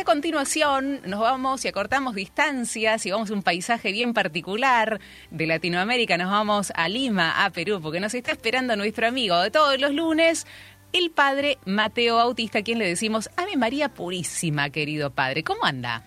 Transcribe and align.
a 0.00 0.04
continuación 0.04 1.00
nos 1.04 1.20
vamos 1.20 1.64
y 1.64 1.68
acortamos 1.68 2.14
distancias 2.14 3.04
y 3.04 3.10
vamos 3.10 3.30
a 3.30 3.34
un 3.34 3.42
paisaje 3.42 3.92
bien 3.92 4.14
particular 4.14 4.98
de 5.30 5.46
Latinoamérica. 5.46 6.16
Nos 6.16 6.30
vamos 6.30 6.72
a 6.74 6.88
Lima, 6.88 7.44
a 7.44 7.50
Perú, 7.50 7.80
porque 7.82 8.00
nos 8.00 8.14
está 8.14 8.32
esperando 8.32 8.74
nuestro 8.76 9.06
amigo 9.06 9.38
de 9.40 9.50
todos 9.50 9.78
los 9.78 9.92
lunes, 9.92 10.46
el 10.94 11.10
padre 11.10 11.58
Mateo 11.66 12.16
Bautista, 12.16 12.60
a 12.60 12.62
quien 12.62 12.78
le 12.78 12.86
decimos 12.86 13.28
Ave 13.36 13.58
María 13.58 13.90
Purísima, 13.90 14.70
querido 14.70 15.10
padre. 15.10 15.44
¿Cómo 15.44 15.64
anda? 15.64 16.02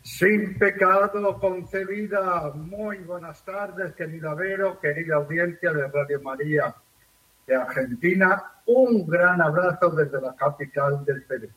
Sin 0.00 0.58
pecado 0.58 1.38
concebida. 1.38 2.52
Muy 2.54 2.98
buenas 2.98 3.44
tardes, 3.44 3.92
querida 3.94 4.34
Vero, 4.34 4.80
querida 4.80 5.16
audiencia 5.16 5.72
de 5.72 5.88
Radio 5.88 6.22
María 6.22 6.74
de 7.46 7.54
Argentina. 7.54 8.42
Un 8.64 9.06
gran 9.06 9.42
abrazo 9.42 9.90
desde 9.90 10.22
la 10.22 10.34
capital 10.34 11.04
del 11.04 11.22
Perú. 11.24 11.48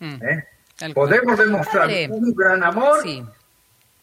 Mm. 0.00 0.22
¿Eh? 0.22 0.92
Podemos 0.94 1.38
demostrar 1.38 1.90
un 2.10 2.34
gran 2.34 2.62
amor 2.62 2.98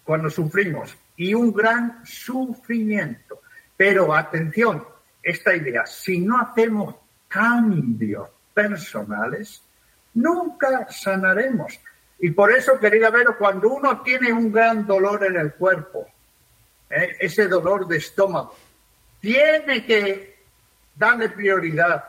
cuando 0.04 0.30
sufrimos 0.30 0.96
y 1.16 1.34
un 1.34 1.54
gran 1.54 2.06
sufrimiento. 2.06 3.42
Pero 3.78 4.14
atención, 4.14 4.86
esta 5.24 5.56
idea, 5.56 5.86
si 5.86 6.20
no 6.20 6.40
hacemos 6.40 6.96
cambios 7.28 8.30
personales, 8.54 9.62
nunca 10.14 10.88
sanaremos. 10.90 11.80
Y 12.20 12.32
por 12.32 12.52
eso, 12.52 12.80
querida 12.80 13.10
Vero, 13.10 13.38
cuando 13.38 13.70
uno 13.70 14.02
tiene 14.02 14.32
un 14.32 14.52
gran 14.52 14.86
dolor 14.86 15.26
en 15.26 15.36
el 15.38 15.54
cuerpo, 15.54 16.08
¿eh? 16.90 17.18
ese 17.20 17.48
dolor 17.48 17.88
de 17.88 17.98
estómago, 17.98 18.56
tiene 19.20 19.86
que 19.86 20.36
darle 20.96 21.30
prioridad, 21.30 22.04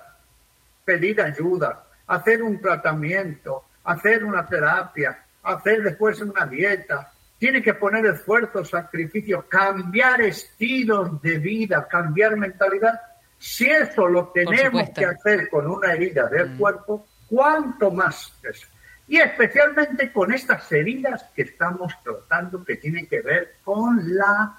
pedir 0.86 1.20
ayuda, 1.20 1.84
hacer 2.06 2.42
un 2.42 2.60
tratamiento, 2.60 3.64
hacer 3.84 4.24
una 4.24 4.46
terapia, 4.46 5.18
hacer 5.42 5.82
después 5.82 6.20
una 6.23 6.46
dieta. 6.46 7.12
Tiene 7.38 7.60
que 7.60 7.74
poner 7.74 8.06
esfuerzo, 8.06 8.65
sacrificio, 8.65 9.46
cambiar 9.46 10.23
estilos 10.23 11.20
de 11.20 11.38
vida, 11.38 11.87
cambiar 11.87 12.37
mentalidad. 12.37 12.98
Si 13.38 13.68
eso 13.68 14.07
lo 14.07 14.29
tenemos 14.29 14.88
que 14.90 15.04
hacer 15.04 15.51
con 15.51 15.66
una 15.66 15.92
herida 15.92 16.29
del 16.29 16.51
mm. 16.51 16.59
cuerpo, 16.59 17.07
¿cuánto 17.29 17.90
más 17.90 18.32
eso? 18.42 18.66
Y 19.09 19.18
especialmente 19.18 20.10
con 20.12 20.32
estas 20.32 20.70
heridas 20.73 21.24
que 21.34 21.42
estamos 21.42 21.92
tratando 22.02 22.64
que 22.64 22.76
tienen 22.76 23.07
que 23.07 23.20
ver 23.20 23.57
con 23.62 24.16
la 24.16 24.59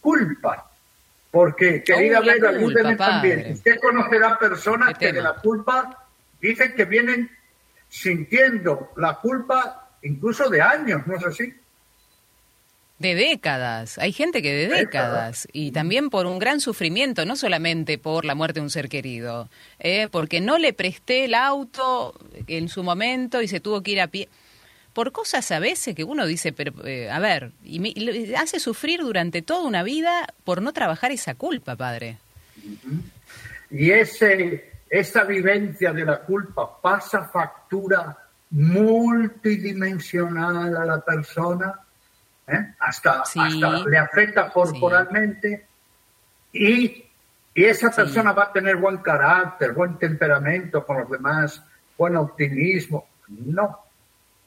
culpa. 0.00 0.70
Porque, 1.30 1.82
querida 1.82 2.20
Vera, 2.20 2.50
ayúdenme 2.50 2.96
también. 2.96 3.52
Usted 3.52 3.78
conocerá 3.80 4.38
personas 4.38 4.96
que 4.98 5.12
de 5.12 5.20
la 5.20 5.34
culpa 5.34 6.06
dicen 6.40 6.74
que 6.74 6.84
vienen 6.84 7.30
sintiendo 7.88 8.92
la 8.96 9.14
culpa 9.16 9.90
incluso 10.02 10.48
de 10.48 10.62
años, 10.62 11.06
¿no 11.06 11.16
es 11.16 11.24
así? 11.24 11.54
De 12.98 13.14
décadas. 13.14 13.98
Hay 13.98 14.12
gente 14.12 14.42
que 14.42 14.52
de 14.52 14.68
décadas. 14.68 15.46
Y 15.52 15.70
también 15.70 16.10
por 16.10 16.26
un 16.26 16.38
gran 16.40 16.60
sufrimiento, 16.60 17.24
no 17.24 17.36
solamente 17.36 17.96
por 17.96 18.24
la 18.24 18.34
muerte 18.34 18.58
de 18.58 18.64
un 18.64 18.70
ser 18.70 18.88
querido, 18.88 19.48
¿eh? 19.78 20.08
porque 20.10 20.40
no 20.40 20.58
le 20.58 20.72
presté 20.72 21.26
el 21.26 21.34
auto 21.34 22.14
en 22.48 22.68
su 22.68 22.82
momento 22.82 23.40
y 23.40 23.48
se 23.48 23.60
tuvo 23.60 23.82
que 23.82 23.92
ir 23.92 24.00
a 24.00 24.08
pie. 24.08 24.28
Por 24.98 25.12
cosas 25.12 25.52
a 25.52 25.60
veces 25.60 25.94
que 25.94 26.02
uno 26.02 26.26
dice, 26.26 26.52
pero 26.52 26.72
eh, 26.84 27.08
a 27.08 27.20
ver, 27.20 27.52
y 27.62 27.78
me, 27.78 27.94
hace 28.36 28.58
sufrir 28.58 29.00
durante 29.00 29.42
toda 29.42 29.64
una 29.64 29.84
vida 29.84 30.26
por 30.42 30.60
no 30.60 30.72
trabajar 30.72 31.12
esa 31.12 31.36
culpa, 31.36 31.76
padre. 31.76 32.18
Y 33.70 33.92
ese 33.92 34.72
esa 34.90 35.22
vivencia 35.22 35.92
de 35.92 36.04
la 36.04 36.18
culpa 36.18 36.80
pasa 36.82 37.28
factura 37.28 38.18
multidimensional 38.50 40.76
a 40.76 40.84
la 40.84 41.00
persona, 41.00 41.78
¿eh? 42.48 42.74
hasta, 42.80 43.22
le 43.88 43.98
afecta 43.98 44.50
corporalmente 44.50 45.64
y, 46.52 47.04
esa 47.54 47.92
persona 47.92 48.32
va 48.32 48.46
a 48.46 48.52
tener 48.52 48.78
buen 48.78 48.96
carácter, 48.96 49.74
buen 49.74 49.96
temperamento 49.96 50.84
con 50.84 51.02
los 51.02 51.08
demás, 51.08 51.62
buen 51.96 52.16
optimismo. 52.16 53.06
No, 53.28 53.87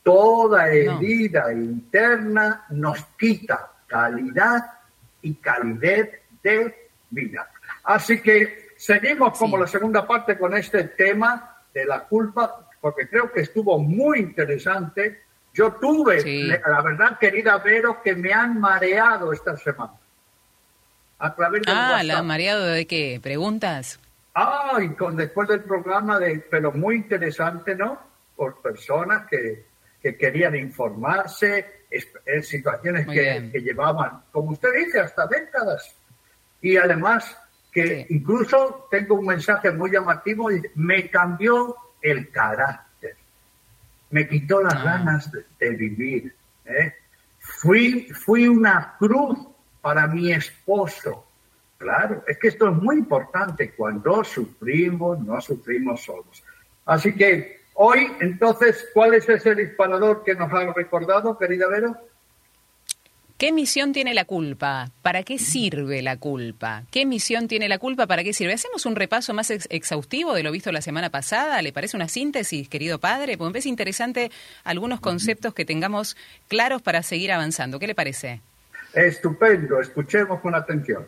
toda 0.03 0.69
herida 0.69 1.51
interna 1.53 2.65
nos 2.69 3.03
quita 3.17 3.71
calidad 3.87 4.65
y 5.21 5.35
calidez 5.35 6.21
de 6.41 6.89
vida. 7.09 7.49
Así 7.83 8.21
que 8.21 8.61
Seguimos 8.81 9.37
como 9.37 9.59
la 9.59 9.67
segunda 9.67 10.07
parte 10.07 10.39
con 10.39 10.57
este 10.57 10.85
tema 10.85 11.55
de 11.71 11.85
la 11.85 11.99
culpa, 12.05 12.67
porque 12.81 13.07
creo 13.07 13.31
que 13.31 13.41
estuvo 13.41 13.77
muy 13.77 14.17
interesante. 14.17 15.21
Yo 15.53 15.73
tuve, 15.73 16.47
la 16.47 16.81
verdad, 16.81 17.19
querida 17.19 17.59
Vero, 17.59 18.01
que 18.03 18.15
me 18.15 18.33
han 18.33 18.59
mareado 18.59 19.33
esta 19.33 19.55
semana. 19.55 19.93
A 21.19 21.35
través 21.35 21.61
de 21.61 21.71
Ah, 21.71 22.01
¿la 22.03 22.17
han 22.17 22.25
mareado 22.25 22.65
de 22.65 22.87
qué? 22.87 23.19
¿Preguntas? 23.21 23.99
Ah, 24.33 24.79
y 24.81 24.89
con, 24.95 25.15
después 25.15 25.47
del 25.47 25.61
programa, 25.61 26.17
de, 26.17 26.39
pero 26.49 26.71
muy 26.71 26.95
interesante, 26.95 27.75
¿no? 27.75 27.99
Por 28.35 28.63
personas 28.63 29.27
que, 29.27 29.63
que 30.01 30.17
querían 30.17 30.55
informarse, 30.55 31.81
en 32.25 32.43
situaciones 32.43 33.05
que, 33.05 33.49
que, 33.51 33.61
llevaban, 33.61 34.23
como 34.31 34.51
usted 34.51 34.69
dice, 34.85 35.01
hasta 35.01 35.27
décadas. 35.27 35.95
Y 36.61 36.77
además 36.77 37.37
que 37.71 38.05
incluso 38.09 38.87
tengo 38.91 39.15
un 39.15 39.25
mensaje 39.25 39.71
muy 39.71 39.91
llamativo 39.91 40.49
me 40.75 41.09
cambió 41.09 41.75
el 42.01 42.29
carácter, 42.29 43.15
me 44.09 44.27
quitó 44.27 44.61
las 44.61 44.75
ah. 44.75 44.83
ganas 44.83 45.31
de, 45.31 45.69
vivir. 45.69 46.35
¿eh? 46.65 46.93
Fui, 47.39 48.09
fui 48.13 48.47
una 48.47 48.95
cruz 48.97 49.39
para 49.81 50.07
mi 50.07 50.31
esposo. 50.31 51.27
Claro, 51.77 52.23
es 52.27 52.37
que 52.37 52.49
esto 52.49 52.69
es 52.69 52.75
muy 52.75 52.97
importante. 52.97 53.71
Cuando 53.71 54.23
sufrimos, 54.23 55.19
no 55.19 55.41
sufrimos 55.41 56.03
solos. 56.03 56.43
Así 56.85 57.15
que 57.15 57.60
hoy, 57.83 58.07
entonces, 58.19 58.87
¿cuál 58.93 59.15
es 59.15 59.27
ese 59.27 59.55
disparador 59.55 60.23
que 60.23 60.35
nos 60.35 60.53
ha 60.53 60.71
recordado, 60.71 61.37
querida 61.37 61.67
Vero? 61.67 61.97
¿Qué 63.39 63.51
misión 63.51 63.91
tiene 63.91 64.13
la 64.13 64.25
culpa? 64.25 64.91
¿Para 65.01 65.23
qué 65.23 65.39
sirve 65.39 66.03
la 66.03 66.17
culpa? 66.17 66.83
¿Qué 66.91 67.07
misión 67.07 67.47
tiene 67.47 67.67
la 67.67 67.79
culpa? 67.79 68.05
¿Para 68.05 68.23
qué 68.23 68.33
sirve? 68.33 68.53
¿Hacemos 68.53 68.85
un 68.85 68.95
repaso 68.95 69.33
más 69.33 69.49
exhaustivo 69.49 70.35
de 70.35 70.43
lo 70.43 70.51
visto 70.51 70.71
la 70.71 70.81
semana 70.81 71.09
pasada? 71.09 71.59
¿Le 71.63 71.73
parece 71.73 71.97
una 71.97 72.07
síntesis, 72.07 72.69
querido 72.69 72.99
padre? 72.99 73.35
Porque 73.35 73.49
me 73.49 73.53
parece 73.53 73.69
interesante 73.69 74.29
algunos 74.63 74.99
conceptos 74.99 75.55
que 75.55 75.65
tengamos 75.65 76.15
claros 76.47 76.83
para 76.83 77.01
seguir 77.01 77.31
avanzando. 77.31 77.79
¿Qué 77.79 77.87
le 77.87 77.95
parece? 77.95 78.41
Estupendo, 78.93 79.81
escuchemos 79.81 80.39
con 80.39 80.53
atención. 80.53 81.07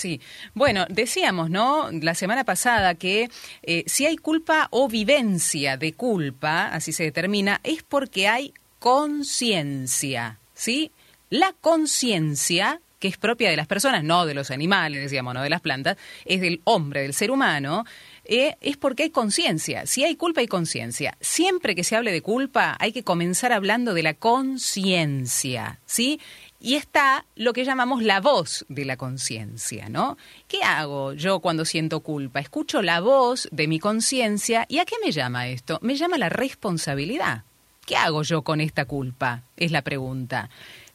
Sí, 0.00 0.18
bueno, 0.54 0.86
decíamos, 0.88 1.50
¿no? 1.50 1.90
La 1.92 2.14
semana 2.14 2.44
pasada 2.44 2.94
que 2.94 3.28
eh, 3.62 3.84
si 3.86 4.06
hay 4.06 4.16
culpa 4.16 4.68
o 4.70 4.88
vivencia 4.88 5.76
de 5.76 5.92
culpa, 5.92 6.68
así 6.68 6.94
se 6.94 7.02
determina, 7.02 7.60
es 7.64 7.82
porque 7.82 8.26
hay 8.26 8.54
conciencia, 8.78 10.38
¿sí? 10.54 10.90
La 11.28 11.54
conciencia, 11.60 12.80
que 12.98 13.08
es 13.08 13.18
propia 13.18 13.50
de 13.50 13.58
las 13.58 13.66
personas, 13.66 14.02
no 14.02 14.24
de 14.24 14.32
los 14.32 14.50
animales, 14.50 15.02
decíamos, 15.02 15.34
no 15.34 15.42
de 15.42 15.50
las 15.50 15.60
plantas, 15.60 15.98
es 16.24 16.40
del 16.40 16.62
hombre, 16.64 17.02
del 17.02 17.12
ser 17.12 17.30
humano, 17.30 17.84
eh, 18.24 18.56
es 18.62 18.78
porque 18.78 19.02
hay 19.02 19.10
conciencia. 19.10 19.84
Si 19.84 20.02
hay 20.04 20.16
culpa, 20.16 20.40
hay 20.40 20.46
conciencia. 20.46 21.18
Siempre 21.20 21.74
que 21.74 21.84
se 21.84 21.94
hable 21.94 22.10
de 22.10 22.22
culpa, 22.22 22.74
hay 22.80 22.92
que 22.92 23.04
comenzar 23.04 23.52
hablando 23.52 23.92
de 23.92 24.02
la 24.02 24.14
conciencia, 24.14 25.78
¿sí? 25.84 26.20
Y 26.60 26.74
está 26.74 27.24
lo 27.36 27.54
que 27.54 27.64
llamamos 27.64 28.02
la 28.02 28.20
voz 28.20 28.66
de 28.68 28.84
la 28.84 28.98
conciencia, 28.98 29.88
¿no? 29.88 30.18
¿Qué 30.46 30.62
hago 30.62 31.14
yo 31.14 31.40
cuando 31.40 31.64
siento 31.64 32.00
culpa? 32.00 32.40
Escucho 32.40 32.82
la 32.82 33.00
voz 33.00 33.48
de 33.50 33.66
mi 33.66 33.78
conciencia 33.78 34.66
y 34.68 34.78
¿a 34.78 34.84
qué 34.84 34.96
me 35.02 35.10
llama 35.10 35.48
esto? 35.48 35.78
Me 35.80 35.96
llama 35.96 36.18
la 36.18 36.28
responsabilidad. 36.28 37.44
¿Qué 37.86 37.96
hago 37.96 38.22
yo 38.22 38.42
con 38.42 38.60
esta 38.60 38.84
culpa? 38.84 39.42
Es 39.56 39.72
la 39.72 39.82
pregunta. 39.82 40.50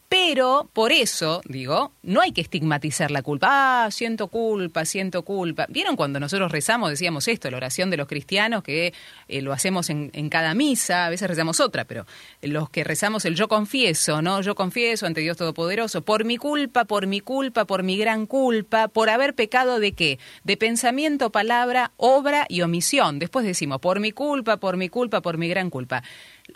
Pero 0.07 0.69
por 0.71 0.91
eso, 0.91 1.41
digo, 1.45 1.91
no 2.03 2.21
hay 2.21 2.31
que 2.31 2.41
estigmatizar 2.41 3.09
la 3.09 3.23
culpa. 3.23 3.85
Ah, 3.85 3.91
siento 3.91 4.27
culpa, 4.27 4.85
siento 4.85 5.23
culpa. 5.23 5.65
¿Vieron 5.67 5.95
cuando 5.95 6.19
nosotros 6.19 6.51
rezamos, 6.51 6.91
decíamos 6.91 7.27
esto, 7.27 7.49
la 7.49 7.57
oración 7.57 7.89
de 7.89 7.97
los 7.97 8.07
cristianos, 8.07 8.63
que 8.63 8.93
eh, 9.27 9.41
lo 9.41 9.51
hacemos 9.51 9.89
en, 9.89 10.11
en, 10.13 10.29
cada 10.29 10.53
misa, 10.53 11.07
a 11.07 11.09
veces 11.09 11.27
rezamos 11.27 11.59
otra, 11.59 11.85
pero 11.85 12.05
los 12.41 12.69
que 12.69 12.83
rezamos 12.83 13.25
el 13.25 13.35
yo 13.35 13.47
confieso, 13.47 14.21
¿no? 14.21 14.41
Yo 14.41 14.53
confieso 14.53 15.07
ante 15.07 15.21
Dios 15.21 15.37
Todopoderoso, 15.37 16.03
por 16.03 16.23
mi 16.23 16.37
culpa, 16.37 16.85
por 16.85 17.07
mi 17.07 17.19
culpa, 17.19 17.65
por 17.65 17.81
mi 17.81 17.97
gran 17.97 18.27
culpa, 18.27 18.87
por 18.87 19.09
haber 19.09 19.33
pecado 19.33 19.79
de 19.79 19.93
qué? 19.93 20.19
De 20.43 20.55
pensamiento, 20.55 21.31
palabra, 21.31 21.93
obra 21.97 22.45
y 22.47 22.61
omisión. 22.61 23.17
Después 23.17 23.45
decimos, 23.45 23.79
por 23.79 23.99
mi 23.99 24.11
culpa, 24.11 24.57
por 24.57 24.77
mi 24.77 24.89
culpa, 24.89 25.21
por 25.21 25.37
mi 25.37 25.47
gran 25.47 25.69
culpa. 25.71 26.03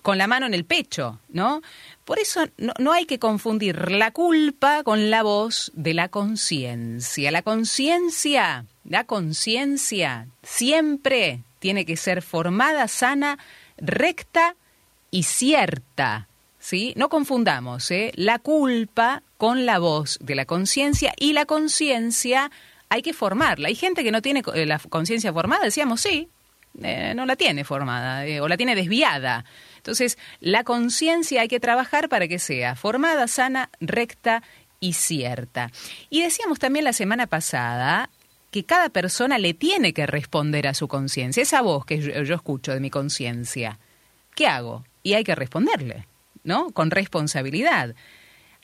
Con 0.02 0.18
la 0.18 0.28
mano 0.28 0.46
en 0.46 0.54
el 0.54 0.66
pecho, 0.66 1.20
¿no? 1.30 1.62
Por 2.06 2.20
eso 2.20 2.46
no, 2.58 2.92
hay 2.92 3.06
que 3.06 3.20
confundir 3.20 3.92
la 3.92 4.12
culpa 4.12 4.84
con 4.84 5.10
la 5.10 5.24
voz 5.24 5.72
de 5.76 5.94
la 5.94 6.10
conciencia. 6.10 7.32
La 7.32 7.42
conciencia, 7.42 8.66
la 8.84 9.04
conciencia 9.04 10.28
siempre 10.42 11.44
tiene 11.60 11.86
que 11.86 11.98
ser 11.98 12.22
formada, 12.22 12.88
sana, 12.88 13.38
recta 13.78 14.56
y 15.12 15.24
cierta. 15.24 16.28
¿Sí? 16.60 16.94
No 16.98 17.10
confundamos 17.10 17.90
¿eh? 17.90 18.12
la 18.16 18.38
culpa 18.40 19.24
con 19.38 19.66
la 19.66 19.80
voz 19.80 20.18
de 20.22 20.36
la 20.36 20.46
conciencia 20.46 21.14
y 21.18 21.34
la 21.34 21.46
conciencia 21.46 22.52
hay 22.90 23.02
que 23.02 23.14
formarla. 23.14 23.70
Hay 23.70 23.76
gente 23.76 24.04
que 24.04 24.12
no 24.12 24.22
tiene 24.22 24.44
eh, 24.54 24.66
la 24.66 24.78
conciencia 24.80 25.32
formada, 25.32 25.64
decíamos, 25.64 26.02
sí, 26.02 26.28
eh, 26.82 27.14
no 27.16 27.26
la 27.26 27.36
tiene 27.36 27.64
formada 27.64 28.26
o 28.42 28.48
la 28.48 28.58
tiene 28.58 28.76
desviada. 28.76 29.46
Entonces, 29.80 30.18
la 30.40 30.64
conciencia 30.64 31.42
hay 31.42 31.48
que 31.48 31.60
trabajar 31.60 32.10
para 32.10 32.28
que 32.28 32.38
sea 32.38 32.76
formada, 32.76 33.28
sana, 33.28 33.70
recta 33.80 34.44
y 34.80 34.94
cierta. 34.94 35.72
Y 36.10 36.22
decíamos 36.22 36.60
también 36.60 36.86
la 36.86 36.94
semana 36.94 37.28
pasada 37.28 38.10
que 38.52 38.66
cada 38.66 38.90
persona 38.90 39.38
le 39.38 39.54
tiene 39.54 39.94
que 39.94 40.06
responder 40.06 40.68
a 40.68 40.74
su 40.74 40.88
conciencia, 40.88 41.44
esa 41.44 41.62
voz 41.62 41.86
que 41.86 42.02
yo, 42.02 42.36
escucho 42.36 42.74
de 42.74 42.80
mi 42.80 42.90
conciencia. 42.90 43.80
¿Qué 44.36 44.48
hago? 44.48 44.86
Y 45.04 45.14
hay 45.14 45.24
que 45.24 45.36
responderle, 45.36 46.08
¿no? 46.44 46.72
Con 46.72 46.92
responsabilidad. 46.92 47.96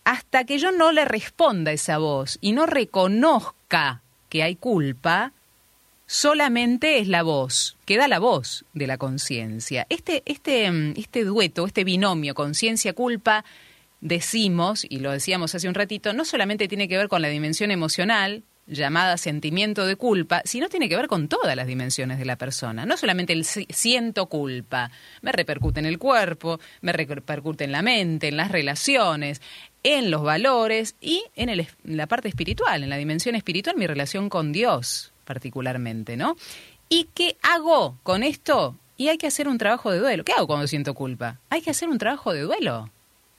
Hasta 0.04 0.46
que 0.46 0.60
yo 0.60 0.72
no 0.72 0.92
le 0.92 1.06
responda 1.06 1.72
esa 1.72 1.98
voz 1.98 2.38
y 2.42 2.52
no 2.52 2.66
reconozca 2.66 4.02
que 4.30 4.44
hay 4.44 4.56
culpa, 4.56 5.34
solamente 6.06 7.00
es 7.00 7.08
la 7.08 7.24
voz, 7.24 7.78
queda 7.86 8.08
la 8.08 8.20
voz 8.20 8.66
de 8.74 8.88
la 8.88 8.98
conciencia. 8.98 9.86
Este, 9.90 10.24
este, 10.26 10.72
mm, 10.72 10.94
este 10.98 11.24
dueto, 11.24 11.66
este 11.66 11.84
binomio 11.84 12.36
conciencia-culpa, 12.36 13.46
decimos, 14.02 14.86
y 14.88 15.00
lo 15.00 15.12
decíamos 15.12 15.56
hace 15.56 15.68
un 15.68 15.74
ratito, 15.74 16.14
no 16.14 16.26
solamente 16.26 16.68
tiene 16.68 16.88
que 16.88 16.98
ver 16.98 17.08
con 17.08 17.22
la 17.22 17.30
dimensión 17.30 17.72
emocional, 17.72 18.44
llamada 18.68 19.18
sentimiento 19.18 19.86
de 19.86 19.96
culpa, 19.96 20.42
sino 20.44 20.70
tiene 20.70 20.90
que 20.90 20.96
ver 20.96 21.08
con 21.08 21.28
todas 21.28 21.56
las 21.56 21.68
dimensiones 21.68 22.18
de 22.18 22.26
la 22.26 22.36
persona. 22.36 22.86
No 22.86 22.98
solamente 22.98 23.34
el 23.34 23.46
siento 23.46 24.26
culpa, 24.26 24.90
me 25.22 25.32
repercute 25.32 25.80
en 25.80 25.86
el 25.86 26.00
cuerpo, 26.00 26.60
me 26.82 26.92
repercute 26.92 27.64
en 27.64 27.72
la 27.72 27.84
mente, 27.84 28.28
en 28.28 28.38
las 28.38 28.52
relaciones, 28.52 29.42
en 29.84 30.10
los 30.10 30.24
valores 30.24 30.96
y 31.00 31.24
en, 31.36 31.50
el, 31.50 31.60
en 31.60 31.98
la 31.98 32.08
parte 32.08 32.28
espiritual, 32.28 32.84
en 32.84 32.90
la 32.90 32.98
dimensión 32.98 33.36
espiritual, 33.36 33.76
mi 33.78 33.86
relación 33.86 34.30
con 34.30 34.52
Dios 34.52 35.12
particularmente, 35.26 36.16
¿no? 36.16 36.38
¿Y 36.88 37.10
qué 37.14 37.38
hago 37.42 37.98
con 38.04 38.24
esto? 38.24 38.76
Y 38.98 39.10
hay 39.10 39.18
que 39.18 39.28
hacer 39.28 39.48
un 39.48 39.58
trabajo 39.58 39.92
de 39.92 40.00
duelo. 40.00 40.24
¿Qué 40.24 40.32
hago 40.32 40.48
cuando 40.48 40.68
siento 40.68 40.94
culpa? 40.94 41.40
Hay 41.50 41.62
que 41.62 41.72
hacer 41.72 41.90
un 41.90 41.98
trabajo 41.98 42.32
de 42.34 42.42
duelo. 42.42 42.90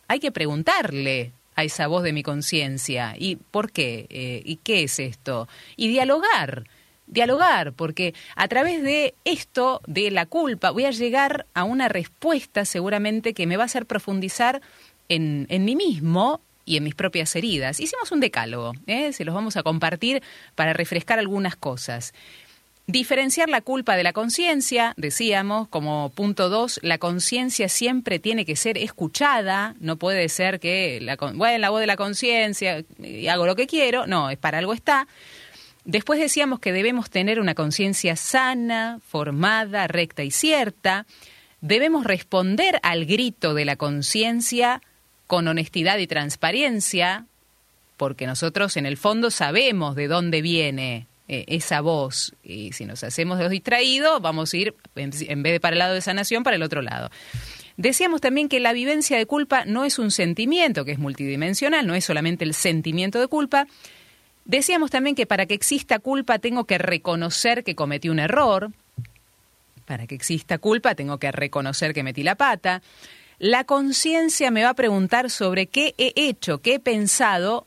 Hay 0.08 0.20
que 0.20 0.30
preguntarle 0.30 1.32
a 1.54 1.64
esa 1.64 1.86
voz 1.86 2.02
de 2.02 2.12
mi 2.12 2.22
conciencia. 2.22 3.14
¿Y 3.18 3.36
por 3.36 3.72
qué? 3.72 4.06
Eh, 4.10 4.42
¿Y 4.44 4.56
qué 4.56 4.84
es 4.84 4.98
esto? 4.98 5.48
Y 5.76 5.88
dialogar, 5.88 6.64
dialogar, 7.06 7.72
porque 7.72 8.14
a 8.36 8.46
través 8.48 8.82
de 8.82 9.14
esto, 9.24 9.80
de 9.86 10.10
la 10.10 10.26
culpa, 10.26 10.70
voy 10.70 10.84
a 10.84 10.90
llegar 10.90 11.46
a 11.54 11.64
una 11.64 11.88
respuesta 11.88 12.64
seguramente 12.64 13.32
que 13.32 13.46
me 13.46 13.56
va 13.56 13.62
a 13.64 13.66
hacer 13.66 13.86
profundizar 13.86 14.60
en, 15.08 15.46
en 15.48 15.64
mí 15.64 15.76
mismo 15.76 16.40
y 16.66 16.76
en 16.76 16.84
mis 16.84 16.94
propias 16.94 17.34
heridas. 17.34 17.80
Hicimos 17.80 18.12
un 18.12 18.20
decálogo, 18.20 18.74
¿eh? 18.86 19.14
se 19.14 19.24
los 19.24 19.34
vamos 19.34 19.56
a 19.56 19.62
compartir 19.62 20.22
para 20.54 20.74
refrescar 20.74 21.18
algunas 21.18 21.56
cosas. 21.56 22.12
Diferenciar 22.88 23.48
la 23.48 23.62
culpa 23.62 23.96
de 23.96 24.04
la 24.04 24.12
conciencia, 24.12 24.94
decíamos, 24.96 25.66
como 25.66 26.12
punto 26.14 26.48
dos, 26.48 26.78
la 26.82 26.98
conciencia 26.98 27.68
siempre 27.68 28.20
tiene 28.20 28.44
que 28.44 28.54
ser 28.54 28.78
escuchada, 28.78 29.74
no 29.80 29.96
puede 29.96 30.28
ser 30.28 30.60
que, 30.60 31.00
la, 31.00 31.16
la 31.58 31.70
voz 31.70 31.80
de 31.80 31.86
la 31.86 31.96
conciencia, 31.96 32.84
hago 33.28 33.46
lo 33.46 33.56
que 33.56 33.66
quiero, 33.66 34.06
no, 34.06 34.30
es 34.30 34.38
para 34.38 34.58
algo 34.58 34.72
está. 34.72 35.08
Después 35.84 36.20
decíamos 36.20 36.60
que 36.60 36.72
debemos 36.72 37.10
tener 37.10 37.40
una 37.40 37.54
conciencia 37.54 38.14
sana, 38.14 39.00
formada, 39.06 39.88
recta 39.88 40.22
y 40.22 40.30
cierta. 40.30 41.06
Debemos 41.60 42.04
responder 42.04 42.78
al 42.82 43.04
grito 43.06 43.54
de 43.54 43.64
la 43.64 43.76
conciencia 43.76 44.80
con 45.26 45.48
honestidad 45.48 45.98
y 45.98 46.06
transparencia, 46.06 47.26
porque 47.96 48.26
nosotros 48.26 48.76
en 48.76 48.86
el 48.86 48.96
fondo 48.96 49.30
sabemos 49.30 49.96
de 49.96 50.08
dónde 50.08 50.42
viene 50.42 51.06
eh, 51.28 51.44
esa 51.48 51.80
voz. 51.80 52.34
Y 52.44 52.72
si 52.72 52.84
nos 52.84 53.02
hacemos 53.02 53.40
los 53.40 53.50
distraídos, 53.50 54.22
vamos 54.22 54.52
a 54.52 54.56
ir, 54.56 54.74
en, 54.94 55.42
vez 55.42 55.52
de 55.54 55.60
para 55.60 55.74
el 55.74 55.78
lado 55.80 55.94
de 55.94 56.00
sanación, 56.00 56.44
para 56.44 56.56
el 56.56 56.62
otro 56.62 56.82
lado. 56.82 57.10
Decíamos 57.76 58.20
también 58.20 58.48
que 58.48 58.60
la 58.60 58.72
vivencia 58.72 59.18
de 59.18 59.26
culpa 59.26 59.64
no 59.64 59.84
es 59.84 59.98
un 59.98 60.10
sentimiento, 60.10 60.84
que 60.84 60.92
es 60.92 60.98
multidimensional, 60.98 61.86
no 61.86 61.94
es 61.94 62.04
solamente 62.04 62.44
el 62.44 62.54
sentimiento 62.54 63.20
de 63.20 63.26
culpa. 63.26 63.66
Decíamos 64.44 64.92
también 64.92 65.16
que 65.16 65.26
para 65.26 65.46
que 65.46 65.54
exista 65.54 65.98
culpa 65.98 66.38
tengo 66.38 66.64
que 66.64 66.78
reconocer 66.78 67.64
que 67.64 67.74
cometí 67.74 68.08
un 68.08 68.20
error. 68.20 68.70
Para 69.84 70.06
que 70.06 70.14
exista 70.14 70.58
culpa 70.58 70.94
tengo 70.94 71.18
que 71.18 71.32
reconocer 71.32 71.92
que 71.92 72.04
metí 72.04 72.22
la 72.22 72.36
pata. 72.36 72.82
La 73.38 73.64
conciencia 73.64 74.50
me 74.50 74.62
va 74.62 74.70
a 74.70 74.74
preguntar 74.74 75.30
sobre 75.30 75.66
qué 75.66 75.94
he 75.98 76.12
hecho, 76.16 76.58
qué 76.58 76.74
he 76.74 76.80
pensado 76.80 77.66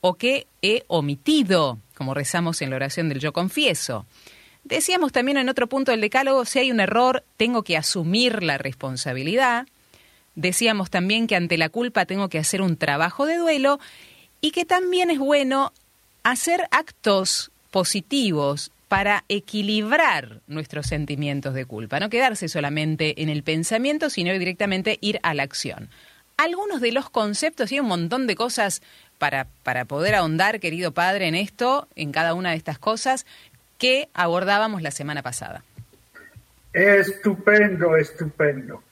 o 0.00 0.14
qué 0.14 0.46
he 0.62 0.84
omitido 0.88 1.78
como 1.96 2.14
rezamos 2.14 2.60
en 2.62 2.70
la 2.70 2.76
oración 2.76 3.08
del 3.08 3.20
yo 3.20 3.32
confieso. 3.32 4.06
Decíamos 4.64 5.12
también 5.12 5.38
en 5.38 5.48
otro 5.48 5.68
punto 5.68 5.92
del 5.92 6.00
decálogo, 6.00 6.44
si 6.44 6.58
hay 6.58 6.70
un 6.70 6.80
error, 6.80 7.24
tengo 7.36 7.62
que 7.62 7.76
asumir 7.76 8.42
la 8.42 8.58
responsabilidad. 8.58 9.66
Decíamos 10.34 10.90
también 10.90 11.26
que 11.26 11.36
ante 11.36 11.56
la 11.56 11.68
culpa 11.68 12.04
tengo 12.04 12.28
que 12.28 12.38
hacer 12.38 12.60
un 12.60 12.76
trabajo 12.76 13.26
de 13.26 13.36
duelo 13.36 13.80
y 14.40 14.50
que 14.50 14.64
también 14.64 15.10
es 15.10 15.18
bueno 15.18 15.72
hacer 16.22 16.68
actos 16.70 17.50
positivos 17.70 18.72
para 18.88 19.24
equilibrar 19.28 20.40
nuestros 20.46 20.86
sentimientos 20.86 21.54
de 21.54 21.64
culpa, 21.64 21.98
no 21.98 22.10
quedarse 22.10 22.48
solamente 22.48 23.22
en 23.22 23.28
el 23.28 23.42
pensamiento, 23.42 24.10
sino 24.10 24.32
directamente 24.32 24.98
ir 25.00 25.18
a 25.22 25.34
la 25.34 25.42
acción. 25.42 25.88
Algunos 26.36 26.80
de 26.80 26.92
los 26.92 27.10
conceptos 27.10 27.72
y 27.72 27.80
un 27.80 27.86
montón 27.86 28.26
de 28.26 28.36
cosas 28.36 28.82
para, 29.18 29.46
para 29.62 29.86
poder 29.86 30.14
ahondar, 30.14 30.60
querido 30.60 30.92
padre, 30.92 31.26
en 31.28 31.34
esto, 31.34 31.88
en 31.96 32.12
cada 32.12 32.34
una 32.34 32.50
de 32.50 32.56
estas 32.56 32.78
cosas 32.78 33.26
que 33.78 34.08
abordábamos 34.14 34.82
la 34.82 34.90
semana 34.90 35.22
pasada. 35.22 35.64
Estupendo, 36.72 37.96
estupendo. 37.96 38.82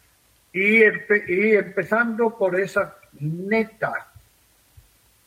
Y, 0.52 0.82
y 0.82 1.54
empezando 1.54 2.36
por 2.36 2.58
esa 2.58 2.96
neta 3.20 4.08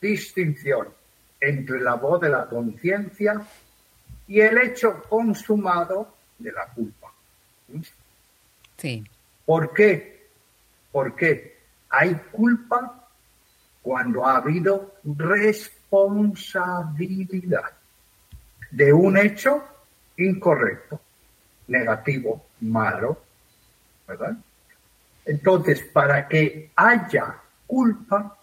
distinción 0.00 0.88
entre 1.40 1.80
la 1.80 1.94
voz 1.94 2.20
de 2.20 2.30
la 2.30 2.46
conciencia 2.46 3.40
y 4.28 4.40
el 4.40 4.58
hecho 4.58 5.02
consumado 5.08 6.14
de 6.38 6.52
la 6.52 6.66
culpa. 6.66 7.12
Sí. 8.76 9.04
¿Por 9.44 9.72
qué? 9.72 10.28
Porque 10.92 11.58
hay 11.88 12.14
culpa 12.30 13.08
cuando 13.82 14.24
ha 14.26 14.36
habido 14.36 14.94
responsabilidad 15.04 17.72
de 18.70 18.92
un 18.92 19.16
hecho 19.16 19.64
incorrecto, 20.18 21.00
negativo, 21.68 22.44
malo, 22.60 23.22
¿verdad? 24.06 24.36
Entonces, 25.24 25.80
para 25.92 26.28
que 26.28 26.70
haya 26.76 27.40
culpa, 27.66 28.36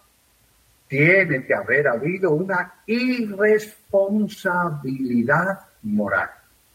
tiene 0.88 1.44
que 1.44 1.54
haber 1.54 1.86
habido 1.88 2.30
una 2.32 2.74
irresponsabilidad 2.86 5.65
moral. 5.94 6.30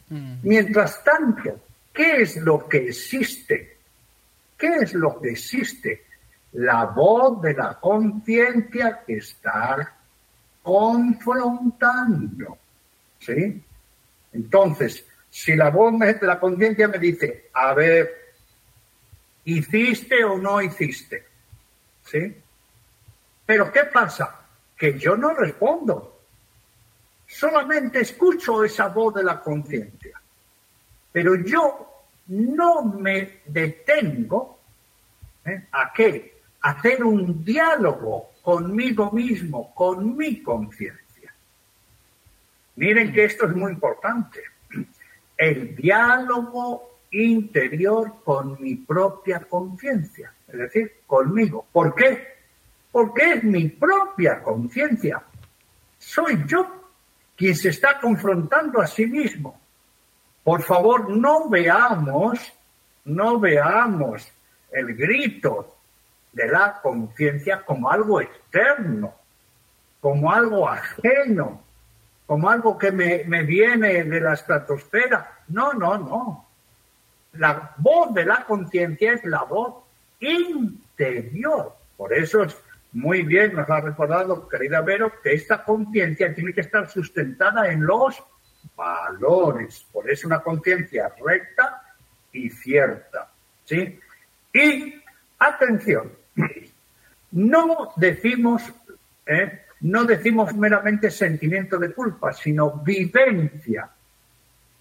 Mm. 0.10 0.36
Mientras 0.44 1.04
tanto, 1.04 1.60
¿qué 1.94 2.22
es 2.22 2.38
lo 2.38 2.68
que 2.68 2.90
existe? 2.90 3.78
¿Qué 4.58 4.76
es 4.78 4.94
lo 4.94 5.20
que 5.20 5.32
existe? 5.32 6.06
la 6.54 6.86
voz 6.86 7.42
de 7.42 7.54
la 7.54 7.80
conciencia 7.80 9.04
que 9.06 9.18
está 9.18 9.96
confrontando. 10.62 12.58
¿Sí? 13.20 13.64
Entonces, 14.34 15.06
si 15.30 15.56
la 15.56 15.70
voz 15.70 15.98
de 16.00 16.18
la 16.22 16.40
conciencia 16.40 16.88
me 16.88 16.98
dice, 16.98 17.50
a 17.54 17.74
ver, 17.74 18.34
¿hiciste 19.46 20.24
o 20.24 20.38
no 20.38 20.62
hiciste? 20.62 21.26
¿Sí? 22.06 22.36
Pero 23.46 23.72
¿qué 23.72 23.84
pasa? 23.86 24.42
Que 24.76 24.98
yo 24.98 25.16
no 25.16 25.34
respondo. 25.34 26.11
Solamente 27.32 28.02
escucho 28.02 28.64
esa 28.64 28.90
voz 28.90 29.16
de 29.16 29.24
la 29.24 29.40
conciencia. 29.40 30.22
Pero 31.12 31.36
yo 31.36 31.88
no 32.28 32.84
me 32.84 33.42
detengo 33.46 34.60
¿eh? 35.46 35.68
a 35.72 35.94
qué? 35.94 36.42
hacer 36.62 37.04
un 37.04 37.44
diálogo 37.44 38.32
conmigo 38.42 39.12
mismo, 39.12 39.74
con 39.74 40.16
mi 40.16 40.44
conciencia. 40.44 41.34
Miren 42.76 43.14
que 43.14 43.26
esto 43.26 43.48
es 43.48 43.56
muy 43.56 43.72
importante. 43.72 44.42
El 45.38 45.76
diálogo 45.76 47.00
interior 47.12 48.22
con 48.24 48.62
mi 48.62 48.76
propia 48.76 49.40
conciencia, 49.40 50.34
es 50.48 50.60
decir, 50.60 50.92
conmigo. 51.08 51.66
¿Por 51.72 51.96
qué? 51.96 52.28
Porque 52.92 53.34
es 53.34 53.44
mi 53.44 53.70
propia 53.70 54.44
conciencia. 54.44 55.24
Soy 55.98 56.44
yo 56.46 56.81
quien 57.42 57.56
se 57.56 57.70
está 57.70 58.00
confrontando 58.00 58.80
a 58.80 58.86
sí 58.86 59.08
mismo. 59.08 59.60
por 60.44 60.62
favor, 60.62 61.10
no 61.10 61.50
veamos, 61.50 62.40
no 63.06 63.40
veamos 63.40 64.32
el 64.72 64.96
grito 64.96 65.76
de 66.32 66.48
la 66.48 66.80
conciencia 66.84 67.64
como 67.66 67.90
algo 67.90 68.22
externo, 68.22 69.16
como 70.00 70.32
algo 70.32 70.70
ajeno, 70.70 71.64
como 72.28 72.48
algo 72.48 72.78
que 72.78 72.92
me, 72.92 73.24
me, 73.24 73.42
viene 73.42 74.04
de 74.04 74.22
la 74.22 74.34
estratosfera. 74.34 75.40
No, 75.48 75.74
no, 75.74 75.98
no. 75.98 76.46
La 77.34 77.74
voz 77.78 78.14
de 78.14 78.24
la 78.24 78.46
conciencia 78.46 79.14
es 79.14 79.26
la 79.26 79.46
voz 79.46 79.84
interior. 80.20 81.76
Por 81.98 82.14
eso 82.14 82.44
es 82.44 82.56
muy 82.94 83.24
bien, 83.24 83.54
nos 83.54 83.70
ha 83.70 83.80
recordado, 83.80 84.50
querida 84.50 84.82
Vero, 84.82 85.14
que 85.24 85.34
esta 85.34 85.64
conciencia 85.64 86.34
tiene 86.34 86.54
que 86.54 86.62
estar 86.62 86.90
sustentada 86.90 87.72
en 87.72 87.86
los 87.86 88.22
valores. 88.76 89.86
Por 89.92 90.10
eso 90.10 90.28
una 90.28 90.42
conciencia 90.42 91.14
recta 91.24 91.84
y 92.34 92.50
cierta. 92.50 93.32
¿sí? 93.64 93.98
Y 94.54 95.02
atención, 95.40 96.12
no 97.32 97.94
decimos, 97.96 98.62
¿eh? 99.26 99.62
no 99.82 100.04
decimos 100.04 100.54
meramente 100.54 101.10
sentimiento 101.10 101.78
de 101.78 101.94
culpa, 101.94 102.34
sino 102.34 102.72
vivencia. 102.72 103.90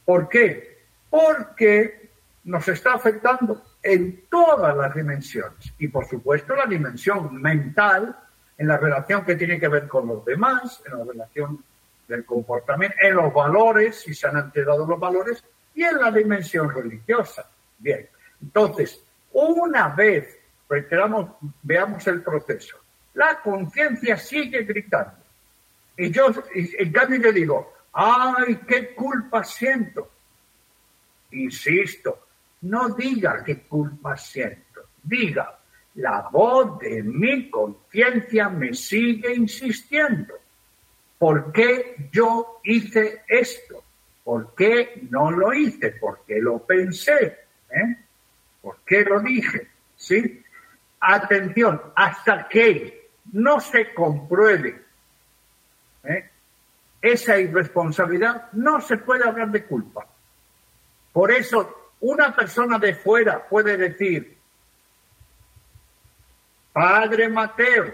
¿Por 0.05 0.29
qué? 0.29 0.79
Porque 1.09 2.11
nos 2.45 2.67
está 2.67 2.95
afectando 2.95 3.63
en 3.83 4.27
todas 4.29 4.77
las 4.77 4.95
dimensiones. 4.95 5.73
Y 5.79 5.89
por 5.89 6.07
supuesto 6.07 6.55
la 6.55 6.67
dimensión 6.67 7.41
mental, 7.41 8.17
en 8.59 8.69
la 8.69 8.77
relación 8.77 9.25
que 9.25 9.37
tiene 9.37 9.59
que 9.59 9.69
ver 9.69 9.89
con 9.89 10.07
los 10.07 10.25
demás, 10.25 10.83
en 10.87 10.99
la 10.99 11.05
relación 11.05 11.65
del 12.07 12.25
comportamiento, 12.25 12.97
en 13.01 13.15
los 13.15 13.33
valores, 13.33 14.01
si 14.01 14.15
se 14.15 14.27
han 14.27 14.37
alterado 14.37 14.87
los 14.87 15.01
valores, 15.01 15.43
y 15.75 15.83
en 15.83 15.99
la 15.99 16.11
dimensión 16.11 16.69
religiosa. 16.75 17.49
Bien, 17.79 18.09
entonces, 18.43 19.03
una 19.33 19.89
vez, 19.89 20.39
reiteramos, 20.69 21.31
veamos 21.63 22.07
el 22.07 22.23
proceso, 22.23 22.77
la 23.15 23.41
conciencia 23.41 24.17
sigue 24.17 24.65
gritando. 24.65 25.17
Y 25.97 26.11
yo, 26.11 26.29
en 26.55 26.93
cambio, 26.93 27.21
yo 27.21 27.33
digo, 27.33 27.73
¡ay, 27.93 28.61
qué 28.67 28.95
culpa 28.95 29.45
siento! 29.45 30.11
Insisto, 31.33 32.27
no 32.63 32.91
diga 32.91 33.43
qué 33.45 33.63
culpa 33.63 34.17
siento, 34.17 34.89
diga, 35.03 35.59
la 35.95 36.29
voz 36.31 36.79
de 36.79 37.03
mi 37.03 37.51
conciencia 37.51 38.49
me 38.49 38.75
sigue 38.75 39.35
insistiendo. 39.35 40.35
¿Por 41.19 41.53
qué 41.53 42.09
yo 42.13 42.61
hice 42.65 43.23
esto? 43.27 43.83
¿Por 44.25 44.55
qué 44.55 45.07
no 45.11 45.31
lo 45.31 45.53
hice? 45.53 45.91
¿Por 45.93 46.25
qué 46.27 46.41
lo 46.41 46.65
pensé? 46.65 47.39
¿Eh? 47.71 47.97
¿Por 48.63 48.79
qué 48.87 49.05
lo 49.05 49.21
dije? 49.21 49.69
¿Sí? 49.97 50.43
Atención, 51.01 51.81
hasta 51.95 52.47
que 52.49 53.11
no 53.33 53.61
se 53.61 53.93
compruebe 53.93 54.83
¿eh? 56.05 56.31
esa 57.01 57.39
irresponsabilidad, 57.39 58.53
no 58.53 58.81
se 58.81 58.99
puede 58.99 59.27
hablar 59.27 59.51
de 59.51 59.65
culpa. 59.65 60.07
Por 61.13 61.33
eso, 61.33 61.80
una 62.01 62.35
persona 62.35 62.79
de 62.79 62.95
fuera 62.95 63.47
puede 63.47 63.77
decir, 63.77 64.39
Padre 66.73 67.29
Mateo, 67.29 67.93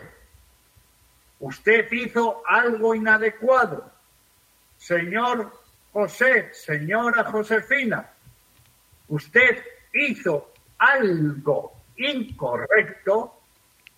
usted 1.40 1.90
hizo 1.90 2.42
algo 2.46 2.94
inadecuado. 2.94 3.90
Señor 4.76 5.52
José, 5.92 6.50
señora 6.52 7.24
Josefina, 7.24 8.08
usted 9.08 9.64
hizo 9.92 10.52
algo 10.78 11.72
incorrecto, 11.96 13.40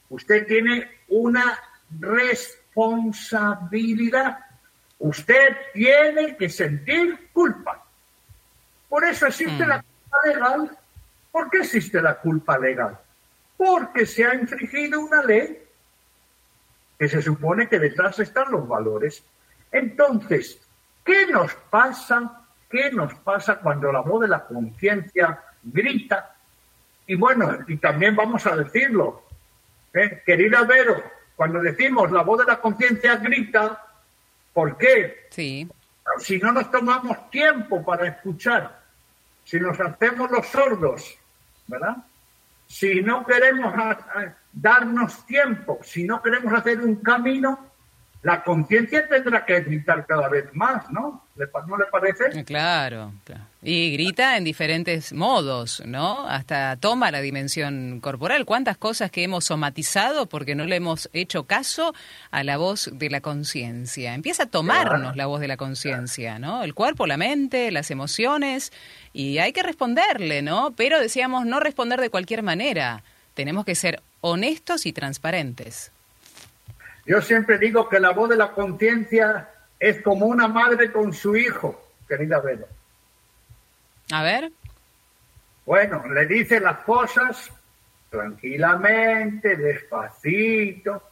usted 0.09 0.47
tiene 0.47 0.91
una 1.09 1.59
responsabilidad. 1.99 4.39
Usted 4.99 5.57
tiene 5.73 6.37
que 6.37 6.49
sentir 6.49 7.31
culpa. 7.33 7.85
Por 8.89 9.05
eso 9.05 9.27
existe 9.27 9.65
mm. 9.65 9.69
la 9.69 9.85
legal. 10.25 10.79
¿Por 11.31 11.51
qué 11.51 11.59
existe 11.59 12.01
la 12.01 12.17
culpa 12.17 12.59
legal? 12.59 12.99
Porque 13.57 14.07
se 14.07 14.25
ha 14.25 14.35
infringido 14.35 15.01
una 15.01 15.23
ley 15.23 15.63
que 16.99 17.09
se 17.09 17.23
supone 17.23 17.69
que 17.69 17.79
detrás 17.79 18.19
están 18.19 18.51
los 18.51 18.67
valores. 18.67 19.23
Entonces, 19.71 20.61
¿qué 21.05 21.27
nos 21.27 21.55
pasa? 21.55 22.47
¿Qué 22.69 22.91
nos 22.91 23.15
pasa 23.15 23.61
cuando 23.61 23.93
la 23.93 24.01
voz 24.01 24.23
de 24.23 24.29
la 24.29 24.45
conciencia 24.45 25.43
grita? 25.63 26.35
Y 27.07 27.15
bueno, 27.15 27.59
y 27.67 27.77
también 27.77 28.15
vamos 28.17 28.47
a 28.47 28.57
decirlo, 28.57 29.23
¿eh? 29.95 30.23
querida 30.27 30.65
Vero, 30.65 31.03
cuando 31.37 31.61
decimos 31.61 32.11
la 32.11 32.23
voz 32.23 32.41
de 32.41 32.47
la 32.47 32.61
conciencia 32.61 33.17
grita, 33.17 33.83
¿por 34.53 34.77
qué? 34.77 35.29
Sí. 35.31 35.69
Si 36.19 36.39
no 36.39 36.53
nos 36.53 36.71
tomamos 36.71 37.31
tiempo 37.31 37.85
para 37.85 38.09
escuchar, 38.09 38.78
si 39.49 39.59
nos 39.59 39.81
hacemos 39.81 40.31
los 40.31 40.47
sordos, 40.47 41.19
¿verdad? 41.69 41.97
Si 42.67 43.01
no 43.01 43.25
queremos 43.25 43.73
darnos 44.53 45.25
tiempo, 45.25 45.79
si 45.83 46.05
no 46.05 46.21
queremos 46.21 46.53
hacer 46.53 46.83
un 46.83 46.97
camino, 46.97 47.68
la 48.23 48.43
conciencia 48.43 49.09
tendrá 49.09 49.47
que 49.47 49.61
gritar 49.61 50.05
cada 50.07 50.29
vez 50.29 50.47
más, 50.53 50.91
¿no? 50.91 51.25
¿No 51.69 51.77
le 51.77 51.85
parece? 51.87 52.25
Eh, 52.41 52.45
claro, 52.45 53.13
Y 53.63 53.93
grita 53.93 54.37
en 54.37 54.43
diferentes 54.43 55.13
modos, 55.13 55.83
¿no? 55.87 56.27
Hasta 56.27 56.77
toma 56.77 57.13
la 57.13 57.21
dimensión 57.21 58.01
corporal. 58.01 58.45
¿Cuántas 58.45 58.77
cosas 58.77 59.13
que 59.13 59.23
hemos 59.23 59.45
somatizado 59.45 60.27
porque 60.27 60.57
no 60.57 60.65
le 60.65 60.77
hemos 60.77 61.09
hecho 61.13 61.45
caso 61.45 61.95
a 62.33 62.43
la 62.43 62.57
voz 62.57 62.91
de 62.93 63.09
la 63.09 63.21
conciencia? 63.21 64.15
Empieza 64.15 64.45
a 64.45 64.47
tomarnos 64.47 65.15
la 65.15 65.27
voz 65.27 65.41
de 65.41 65.49
la 65.49 65.57
conciencia, 65.57 66.41
¿no? 66.41 66.65
El 66.65 66.75
cuerpo, 66.75 67.07
la 67.07 67.17
mente, 67.17 67.71
las 67.71 67.93
emociones, 67.93 68.73
y 69.13 69.39
hay 69.39 69.53
que 69.53 69.63
responderle, 69.63 70.43
¿no? 70.43 70.73
Pero 70.77 70.99
decíamos 70.99 71.47
no 71.47 71.61
responder 71.61 72.01
de 72.01 72.11
cualquier 72.11 72.43
manera. 72.43 73.05
Tenemos 73.35 73.65
que 73.65 73.77
ser 73.77 74.03
honestos 74.23 74.87
y 74.87 74.93
transparentes. 74.93 75.93
Yo 77.09 77.23
siempre 77.23 77.57
digo 77.57 77.89
que 77.89 77.99
la 77.99 78.11
voz 78.11 78.29
de 78.29 78.37
la 78.37 78.53
conciencia 78.53 79.49
es 79.81 80.03
como 80.03 80.27
una 80.27 80.47
madre 80.47 80.93
con 80.93 81.15
su 81.15 81.35
hijo, 81.37 81.91
querida 82.07 82.39
Vero. 82.39 82.69
A 84.13 84.23
ver. 84.23 84.53
Bueno, 85.65 86.07
le 86.07 86.27
dice 86.27 86.61
las 86.61 86.81
cosas 86.81 87.51
tranquilamente, 88.11 89.57
despacito, 89.57 91.03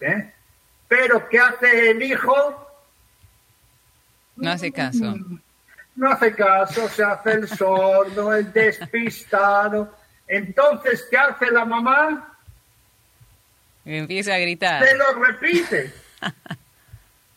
¿eh? 0.00 0.32
Pero 0.86 1.28
¿qué 1.28 1.40
hace 1.40 1.90
el 1.90 2.00
hijo? 2.04 2.64
No 4.36 4.48
hace 4.48 4.70
caso. 4.70 5.16
Mm, 5.16 5.40
no 5.96 6.08
hace 6.08 6.36
caso, 6.36 6.88
se 6.88 7.02
hace 7.02 7.32
el 7.32 7.48
sordo, 7.48 8.32
el 8.32 8.52
despistado. 8.52 9.92
Entonces, 10.28 11.04
¿qué 11.10 11.16
hace 11.16 11.50
la 11.50 11.64
mamá? 11.64 12.31
Empieza 13.84 14.34
a 14.34 14.38
gritar. 14.38 14.84
Se 14.84 14.96
lo 14.96 15.14
repite. 15.14 15.92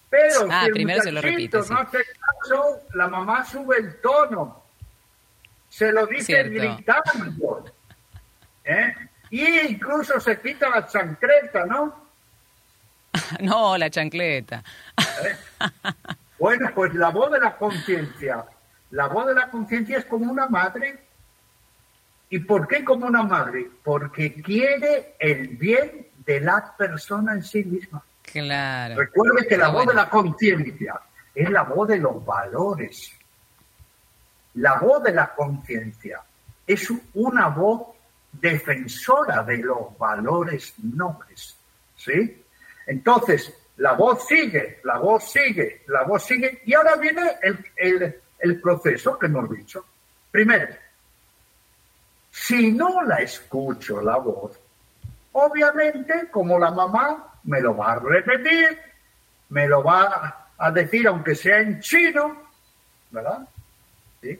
Pero 0.10 0.48
ah, 0.50 0.68
primero 0.72 1.02
se 1.02 1.12
lo 1.12 1.22
repite. 1.22 1.58
no 1.58 1.78
hace 1.78 1.98
caso, 1.98 2.82
la 2.94 3.08
mamá 3.08 3.44
sube 3.46 3.78
el 3.78 4.00
tono. 4.02 4.64
Se 5.70 5.92
lo 5.92 6.06
dice 6.06 6.42
gritando. 6.44 7.66
¿eh? 8.64 8.94
Y 9.30 9.60
incluso 9.72 10.20
se 10.20 10.40
quita 10.40 10.70
la 10.70 10.88
chancleta, 10.88 11.66
¿no? 11.66 12.06
no, 13.42 13.78
la 13.78 13.90
chancleta. 13.90 14.64
¿Eh? 15.24 15.36
Bueno, 16.38 16.70
pues 16.76 16.94
la 16.94 17.10
voz 17.10 17.32
de 17.32 17.40
la 17.40 17.56
conciencia. 17.56 18.46
La 18.92 19.08
voz 19.08 19.28
de 19.28 19.34
la 19.34 19.50
conciencia 19.50 19.98
es 19.98 20.06
como 20.06 20.30
una 20.30 20.48
madre. 20.48 21.00
¿Y 22.30 22.40
por 22.40 22.68
qué 22.68 22.84
como 22.84 23.08
una 23.08 23.24
madre? 23.24 23.70
Porque 23.84 24.34
quiere 24.42 25.16
el 25.18 25.48
bien 25.48 26.08
de 26.26 26.40
la 26.42 26.76
persona 26.78 27.34
en 27.34 27.44
sí 27.44 27.64
misma. 27.64 28.04
Claro. 28.22 28.96
Recuerde 28.96 29.48
que 29.48 29.58
la 29.58 29.70
voz 29.70 29.86
de 29.88 29.94
la 29.94 30.10
conciencia 30.10 31.00
es 31.34 31.50
la 31.50 31.64
voz 31.64 31.88
de 31.88 31.98
los 31.98 32.26
valores. 32.26 33.12
La 34.56 34.80
voz 34.80 35.04
de 35.04 35.12
la 35.12 35.34
conciencia 35.34 36.22
es 36.66 36.92
una 37.14 37.50
voz 37.50 37.88
defensora 38.32 39.44
de 39.44 39.58
los 39.58 39.98
valores 39.98 40.74
nobles. 40.82 41.56
¿Sí? 41.96 42.44
Entonces, 42.88 43.54
la 43.78 43.94
voz 43.94 44.28
sigue, 44.28 44.80
la 44.84 44.98
voz 44.98 45.32
sigue, 45.32 45.84
la 45.88 46.04
voz 46.04 46.24
sigue, 46.24 46.62
y 46.66 46.74
ahora 46.74 46.96
viene 46.96 47.38
el, 47.42 48.22
el 48.40 48.62
proceso 48.62 49.18
que 49.20 49.26
hemos 49.26 49.50
dicho. 49.50 49.86
Primero, 50.32 50.76
si 52.32 52.72
no 52.72 53.02
la 53.04 53.18
escucho 53.18 54.02
la 54.02 54.18
voz, 54.18 54.60
Obviamente, 55.38 56.30
como 56.32 56.58
la 56.58 56.72
mamá 56.72 57.34
me 57.44 57.60
lo 57.60 57.76
va 57.76 57.92
a 57.92 58.00
repetir, 58.00 58.80
me 59.50 59.68
lo 59.68 59.84
va 59.84 60.48
a 60.58 60.72
decir 60.72 61.06
aunque 61.10 61.36
sea 61.36 61.60
en 61.60 61.82
chino, 61.82 62.44
¿verdad? 63.12 63.46
¿Sí? 64.22 64.40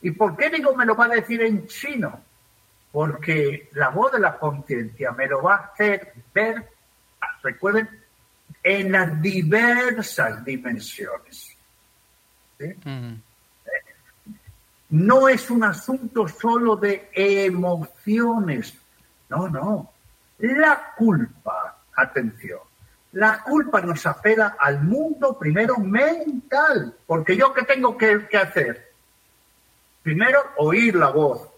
¿Y 0.00 0.12
por 0.12 0.38
qué 0.38 0.48
digo 0.48 0.74
me 0.74 0.86
lo 0.86 0.96
va 0.96 1.04
a 1.04 1.08
decir 1.08 1.42
en 1.42 1.66
chino? 1.66 2.22
Porque 2.90 3.68
la 3.74 3.90
voz 3.90 4.12
de 4.12 4.20
la 4.20 4.38
conciencia 4.38 5.12
me 5.12 5.26
lo 5.26 5.42
va 5.42 5.56
a 5.56 5.58
hacer 5.58 6.14
ver, 6.32 6.70
recuerden, 7.42 8.02
en 8.62 8.92
las 8.92 9.20
diversas 9.20 10.42
dimensiones. 10.42 11.54
No 14.88 15.28
es 15.28 15.50
un 15.50 15.64
asunto 15.64 16.26
solo 16.28 16.76
de 16.76 17.10
emociones. 17.12 18.72
No, 19.28 19.46
no. 19.46 19.92
La 20.40 20.92
culpa, 20.96 21.82
atención, 21.94 22.60
la 23.12 23.42
culpa 23.42 23.80
nos 23.80 24.06
apela 24.06 24.56
al 24.58 24.82
mundo 24.82 25.36
primero 25.38 25.78
mental, 25.78 26.94
porque 27.06 27.36
yo 27.36 27.52
qué 27.52 27.64
tengo 27.64 27.96
que, 27.96 28.28
hacer? 28.36 28.90
Primero, 30.02 30.40
oír 30.58 30.94
la 30.94 31.10
voz, 31.10 31.48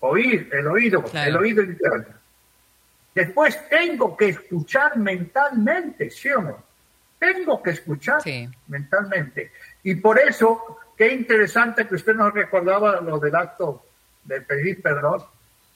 oír 0.00 0.48
el 0.52 0.66
oído, 0.66 1.04
el 1.12 1.36
oído 1.36 1.62
interno. 1.62 2.14
Después 3.14 3.68
tengo 3.68 4.16
que 4.16 4.30
escuchar 4.30 4.96
mentalmente, 4.96 6.10
¿sí 6.10 6.30
o 6.30 6.40
no? 6.40 6.64
Tengo 7.18 7.62
que 7.62 7.70
escuchar 7.70 8.22
mentalmente. 8.66 9.52
Y 9.82 9.96
por 9.96 10.18
eso, 10.18 10.78
qué 10.96 11.12
interesante 11.12 11.86
que 11.86 11.94
usted 11.94 12.14
nos 12.14 12.32
recordaba 12.32 13.00
lo 13.02 13.18
del 13.18 13.36
acto 13.36 13.84
de 14.24 14.40
pedir 14.40 14.80
perdón. 14.80 15.22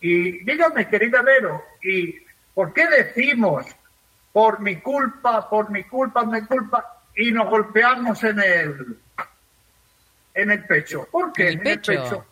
Y 0.00 0.44
dígame, 0.44 0.88
querida 0.88 1.23
Vero, 1.23 1.62
¿y 1.82 2.25
por 2.56 2.72
qué 2.72 2.86
decimos 2.88 3.66
por 4.32 4.60
mi 4.60 4.76
culpa, 4.76 5.46
por 5.46 5.70
mi 5.70 5.84
culpa, 5.84 6.25
mi 6.25 6.40
culpa, 6.40 7.02
y 7.14 7.30
nos 7.30 7.50
golpeamos 7.50 8.25
en 8.25 8.40
el 8.40 8.96
en 10.32 10.50
el 10.50 10.64
pecho. 10.64 11.06
¿Por 11.12 11.34
qué? 11.34 11.50
En 11.50 11.66
el 11.66 11.80
pecho. 11.80 12.25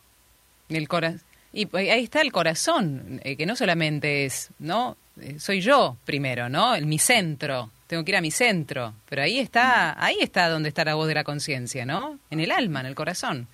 el 0.70 0.88
corazón. 0.88 1.20
Y 1.52 1.76
ahí 1.76 2.04
está 2.04 2.22
el 2.22 2.32
corazón, 2.32 3.20
eh, 3.22 3.36
que 3.36 3.44
no 3.44 3.54
solamente 3.54 4.24
es, 4.24 4.48
¿no? 4.58 4.96
Eh, 5.20 5.38
soy 5.38 5.60
yo 5.60 5.98
primero, 6.06 6.48
¿no? 6.48 6.74
El, 6.74 6.86
mi 6.86 6.98
centro. 6.98 7.70
Tengo 7.86 8.02
que 8.02 8.12
ir 8.12 8.16
a 8.16 8.22
mi 8.22 8.30
centro. 8.30 8.94
Pero 9.06 9.22
ahí 9.22 9.38
está, 9.38 10.02
ahí 10.02 10.16
está 10.20 10.48
donde 10.48 10.70
está 10.70 10.86
la 10.86 10.94
voz 10.94 11.06
de 11.06 11.14
la 11.14 11.24
conciencia, 11.24 11.84
¿no? 11.84 12.18
En 12.30 12.40
el 12.40 12.50
alma, 12.50 12.80
en 12.80 12.86
el 12.86 12.94
corazón. 12.94 13.46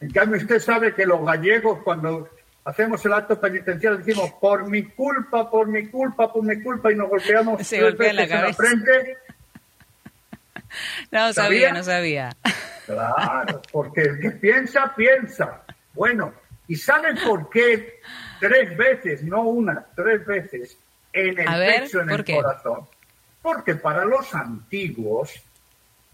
En 0.00 0.10
cambio, 0.10 0.40
usted 0.40 0.58
sabe 0.58 0.94
que 0.94 1.04
los 1.04 1.22
gallegos, 1.22 1.80
cuando 1.84 2.30
hacemos 2.64 3.04
el 3.04 3.12
acto 3.12 3.40
penitencial, 3.40 3.98
decimos 3.98 4.32
por 4.40 4.68
mi 4.68 4.84
culpa, 4.84 5.50
por 5.50 5.68
mi 5.68 5.88
culpa, 5.88 6.32
por 6.32 6.42
mi 6.42 6.62
culpa, 6.62 6.90
y 6.90 6.96
nos 6.96 7.08
golpeamos 7.08 7.66
Se 7.66 7.80
golpea 7.80 8.12
la 8.12 8.28
cabeza. 8.28 8.46
en 8.66 8.80
la 8.80 8.84
frente. 8.84 9.18
No 11.12 11.32
sabía, 11.32 11.72
no 11.72 11.82
sabía. 11.84 12.30
Claro, 12.86 13.62
porque 13.72 14.02
el 14.02 14.20
que 14.20 14.32
piensa, 14.32 14.92
piensa. 14.94 15.62
Bueno, 15.94 16.34
¿y 16.68 16.76
saben 16.76 17.16
por 17.24 17.48
qué 17.48 18.00
tres 18.38 18.76
veces, 18.76 19.22
no 19.22 19.40
una, 19.44 19.86
tres 19.96 20.26
veces, 20.26 20.76
en 21.10 21.38
el 21.38 21.46
pecho, 21.46 22.02
en 22.02 22.10
el 22.10 22.24
corazón? 22.26 22.86
Porque 23.40 23.76
para 23.76 24.04
los 24.04 24.34
antiguos, 24.34 25.32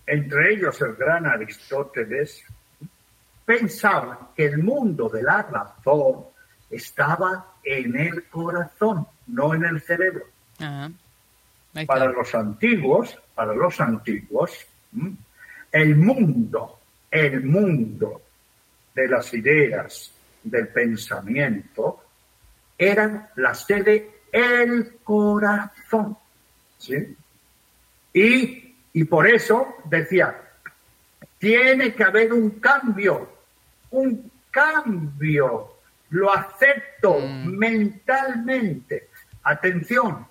entre 0.07 0.53
ellos 0.53 0.81
el 0.83 0.95
gran 0.95 1.27
Aristóteles, 1.27 2.45
pensaban 3.45 4.29
que 4.37 4.45
el 4.45 4.59
mundo 4.59 5.09
de 5.09 5.25
la 5.25 5.43
razón 5.43 6.27
estaba 6.71 7.55
en 7.65 7.97
el 7.99 8.25
corazón, 8.29 9.07
no 9.27 9.55
en 9.55 9.65
el 9.65 9.81
cerebro. 9.81 10.25
Para 11.87 12.07
los 12.07 12.35
antiguos, 12.35 13.19
para 13.35 13.55
los 13.55 13.81
antiguos, 13.81 14.67
el 15.73 15.97
mundo, 15.97 16.79
el 17.11 17.45
mundo 17.45 18.23
de 18.95 19.09
las 19.09 19.33
ideas, 19.35 20.13
del 20.43 20.69
pensamiento, 20.69 22.05
eran 22.79 23.29
la 23.37 23.55
sede 23.55 24.21
el 24.33 24.99
corazón. 25.05 26.17
¿sí? 26.79 27.17
Y, 28.13 28.75
y 28.93 29.05
por 29.05 29.27
eso 29.27 29.77
decía, 29.85 30.37
tiene 31.39 31.95
que 31.95 32.05
haber 32.05 32.33
un 32.33 32.51
cambio, 32.51 33.29
un 33.91 34.31
cambio 34.51 35.80
lo 36.11 36.33
acepto 36.33 37.19
mm. 37.19 37.47
mentalmente. 37.57 39.09
Atención, 39.43 40.27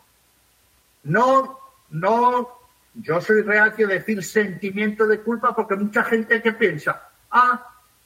no, 1.03 1.59
no, 1.89 2.49
yo 2.93 3.21
soy 3.21 3.41
reacio 3.41 3.87
a 3.87 3.91
decir 3.91 4.23
sentimiento 4.23 5.07
de 5.07 5.21
culpa 5.21 5.55
porque 5.55 5.75
mucha 5.75 6.03
gente 6.03 6.41
que 6.41 6.53
piensa, 6.53 7.09
ah, 7.31 7.65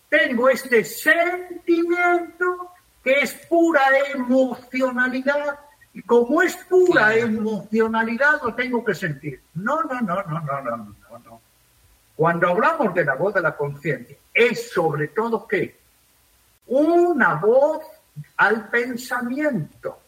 tengo 0.10 0.50
este 0.50 0.84
sentimiento 0.84 2.72
que 3.04 3.20
es 3.20 3.34
pura 3.50 3.82
emocionalidad 4.14 5.60
y 5.94 6.02
como 6.04 6.42
es 6.42 6.56
pura 6.56 7.16
emocionalidad 7.16 8.42
lo 8.44 8.56
tengo 8.56 8.84
que 8.84 8.96
sentir. 8.96 9.42
No, 9.56 9.84
no, 9.84 10.00
no, 10.02 10.24
no, 10.24 10.40
no, 10.42 10.62
no, 10.62 10.78
no, 10.78 11.20
no. 11.20 11.42
Cuando 12.16 12.48
hablamos 12.48 12.94
de 12.94 13.04
la 13.04 13.16
voz 13.16 13.34
de 13.34 13.42
la 13.42 13.56
conciencia, 13.56 14.16
es 14.34 14.72
sobre 14.72 15.10
todo 15.10 15.48
que 15.48 15.83
una 16.80 17.36
voz 17.36 17.84
al 18.38 18.70
pensamiento. 18.70 20.00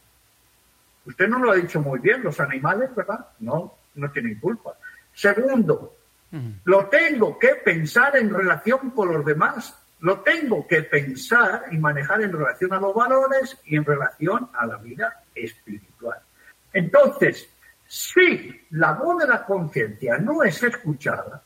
Usted 1.06 1.28
no 1.28 1.40
lo 1.40 1.52
ha 1.52 1.56
dicho 1.56 1.82
muy 1.82 2.00
bien, 2.00 2.24
los 2.24 2.40
animales, 2.40 2.94
¿verdad? 2.96 3.28
No, 3.40 3.76
no 3.96 4.12
tienen 4.12 4.40
culpa. 4.40 4.74
Segundo, 5.14 5.96
lo 6.64 6.88
tengo 6.88 7.38
que 7.40 7.56
pensar 7.64 8.18
en 8.18 8.34
relación 8.34 8.90
con 8.92 9.14
los 9.14 9.24
demás. 9.24 9.76
Lo 10.00 10.20
tengo 10.20 10.68
que 10.68 10.84
pensar 10.84 11.66
y 11.72 11.78
manejar 11.78 12.22
en 12.22 12.34
relación 12.34 12.74
a 12.74 12.80
los 12.80 12.94
valores 12.94 13.58
y 13.66 13.78
en 13.78 13.86
relación 13.86 14.50
a 14.54 14.66
la 14.66 14.78
vida 14.78 15.24
espiritual. 15.34 16.20
Entonces, 16.74 17.48
si 17.88 18.66
la 18.72 18.94
voz 18.94 19.20
de 19.20 19.28
la 19.28 19.46
conciencia 19.46 20.18
no 20.18 20.44
es 20.44 20.62
escuchada, 20.62 21.42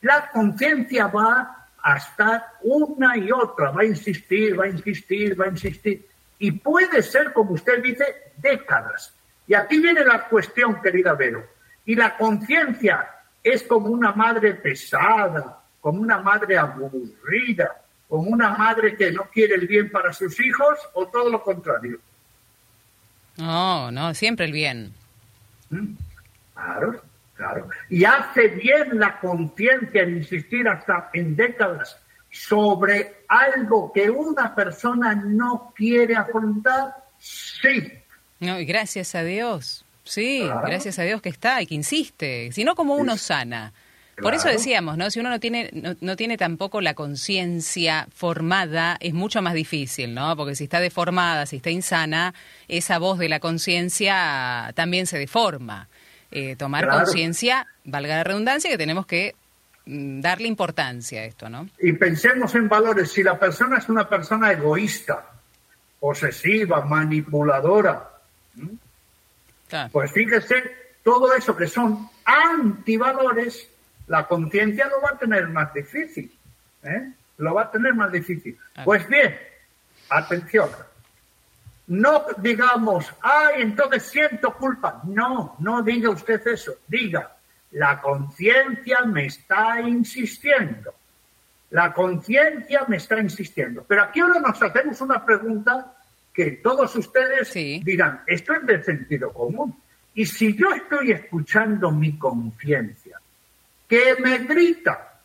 la 0.00 0.30
conciencia 0.30 1.08
va 1.08 1.55
hasta 1.86 2.54
una 2.62 3.16
y 3.16 3.30
otra, 3.30 3.70
va 3.70 3.82
a 3.82 3.84
insistir, 3.84 4.58
va 4.58 4.64
a 4.64 4.68
insistir, 4.68 5.40
va 5.40 5.44
a 5.44 5.50
insistir. 5.50 6.04
Y 6.36 6.50
puede 6.50 7.00
ser, 7.00 7.32
como 7.32 7.52
usted 7.52 7.80
dice, 7.80 8.32
décadas. 8.38 9.14
Y 9.46 9.54
aquí 9.54 9.78
viene 9.78 10.04
la 10.04 10.24
cuestión, 10.24 10.82
querida 10.82 11.14
Vero. 11.14 11.46
Y 11.84 11.94
la 11.94 12.16
conciencia 12.16 13.08
es 13.40 13.62
como 13.62 13.86
una 13.86 14.10
madre 14.10 14.54
pesada, 14.54 15.60
como 15.80 16.00
una 16.00 16.18
madre 16.18 16.58
aburrida, 16.58 17.80
como 18.08 18.30
una 18.30 18.50
madre 18.56 18.96
que 18.96 19.12
no 19.12 19.22
quiere 19.32 19.54
el 19.54 19.68
bien 19.68 19.88
para 19.88 20.12
sus 20.12 20.40
hijos 20.40 20.76
o 20.94 21.06
todo 21.06 21.30
lo 21.30 21.40
contrario. 21.40 22.00
No, 23.36 23.92
no, 23.92 24.12
siempre 24.12 24.46
el 24.46 24.52
bien. 24.52 24.92
¿Mm? 25.70 25.94
Claro. 26.52 27.00
Claro. 27.36 27.68
Y 27.90 28.04
hace 28.04 28.48
bien 28.48 28.98
la 28.98 29.18
conciencia 29.20 30.02
en 30.02 30.18
insistir 30.18 30.66
hasta 30.68 31.10
en 31.12 31.36
décadas 31.36 31.98
sobre 32.30 33.24
algo 33.28 33.92
que 33.92 34.10
una 34.10 34.54
persona 34.54 35.14
no 35.14 35.72
quiere 35.76 36.16
afrontar. 36.16 36.94
Sí. 37.18 37.92
No, 38.40 38.58
y 38.58 38.64
gracias 38.64 39.14
a 39.14 39.22
Dios. 39.22 39.84
Sí, 40.04 40.48
gracias 40.64 40.98
a 40.98 41.02
Dios 41.02 41.20
que 41.20 41.28
está 41.28 41.60
y 41.62 41.66
que 41.66 41.74
insiste. 41.74 42.52
Si 42.52 42.64
no, 42.64 42.74
como 42.74 42.94
uno 42.94 43.16
sana. 43.16 43.72
Por 44.22 44.32
eso 44.32 44.48
decíamos, 44.48 44.96
¿no? 44.96 45.10
Si 45.10 45.20
uno 45.20 45.28
no 45.28 45.40
tiene, 45.40 45.70
no, 46.00 46.16
tiene 46.16 46.38
tampoco 46.38 46.80
la 46.80 46.94
conciencia 46.94 48.08
formada, 48.14 48.96
es 49.00 49.12
mucho 49.12 49.42
más 49.42 49.52
difícil, 49.52 50.14
¿no? 50.14 50.34
Porque 50.36 50.54
si 50.54 50.64
está 50.64 50.80
deformada, 50.80 51.44
si 51.44 51.56
está 51.56 51.70
insana, 51.70 52.34
esa 52.66 52.98
voz 52.98 53.18
de 53.18 53.28
la 53.28 53.40
conciencia 53.40 54.72
también 54.74 55.06
se 55.06 55.18
deforma. 55.18 55.88
Eh, 56.30 56.56
tomar 56.56 56.88
conciencia, 56.88 57.66
valga 57.84 58.16
la 58.16 58.24
redundancia, 58.24 58.70
que 58.70 58.78
tenemos 58.78 59.06
que 59.06 59.34
mm, 59.86 60.20
darle 60.20 60.48
importancia 60.48 61.20
a 61.20 61.24
esto, 61.24 61.48
¿no? 61.48 61.68
Y 61.78 61.92
pensemos 61.92 62.54
en 62.54 62.68
valores. 62.68 63.12
Si 63.12 63.22
la 63.22 63.38
persona 63.38 63.78
es 63.78 63.88
una 63.88 64.08
persona 64.08 64.52
egoísta, 64.52 65.24
posesiva, 66.00 66.84
manipuladora, 66.84 68.10
pues 69.90 70.12
fíjese, 70.12 70.62
todo 71.02 71.34
eso 71.34 71.56
que 71.56 71.66
son 71.66 72.08
antivalores, 72.24 73.68
la 74.06 74.26
conciencia 74.26 74.86
lo 74.86 75.00
va 75.00 75.10
a 75.14 75.18
tener 75.18 75.48
más 75.48 75.72
difícil. 75.74 76.32
¿eh? 76.82 77.12
Lo 77.38 77.54
va 77.54 77.62
a 77.62 77.70
tener 77.70 77.94
más 77.94 78.12
difícil. 78.12 78.56
Pues 78.84 79.06
bien, 79.08 79.36
atención, 80.08 80.68
no 81.88 82.26
digamos, 82.38 83.12
ay, 83.20 83.62
entonces 83.62 84.04
siento 84.04 84.54
culpa. 84.54 85.02
No, 85.04 85.56
no 85.60 85.82
diga 85.82 86.10
usted 86.10 86.44
eso. 86.46 86.72
Diga, 86.86 87.36
la 87.72 88.00
conciencia 88.00 89.02
me 89.04 89.26
está 89.26 89.80
insistiendo. 89.80 90.94
La 91.70 91.92
conciencia 91.92 92.84
me 92.88 92.96
está 92.96 93.20
insistiendo. 93.20 93.84
Pero 93.86 94.04
aquí 94.04 94.20
ahora 94.20 94.40
nos 94.40 94.60
hacemos 94.60 95.00
una 95.00 95.24
pregunta 95.24 95.94
que 96.32 96.52
todos 96.52 96.94
ustedes 96.96 97.52
dirán, 97.54 98.22
esto 98.26 98.54
es 98.54 98.66
de 98.66 98.82
sentido 98.82 99.32
común. 99.32 99.80
Y 100.14 100.26
si 100.26 100.56
yo 100.56 100.72
estoy 100.72 101.12
escuchando 101.12 101.90
mi 101.90 102.18
conciencia, 102.18 103.20
que 103.88 104.16
me 104.18 104.38
grita, 104.38 105.20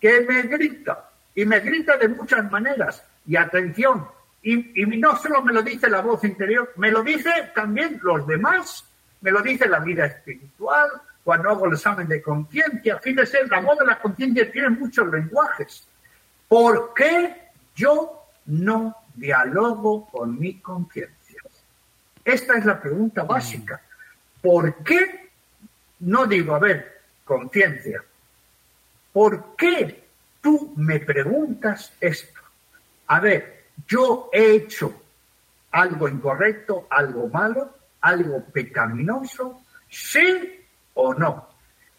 que 0.00 0.20
me 0.20 0.42
grita, 0.42 1.10
y 1.34 1.44
me 1.44 1.60
grita 1.60 1.96
de 1.96 2.08
muchas 2.08 2.50
maneras. 2.50 3.04
Y 3.26 3.36
atención, 3.36 4.06
y, 4.44 4.82
y, 4.82 4.86
no 4.98 5.16
solo 5.16 5.42
me 5.42 5.52
lo 5.52 5.62
dice 5.62 5.88
la 5.88 6.02
voz 6.02 6.22
interior, 6.22 6.72
me 6.76 6.90
lo 6.90 7.02
dice 7.02 7.30
también 7.54 7.98
los 8.02 8.26
demás, 8.26 8.84
me 9.22 9.30
lo 9.30 9.40
dice 9.40 9.66
la 9.66 9.80
vida 9.80 10.04
espiritual, 10.04 10.90
cuando 11.24 11.48
hago 11.48 11.66
el 11.66 11.72
examen 11.72 12.06
de 12.06 12.22
conciencia. 12.22 12.98
Fíjese, 12.98 13.46
la 13.48 13.60
voz 13.60 13.78
de 13.78 13.86
la 13.86 13.98
conciencia 13.98 14.52
tiene 14.52 14.68
muchos 14.68 15.10
lenguajes. 15.10 15.88
¿Por 16.46 16.92
qué 16.94 17.48
yo 17.74 18.26
no 18.44 18.94
dialogo 19.14 20.08
con 20.10 20.38
mi 20.38 20.60
conciencia? 20.60 21.40
Esta 22.22 22.58
es 22.58 22.64
la 22.66 22.80
pregunta 22.80 23.22
básica. 23.22 23.80
¿Por 24.42 24.84
qué 24.84 25.30
no 26.00 26.26
digo, 26.26 26.54
a 26.54 26.58
ver, 26.58 27.00
conciencia, 27.24 28.04
¿por 29.12 29.56
qué 29.56 30.04
tú 30.42 30.74
me 30.76 31.00
preguntas 31.00 31.92
esto? 32.00 32.40
A 33.06 33.20
ver, 33.20 33.53
yo 33.86 34.30
he 34.32 34.56
hecho 34.56 35.02
algo 35.72 36.08
incorrecto, 36.08 36.86
algo 36.90 37.28
malo, 37.28 37.74
algo 38.00 38.44
pecaminoso, 38.44 39.62
sí 39.88 40.64
o 40.94 41.14
no. 41.14 41.48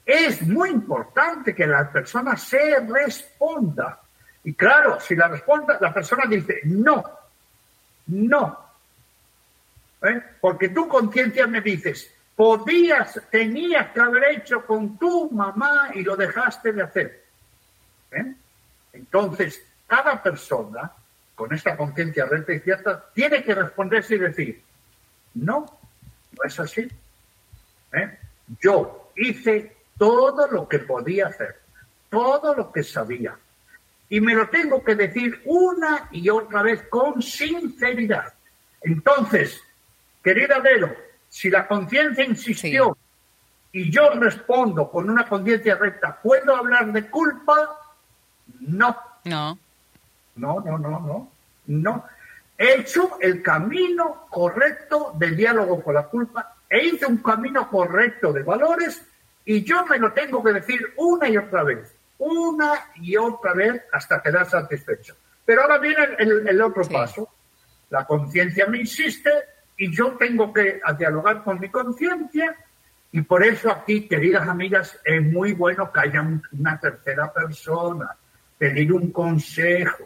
Es 0.05 0.41
muy 0.43 0.69
importante 0.69 1.53
que 1.53 1.67
la 1.67 1.91
persona 1.91 2.37
se 2.37 2.79
responda. 2.79 3.99
Y 4.43 4.53
claro, 4.53 4.99
si 4.99 5.15
la 5.15 5.27
responda, 5.27 5.77
la 5.81 5.93
persona 5.93 6.25
dice 6.27 6.61
no, 6.65 7.03
no. 8.07 8.65
¿Eh? 10.03 10.21
Porque 10.39 10.69
tu 10.69 10.87
conciencia 10.87 11.47
me 11.47 11.61
dices, 11.61 12.13
podías, 12.35 13.19
tenías 13.31 13.91
que 13.91 13.99
haber 13.99 14.35
hecho 14.35 14.65
con 14.65 14.97
tu 14.97 15.31
mamá 15.31 15.89
y 15.93 16.03
lo 16.03 16.15
dejaste 16.15 16.71
de 16.71 16.83
hacer. 16.83 17.25
¿Eh? 18.11 18.35
Entonces, 18.93 19.61
cada 19.87 20.21
persona 20.21 20.91
con 21.35 21.53
esta 21.53 21.75
conciencia 21.75 22.25
recta 22.25 22.53
y 22.53 22.59
cierta 22.59 23.05
tiene 23.13 23.43
que 23.43 23.53
responderse 23.53 24.15
y 24.15 24.19
decir, 24.19 24.63
no, 25.35 25.65
no 26.31 26.43
es 26.43 26.59
así. 26.59 26.87
¿Eh? 27.91 28.17
Yo 28.61 29.11
hice 29.15 29.75
todo 29.97 30.47
lo 30.47 30.67
que 30.67 30.79
podía 30.79 31.27
hacer, 31.27 31.59
todo 32.09 32.55
lo 32.55 32.71
que 32.71 32.83
sabía. 32.83 33.37
Y 34.09 34.21
me 34.21 34.33
lo 34.33 34.49
tengo 34.49 34.83
que 34.83 34.95
decir 34.95 35.41
una 35.45 36.09
y 36.11 36.29
otra 36.29 36.61
vez 36.61 36.83
con 36.89 37.21
sinceridad. 37.21 38.33
Entonces, 38.81 39.61
querida 40.23 40.59
Vero, 40.59 40.95
si 41.27 41.49
la 41.49 41.67
conciencia 41.67 42.23
insistió 42.23 42.97
y 43.71 43.91
yo 43.91 44.11
respondo 44.11 44.89
con 44.89 45.09
una 45.09 45.27
conciencia 45.27 45.75
recta, 45.75 46.21
¿puedo 46.21 46.55
hablar 46.55 46.93
de 46.93 47.09
culpa? 47.09 47.77
No. 48.59 48.95
No. 49.25 49.59
No, 50.35 50.59
no, 50.61 50.77
no, 50.77 50.99
no. 50.99 51.31
No. 51.67 52.05
He 52.57 52.79
hecho 52.79 53.17
el 53.19 53.41
camino 53.41 54.27
correcto 54.29 55.13
del 55.17 55.35
diálogo 55.35 55.83
con 55.83 55.95
la 55.95 56.07
culpa 56.07 56.55
e 56.69 56.85
hice 56.85 57.05
un 57.05 57.17
camino 57.17 57.69
correcto 57.69 58.31
de 58.31 58.43
valores 58.43 59.01
y 59.43 59.63
yo 59.63 59.85
me 59.85 59.97
lo 59.97 60.13
tengo 60.13 60.43
que 60.43 60.53
decir 60.53 60.81
una 60.97 61.29
y 61.29 61.37
otra 61.37 61.63
vez, 61.63 61.93
una 62.17 62.91
y 62.95 63.15
otra 63.17 63.53
vez 63.53 63.81
hasta 63.91 64.21
quedar 64.21 64.49
satisfecho. 64.49 65.15
Pero 65.45 65.61
ahora 65.61 65.77
viene 65.77 66.03
el, 66.17 66.61
otro 66.61 66.83
paso. 66.85 67.29
La 67.89 68.05
conciencia 68.05 68.65
me 68.67 68.79
insiste 68.79 69.29
y 69.77 69.95
yo 69.95 70.13
tengo 70.13 70.51
que 70.51 70.81
dialogar 70.97 71.43
con 71.43 71.59
mi 71.59 71.69
conciencia 71.69 72.55
y 73.11 73.21
por 73.21 73.45
eso 73.45 73.71
aquí, 73.71 74.07
queridas 74.07 74.47
amigas, 74.47 74.99
es 75.05 75.21
muy 75.21 75.53
bueno 75.53 75.91
que 75.91 75.99
haya 76.01 76.21
una 76.51 76.79
tercera 76.79 77.31
persona, 77.31 78.15
pedir 78.57 78.91
un 78.91 79.11
consejo. 79.11 80.03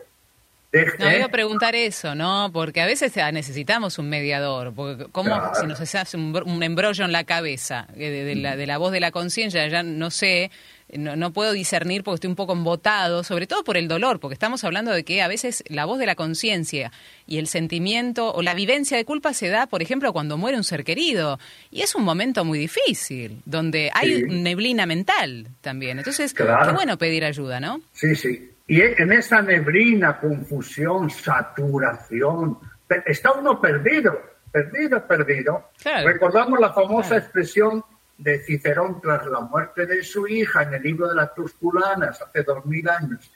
No, 0.72 1.12
iba 1.12 1.26
a 1.26 1.30
preguntar 1.30 1.76
eso, 1.76 2.14
¿no? 2.14 2.52
Porque 2.54 2.82
a 2.82 2.86
veces 2.86 3.14
necesitamos 3.34 3.98
un 3.98 4.08
mediador. 4.10 4.74
Porque 4.74 5.06
¿Cómo 5.12 5.52
si 5.60 5.66
nos 5.66 5.82
hace 5.82 6.18
un, 6.18 6.64
embrollo 6.64 7.06
en 7.06 7.12
la 7.12 7.24
cabeza 7.24 7.88
eh, 7.96 8.10
de, 8.10 8.36
la, 8.36 8.56
de 8.56 8.68
la 8.68 8.78
voz 8.78 8.92
de 8.92 9.00
la 9.00 9.12
conciencia? 9.12 9.68
Ya 9.68 9.82
no 9.82 10.12
sé 10.12 10.52
no, 10.98 11.16
no, 11.16 11.32
puedo 11.32 11.52
discernir 11.52 12.04
porque 12.04 12.16
estoy 12.16 12.30
un 12.30 12.36
poco 12.36 12.54
embotado, 12.54 13.24
sobre 13.24 13.48
todo 13.48 13.64
por 13.64 13.78
el 13.78 13.88
dolor, 13.88 14.20
porque 14.20 14.34
estamos 14.34 14.64
hablando 14.64 14.92
de 14.92 15.04
que 15.04 15.22
a 15.22 15.28
veces 15.28 15.64
la 15.68 15.86
voz 15.86 16.00
de 16.00 16.06
la 16.06 16.16
conciencia 16.16 16.92
y 17.28 17.38
el 17.38 17.48
sentimiento 17.48 18.34
o 18.34 18.42
la 18.42 18.54
vivencia 18.54 18.98
de 18.98 19.06
culpa 19.06 19.34
se 19.34 19.50
da, 19.50 19.68
por 19.68 19.82
ejemplo, 19.82 20.12
cuando 20.14 20.38
muere 20.38 20.58
un 20.58 20.64
ser 20.64 20.84
querido. 20.84 21.40
Y 21.70 21.82
es 21.82 21.94
un 21.96 22.04
momento 22.04 22.44
muy 22.44 22.58
difícil, 22.58 23.42
donde 23.46 23.92
hay 23.94 24.24
neblina 24.24 24.86
mental 24.86 25.48
también. 25.62 26.00
Entonces, 26.00 26.34
qué 26.34 26.44
bueno 26.74 26.98
pedir 26.98 27.24
ayuda, 27.24 27.60
¿no? 27.60 27.82
Sí, 27.94 28.16
sí. 28.16 28.49
Y 28.70 28.82
en 28.82 29.12
esa 29.12 29.42
neblina, 29.42 30.20
confusión, 30.20 31.10
saturación, 31.10 32.60
está 33.04 33.32
uno 33.32 33.60
perdido, 33.60 34.22
perdido, 34.52 35.08
perdido. 35.08 35.70
Recordamos 35.84 36.60
la 36.60 36.72
famosa 36.72 37.18
expresión 37.18 37.84
de 38.16 38.38
Cicerón 38.44 39.02
tras 39.02 39.26
la 39.26 39.40
muerte 39.40 39.88
de 39.88 40.04
su 40.04 40.28
hija 40.28 40.62
en 40.62 40.76
el 40.76 40.84
libro 40.84 41.08
de 41.08 41.16
las 41.16 41.34
Tusculanas 41.34 42.22
hace 42.22 42.44
dos 42.44 42.64
mil 42.68 42.88
años. 42.88 43.32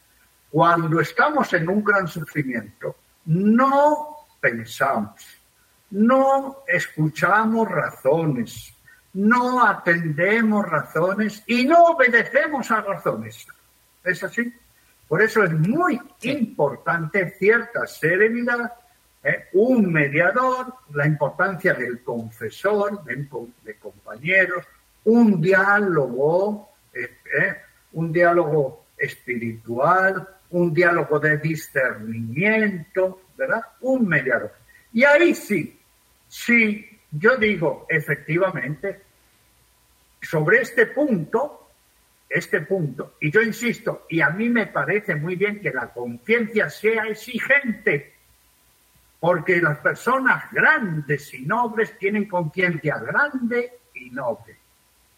Cuando 0.52 1.00
estamos 1.00 1.52
en 1.54 1.68
un 1.68 1.84
gran 1.84 2.08
sufrimiento, 2.08 2.96
no 3.26 4.28
pensamos, 4.40 5.20
no 5.90 6.58
escuchamos 6.68 7.72
razones, 7.72 8.72
no 9.14 9.66
atendemos 9.66 10.64
razones 10.70 11.42
y 11.48 11.66
no 11.66 11.86
obedecemos 11.86 12.70
a 12.70 12.82
razones. 12.82 13.48
¿Es 14.04 14.24
así? 14.24 14.54
Por 15.14 15.22
eso 15.22 15.44
es 15.44 15.54
muy 15.54 16.02
importante 16.24 17.30
cierta 17.38 17.86
serenidad 17.86 18.74
¿eh? 19.24 19.46
un 19.54 19.94
mediador, 19.94 20.74
la 20.92 21.06
importancia 21.06 21.76
del 21.76 22.02
confesor, 22.02 23.04
de, 23.04 23.28
compañeros, 23.78 24.66
un 25.04 25.40
diálogo, 25.40 26.68
eh, 26.92 27.18
¿eh? 27.40 27.56
un 27.92 28.12
diálogo 28.12 28.86
espiritual, 28.98 30.28
un 30.50 30.74
diálogo 30.74 31.20
de 31.20 31.38
discernimiento, 31.38 33.22
¿verdad? 33.38 33.62
Un 33.82 34.08
mediador. 34.08 34.52
Y 34.94 35.04
ahí 35.04 35.36
sí, 35.36 35.80
si 36.28 36.90
yo 37.12 37.38
digo 37.38 37.86
efectivamente, 37.88 39.00
sobre 40.20 40.62
este 40.62 40.88
punto, 40.88 41.63
este 42.34 42.62
punto, 42.62 43.16
y 43.22 43.32
yo 43.32 43.42
insisto, 43.42 44.06
y 44.10 44.22
a 44.22 44.30
mí 44.30 44.50
me 44.50 44.68
parece 44.68 45.16
muy 45.16 45.36
bien 45.36 45.62
que 45.62 45.72
la 45.72 45.94
conciencia 45.94 46.70
sea 46.70 47.04
exigente, 47.04 48.14
porque 49.20 49.62
las 49.62 49.78
personas 49.78 50.52
grandes 50.52 51.34
y 51.34 51.46
nobles 51.46 51.98
tienen 51.98 52.28
conciencia 52.28 52.98
grande 52.98 53.80
y 53.94 54.10
noble. 54.10 54.58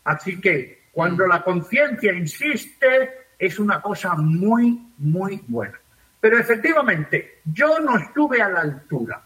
Así 0.04 0.40
que 0.40 0.84
cuando 0.92 1.26
la 1.26 1.42
conciencia 1.42 2.14
insiste, 2.14 3.28
es 3.40 3.60
una 3.60 3.82
cosa 3.82 4.16
muy, 4.16 4.92
muy 4.98 5.42
buena. 5.48 5.80
Pero 6.20 6.38
efectivamente, 6.38 7.40
yo 7.46 7.80
no 7.80 7.98
estuve 7.98 8.42
a 8.42 8.50
la 8.50 8.62
altura. 8.62 9.22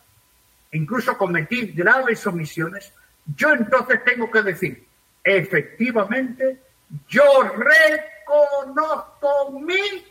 Incluso 0.72 1.18
cometí 1.18 1.68
graves 1.68 2.26
omisiones. 2.28 2.94
Yo 3.36 3.54
entonces 3.54 4.04
tengo 4.04 4.30
que 4.30 4.42
decir, 4.42 4.86
efectivamente, 5.24 6.60
yo 7.08 7.44
reconozco 7.44 9.52
mi 9.60 10.04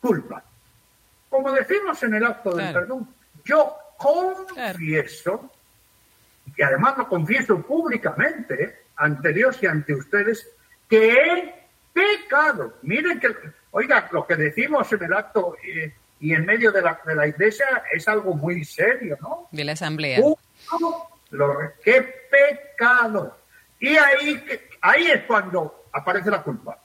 culpa. 0.00 0.42
Como 1.28 1.52
decimos 1.52 2.02
en 2.02 2.14
el 2.14 2.24
acto 2.24 2.54
del 2.54 2.72
perdón, 2.72 3.08
yo 3.44 3.76
confieso, 3.96 5.50
y 6.56 6.62
además 6.62 6.98
lo 6.98 7.08
confieso 7.08 7.62
públicamente 7.62 8.82
ante 8.96 9.32
Dios 9.32 9.62
y 9.62 9.66
ante 9.66 9.94
ustedes, 9.94 10.48
que 10.88 11.12
he 11.12 11.54
pecado. 11.92 12.74
Miren 12.82 13.18
que, 13.18 13.34
oiga, 13.70 14.08
lo 14.12 14.26
que 14.26 14.36
decimos 14.36 14.92
en 14.92 15.04
el 15.04 15.12
acto 15.12 15.56
eh, 15.64 15.94
y 16.20 16.34
en 16.34 16.44
medio 16.44 16.70
de 16.70 16.82
la, 16.82 17.00
de 17.04 17.14
la 17.14 17.26
iglesia 17.26 17.84
es 17.92 18.06
algo 18.08 18.34
muy 18.34 18.64
serio, 18.64 19.16
¿no? 19.20 19.48
De 19.50 19.64
la 19.64 19.72
asamblea. 19.72 20.20
lo, 21.30 21.58
que 21.82 22.02
pecado. 22.30 23.38
Y 23.80 23.96
ahí, 23.96 24.44
ahí 24.82 25.06
es 25.06 25.24
cuando 25.24 25.81
aparece 25.92 26.30
la 26.30 26.42
culpa. 26.42 26.78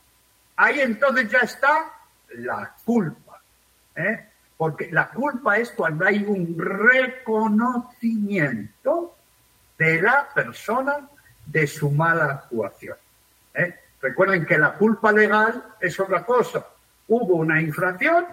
Ahí 0.55 0.79
entonces 0.81 1.29
ya 1.29 1.39
está 1.39 1.91
la 2.35 2.73
culpa. 2.83 3.41
¿eh? 3.95 4.27
Porque 4.57 4.89
la 4.91 5.09
culpa 5.09 5.57
es 5.57 5.71
cuando 5.71 6.05
hay 6.05 6.23
un 6.23 6.55
reconocimiento 6.57 9.15
de 9.77 10.01
la 10.01 10.27
persona 10.33 11.07
de 11.45 11.67
su 11.67 11.91
mala 11.91 12.25
actuación. 12.25 12.97
¿eh? 13.53 13.79
Recuerden 14.01 14.45
que 14.45 14.57
la 14.57 14.73
culpa 14.73 15.11
legal 15.11 15.75
es 15.79 15.99
otra 15.99 16.25
cosa. 16.25 16.65
Hubo 17.07 17.35
una 17.35 17.61
infracción, 17.61 18.25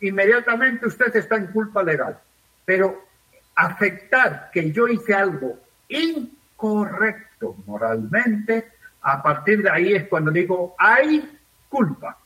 inmediatamente 0.00 0.86
usted 0.86 1.14
está 1.16 1.36
en 1.36 1.46
culpa 1.48 1.82
legal. 1.82 2.18
Pero 2.64 3.06
afectar 3.54 4.50
que 4.52 4.72
yo 4.72 4.88
hice 4.88 5.14
algo 5.14 5.58
incorrecto 5.88 7.56
moralmente, 7.66 8.72
a 9.02 9.22
partir 9.22 9.62
de 9.62 9.70
ahí 9.70 9.94
es 9.94 10.08
cuando 10.08 10.30
digo, 10.30 10.74
hay 10.78 11.38
culpa. 11.68 12.16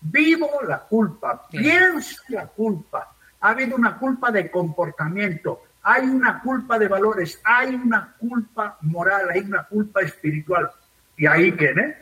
Vivo 0.00 0.48
la 0.66 0.80
culpa, 0.80 1.46
pienso 1.48 2.22
la 2.28 2.46
culpa. 2.46 3.14
Ha 3.40 3.50
habido 3.50 3.76
una 3.76 3.98
culpa 3.98 4.30
de 4.30 4.50
comportamiento, 4.50 5.62
hay 5.82 6.02
una 6.02 6.40
culpa 6.40 6.78
de 6.78 6.88
valores, 6.88 7.40
hay 7.44 7.74
una 7.74 8.14
culpa 8.18 8.78
moral, 8.82 9.28
hay 9.30 9.40
una 9.40 9.64
culpa 9.64 10.00
espiritual. 10.00 10.70
Y 11.16 11.26
ahí 11.26 11.50
viene, 11.50 11.96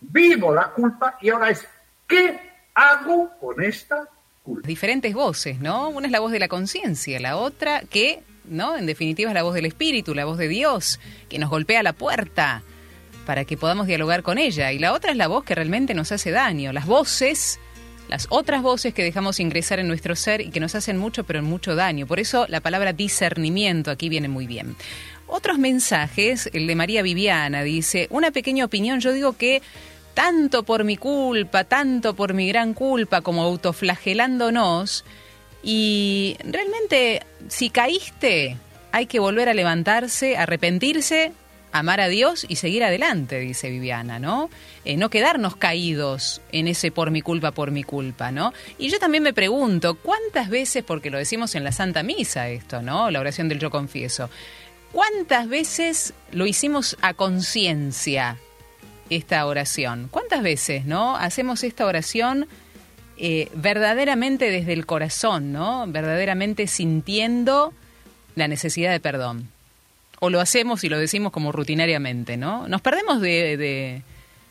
vivo 0.00 0.54
la 0.54 0.68
culpa 0.68 1.16
y 1.20 1.30
ahora 1.30 1.50
es, 1.50 1.66
¿qué 2.06 2.38
hago 2.74 3.30
con 3.40 3.62
esta 3.62 4.08
culpa? 4.42 4.66
Diferentes 4.66 5.14
voces, 5.14 5.58
¿no? 5.60 5.88
Una 5.88 6.06
es 6.06 6.12
la 6.12 6.20
voz 6.20 6.30
de 6.30 6.38
la 6.38 6.48
conciencia, 6.48 7.18
la 7.18 7.36
otra 7.36 7.80
que, 7.88 8.22
¿no? 8.44 8.76
En 8.76 8.86
definitiva 8.86 9.30
es 9.30 9.34
la 9.34 9.42
voz 9.42 9.54
del 9.54 9.66
espíritu, 9.66 10.14
la 10.14 10.24
voz 10.24 10.38
de 10.38 10.48
Dios, 10.48 11.00
que 11.28 11.38
nos 11.38 11.50
golpea 11.50 11.82
la 11.82 11.94
puerta 11.94 12.62
para 13.24 13.44
que 13.44 13.56
podamos 13.56 13.86
dialogar 13.86 14.22
con 14.22 14.38
ella. 14.38 14.72
Y 14.72 14.78
la 14.78 14.92
otra 14.92 15.10
es 15.10 15.16
la 15.16 15.28
voz 15.28 15.44
que 15.44 15.54
realmente 15.54 15.94
nos 15.94 16.12
hace 16.12 16.30
daño. 16.30 16.72
Las 16.72 16.86
voces, 16.86 17.58
las 18.08 18.26
otras 18.30 18.62
voces 18.62 18.94
que 18.94 19.02
dejamos 19.02 19.40
ingresar 19.40 19.78
en 19.78 19.88
nuestro 19.88 20.16
ser 20.16 20.40
y 20.40 20.50
que 20.50 20.60
nos 20.60 20.74
hacen 20.74 20.98
mucho, 20.98 21.24
pero 21.24 21.42
mucho 21.42 21.74
daño. 21.74 22.06
Por 22.06 22.20
eso 22.20 22.46
la 22.48 22.60
palabra 22.60 22.92
discernimiento 22.92 23.90
aquí 23.90 24.08
viene 24.08 24.28
muy 24.28 24.46
bien. 24.46 24.76
Otros 25.26 25.58
mensajes, 25.58 26.50
el 26.52 26.66
de 26.66 26.76
María 26.76 27.02
Viviana 27.02 27.62
dice, 27.62 28.06
una 28.10 28.30
pequeña 28.30 28.64
opinión, 28.64 29.00
yo 29.00 29.12
digo 29.12 29.32
que 29.32 29.62
tanto 30.12 30.62
por 30.62 30.84
mi 30.84 30.96
culpa, 30.96 31.64
tanto 31.64 32.14
por 32.14 32.34
mi 32.34 32.46
gran 32.48 32.74
culpa, 32.74 33.20
como 33.20 33.42
autoflagelándonos, 33.42 35.04
y 35.62 36.36
realmente 36.44 37.22
si 37.48 37.70
caíste, 37.70 38.58
hay 38.92 39.06
que 39.06 39.18
volver 39.18 39.48
a 39.48 39.54
levantarse, 39.54 40.36
arrepentirse 40.36 41.32
amar 41.74 42.00
a 42.00 42.06
Dios 42.06 42.46
y 42.48 42.54
seguir 42.54 42.84
adelante, 42.84 43.40
dice 43.40 43.68
Viviana, 43.68 44.20
¿no? 44.20 44.48
Eh, 44.84 44.96
no 44.96 45.10
quedarnos 45.10 45.56
caídos 45.56 46.40
en 46.52 46.68
ese 46.68 46.92
por 46.92 47.10
mi 47.10 47.20
culpa, 47.20 47.50
por 47.50 47.72
mi 47.72 47.82
culpa, 47.82 48.30
¿no? 48.30 48.54
Y 48.78 48.90
yo 48.90 49.00
también 49.00 49.24
me 49.24 49.32
pregunto, 49.32 49.96
¿cuántas 49.96 50.50
veces, 50.50 50.84
porque 50.84 51.10
lo 51.10 51.18
decimos 51.18 51.56
en 51.56 51.64
la 51.64 51.72
Santa 51.72 52.04
Misa 52.04 52.48
esto, 52.48 52.80
¿no? 52.80 53.10
La 53.10 53.18
oración 53.18 53.48
del 53.48 53.58
yo 53.58 53.70
confieso, 53.70 54.30
¿cuántas 54.92 55.48
veces 55.48 56.14
lo 56.30 56.46
hicimos 56.46 56.96
a 57.02 57.12
conciencia 57.12 58.38
esta 59.10 59.44
oración? 59.44 60.06
¿Cuántas 60.12 60.44
veces, 60.44 60.86
¿no? 60.86 61.16
Hacemos 61.16 61.64
esta 61.64 61.86
oración 61.86 62.46
eh, 63.16 63.48
verdaderamente 63.52 64.48
desde 64.48 64.74
el 64.74 64.86
corazón, 64.86 65.52
¿no? 65.52 65.86
Verdaderamente 65.88 66.68
sintiendo 66.68 67.72
la 68.36 68.46
necesidad 68.46 68.92
de 68.92 69.00
perdón 69.00 69.53
o 70.20 70.30
lo 70.30 70.40
hacemos 70.40 70.84
y 70.84 70.88
lo 70.88 70.98
decimos 70.98 71.32
como 71.32 71.52
rutinariamente, 71.52 72.36
¿no? 72.36 72.68
Nos 72.68 72.80
perdemos 72.80 73.20
de, 73.20 74.02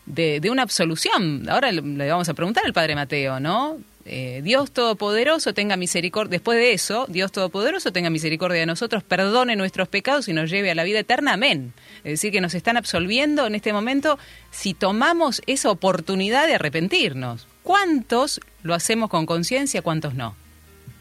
de, 0.05 0.49
una 0.49 0.63
absolución. 0.63 1.49
Ahora 1.49 1.71
le 1.71 2.09
vamos 2.09 2.29
a 2.29 2.33
preguntar 2.33 2.65
al 2.65 2.73
Padre 2.73 2.95
Mateo, 2.95 3.39
¿no? 3.39 3.77
Eh, 4.05 4.41
Dios 4.43 4.71
Todopoderoso 4.71 5.53
tenga 5.53 5.77
misericordia, 5.77 6.31
después 6.31 6.57
de 6.57 6.73
eso, 6.73 7.05
Dios 7.07 7.31
Todopoderoso 7.31 7.93
tenga 7.93 8.09
misericordia 8.09 8.59
de 8.59 8.65
nosotros, 8.65 9.01
perdone 9.01 9.55
nuestros 9.55 9.87
pecados 9.87 10.27
y 10.27 10.33
nos 10.33 10.49
lleve 10.49 10.71
a 10.71 10.75
la 10.75 10.83
vida 10.83 10.99
eterna. 10.99 11.33
Amén. 11.33 11.73
Es 12.03 12.13
decir, 12.13 12.31
que 12.31 12.41
nos 12.41 12.53
están 12.53 12.75
absolviendo 12.75 13.47
en 13.47 13.55
este 13.55 13.71
momento 13.71 14.19
si 14.51 14.73
tomamos 14.73 15.41
esa 15.47 15.71
oportunidad 15.71 16.47
de 16.47 16.55
arrepentirnos. 16.55 17.47
¿Cuántos 17.63 18.41
lo 18.61 18.73
hacemos 18.73 19.09
con 19.09 19.25
conciencia, 19.25 19.81
cuántos 19.81 20.15
no? 20.15 20.35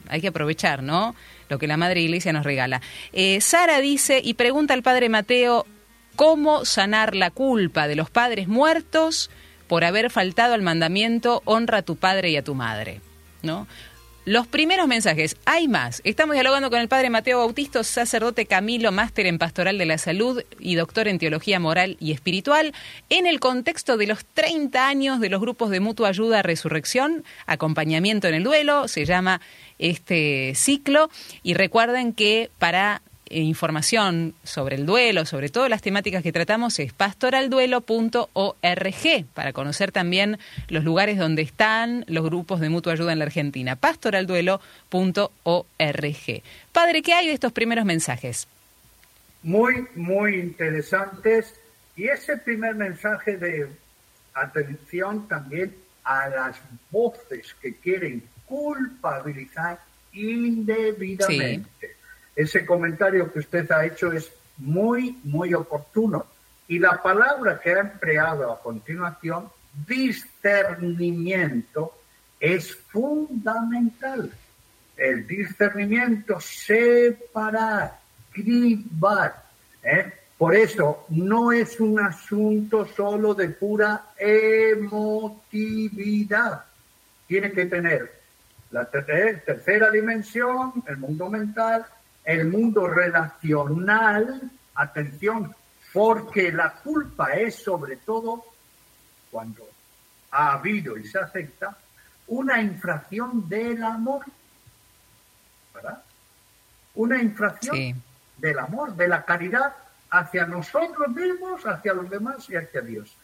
Hay 0.09 0.21
que 0.21 0.29
aprovechar, 0.29 0.83
¿no? 0.83 1.17
Lo 1.53 1.59
que 1.59 1.69
la 1.69 1.77
Madre 1.77 2.01
Iglesia 2.01 2.33
nos 2.33 2.45
regala. 2.45 2.81
Eh, 3.13 3.41
Sara 3.41 3.81
dice 3.81 4.21
y 4.25 4.35
pregunta 4.35 4.75
al 4.75 4.83
Padre 4.83 5.09
Mateo 5.09 5.67
cómo 6.17 6.65
sanar 6.65 7.15
la 7.15 7.31
culpa 7.31 7.87
de 7.87 7.95
los 7.95 8.11
padres 8.11 8.49
muertos 8.49 9.31
por 9.69 9.85
haber 9.85 10.11
faltado 10.11 10.55
al 10.55 10.63
mandamiento 10.63 11.43
honra 11.45 11.79
a 11.79 11.83
tu 11.83 11.97
padre 11.97 12.31
y 12.31 12.37
a 12.37 12.45
tu 12.45 12.55
madre, 12.55 13.01
¿no? 13.43 13.67
Los 14.25 14.47
primeros 14.47 14.87
mensajes, 14.87 15.37
hay 15.47 15.67
más. 15.67 16.01
Estamos 16.05 16.35
dialogando 16.35 16.71
con 16.71 16.79
el 16.79 16.87
padre 16.87 17.11
Mateo 17.11 17.39
Bautista, 17.39 17.83
sacerdote 17.83 18.47
Camilo, 18.47 18.93
máster 18.93 19.27
en 19.27 19.37
pastoral 19.37 19.79
de 19.79 19.85
la 19.85 19.99
salud 19.99 20.45
y 20.61 20.77
doctor 20.77 21.09
en 21.09 21.19
teología 21.19 21.59
moral 21.59 21.97
y 21.99 22.13
espiritual, 22.13 22.73
en 23.11 23.27
el 23.27 23.41
contexto 23.41 23.97
de 23.97 24.07
los 24.07 24.25
30 24.25 24.87
años 24.87 25.19
de 25.19 25.29
los 25.29 25.41
grupos 25.41 25.71
de 25.71 25.81
mutua 25.81 26.11
ayuda 26.11 26.43
Resurrección, 26.43 27.25
acompañamiento 27.47 28.29
en 28.29 28.35
el 28.35 28.45
duelo, 28.45 28.87
se 28.87 29.07
llama 29.07 29.41
este 29.81 30.53
ciclo. 30.55 31.11
Y 31.43 31.55
recuerden 31.55 32.13
que 32.13 32.49
para 32.61 33.03
información 33.41 34.35
sobre 34.45 34.77
el 34.77 34.87
duelo, 34.87 35.25
sobre 35.25 35.49
todas 35.49 35.71
las 35.71 35.83
temáticas 35.83 36.23
que 36.23 36.33
tratamos, 36.33 36.79
es 36.79 36.93
pastoralduelo.org, 36.93 39.25
para 39.35 39.53
conocer 39.53 39.93
también 39.93 40.39
los 40.69 40.85
lugares 40.85 41.19
donde 41.19 41.43
están 41.43 42.05
los 42.09 42.25
grupos 42.25 42.61
de 42.61 42.69
mutua 42.69 42.93
ayuda 42.93 43.13
en 43.13 43.19
la 43.19 43.25
Argentina. 43.25 43.77
pastoralduelo.org. 43.77 46.43
Padre, 46.73 47.03
¿qué 47.03 47.13
hay 47.13 47.27
de 47.27 47.33
estos 47.33 47.53
primeros 47.53 47.85
mensajes? 47.85 48.47
Muy, 49.43 49.87
muy 49.95 50.37
interesantes. 50.37 51.55
Y 51.97 52.09
ese 52.09 52.37
primer 52.39 52.75
mensaje 52.75 53.37
de 53.37 53.69
atención 54.35 55.29
también 55.29 55.75
a 56.05 56.29
las 56.29 56.57
voces 56.91 57.55
que 57.61 57.75
quieren 57.75 58.23
culpabilizar 58.47 59.79
indebidamente. 60.13 61.97
Ese 62.35 62.65
comentario 62.65 63.31
que 63.33 63.41
usted 63.41 63.71
ha 63.71 63.85
hecho 63.85 64.11
es 64.13 64.33
muy, 64.59 65.19
muy 65.25 65.53
oportuno. 65.55 66.27
Y 66.69 66.79
la 66.79 67.03
palabra 67.03 67.59
que 67.61 67.73
ha 67.73 67.81
empleado 67.81 68.53
a 68.53 68.61
continuación, 68.61 69.49
discernimiento, 69.87 71.95
es 72.41 72.75
fundamental. 72.75 74.33
El 74.97 75.27
discernimiento, 75.27 76.41
separar, 76.41 77.99
cribar. 78.33 79.43
¿eh? 79.83 80.11
Por 80.37 80.55
eso 80.57 81.07
no 81.11 81.53
es 81.53 81.79
un 81.79 82.01
asunto 82.01 82.87
solo 82.87 83.35
de 83.35 83.51
pura 83.51 84.07
emotividad. 84.19 86.65
Tiene 87.27 87.53
que 87.53 87.67
tener 87.67 88.23
la 88.71 88.91
tercera 88.91 89.91
dimensión, 89.91 90.83
el 90.89 90.97
mundo 90.97 91.29
mental, 91.29 91.85
el 92.25 92.49
mundo 92.49 92.87
relacional, 92.89 94.51
atención, 94.75 95.55
porque 95.93 96.53
la 96.53 96.73
culpa 96.75 97.33
es 97.33 97.57
sobre 97.57 97.97
todo 97.97 98.45
cuando 99.31 99.69
ha 100.31 100.53
habido 100.53 100.97
y 100.97 101.07
se 101.07 101.19
acepta 101.19 101.77
una 102.29 102.61
infracción 102.61 103.49
del 103.49 103.83
amor, 103.83 104.25
¿verdad? 105.75 106.03
Una 106.95 107.21
infracción 107.21 108.03
del 108.39 108.59
amor, 108.59 108.95
de 108.95 109.09
la 109.09 109.25
caridad 109.25 109.75
hacia 110.11 110.47
nosotros 110.47 111.09
mismos, 111.09 111.67
hacia 111.67 111.95
los 111.95 112.09
demás 112.09 112.49
y 112.49 112.57
hacia 112.57 112.81
Dios. 112.81 113.15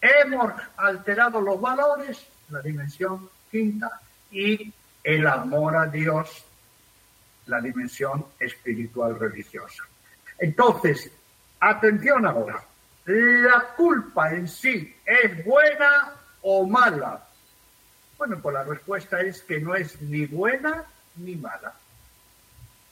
Hemos 0.00 0.52
alterado 0.76 1.40
los 1.40 1.60
valores, 1.60 2.26
la 2.50 2.60
dimensión 2.60 3.28
quinta, 3.50 4.00
y 4.30 4.72
el 5.04 5.26
amor 5.26 5.76
a 5.76 5.86
Dios, 5.86 6.44
la 7.46 7.60
dimensión 7.60 8.24
espiritual 8.38 9.18
religiosa. 9.18 9.84
Entonces, 10.38 11.10
atención 11.60 12.26
ahora, 12.26 12.62
¿la 13.04 13.74
culpa 13.76 14.32
en 14.32 14.48
sí 14.48 14.94
es 15.04 15.44
buena 15.44 16.12
o 16.42 16.66
mala? 16.66 17.22
Bueno, 18.18 18.38
pues 18.40 18.54
la 18.54 18.64
respuesta 18.64 19.20
es 19.20 19.42
que 19.42 19.60
no 19.60 19.74
es 19.74 20.00
ni 20.02 20.26
buena 20.26 20.84
ni 21.16 21.36
mala. 21.36 21.74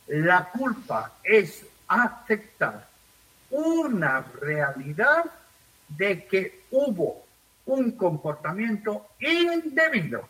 La 0.08 0.50
culpa 0.50 1.12
es 1.22 1.64
aceptar 1.88 2.88
una 3.50 4.20
realidad 4.40 5.24
de 5.88 6.26
que 6.26 6.64
hubo 6.70 7.24
un 7.66 7.92
comportamiento 7.92 9.08
indebido 9.20 10.28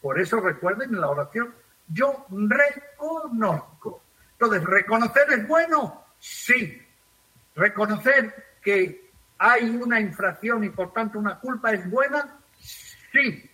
por 0.00 0.20
eso 0.20 0.40
recuerden 0.40 0.94
en 0.94 1.00
la 1.00 1.08
oración, 1.08 1.54
yo 1.92 2.26
reconozco. 2.30 4.02
Entonces, 4.32 4.64
¿reconocer 4.64 5.30
es 5.32 5.46
bueno? 5.46 6.04
Sí. 6.18 6.80
¿Reconocer 7.54 8.34
que 8.62 9.10
hay 9.38 9.68
una 9.70 10.00
infracción 10.00 10.64
y 10.64 10.70
por 10.70 10.92
tanto 10.92 11.18
una 11.18 11.38
culpa 11.38 11.72
es 11.72 11.88
buena? 11.90 12.38
Sí. 12.58 13.50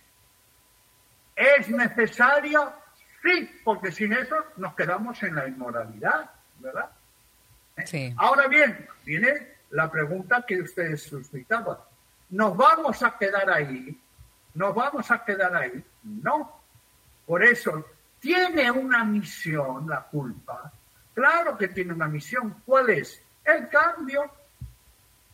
¿Es 1.35 1.69
necesaria? 1.69 2.73
Sí, 3.21 3.61
porque 3.63 3.91
sin 3.91 4.13
eso 4.13 4.35
nos 4.57 4.75
quedamos 4.75 5.21
en 5.23 5.35
la 5.35 5.47
inmoralidad, 5.47 6.29
¿verdad? 6.59 6.89
Sí. 7.85 8.13
Ahora 8.17 8.47
bien, 8.47 8.87
viene 9.05 9.55
la 9.71 9.89
pregunta 9.89 10.43
que 10.47 10.61
ustedes 10.61 11.03
suscitaban. 11.03 11.77
¿Nos 12.29 12.55
vamos 12.55 13.01
a 13.03 13.17
quedar 13.17 13.49
ahí 13.49 13.99
¿Nos 14.53 14.73
vamos 14.75 15.09
a 15.11 15.23
quedar 15.23 15.55
ahí? 15.55 15.83
No. 16.03 16.61
Por 17.25 17.43
eso, 17.43 17.85
tiene 18.19 18.71
una 18.71 19.03
misión 19.03 19.87
la 19.87 20.01
culpa. 20.03 20.71
Claro 21.13 21.57
que 21.57 21.67
tiene 21.69 21.93
una 21.93 22.07
misión. 22.07 22.61
¿Cuál 22.65 22.89
es? 22.91 23.21
El 23.43 23.67
cambio, 23.69 24.31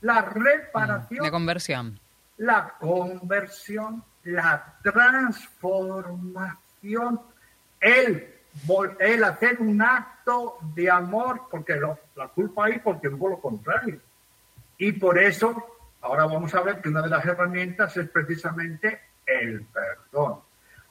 la 0.01 0.21
reparación. 0.21 1.23
La 1.23 1.31
conversión. 1.31 1.99
la 2.37 2.75
conversión, 2.79 4.03
la 4.23 4.75
transformación, 4.83 7.21
el, 7.79 8.33
el 8.99 9.23
hacer 9.23 9.61
un 9.61 9.81
acto 9.81 10.57
de 10.73 10.89
amor, 10.89 11.43
porque 11.49 11.79
la 12.15 12.27
culpa 12.29 12.65
hay 12.65 12.79
porque 12.79 13.07
hubo 13.07 13.29
lo 13.29 13.39
contrario. 13.39 13.99
Y 14.77 14.91
por 14.93 15.17
eso, 15.17 15.77
ahora 16.01 16.25
vamos 16.25 16.53
a 16.55 16.61
ver 16.61 16.81
que 16.81 16.89
una 16.89 17.01
de 17.01 17.09
las 17.09 17.25
herramientas 17.25 17.95
es 17.97 18.09
precisamente 18.09 19.01
el 19.25 19.65
perdón. 19.65 20.39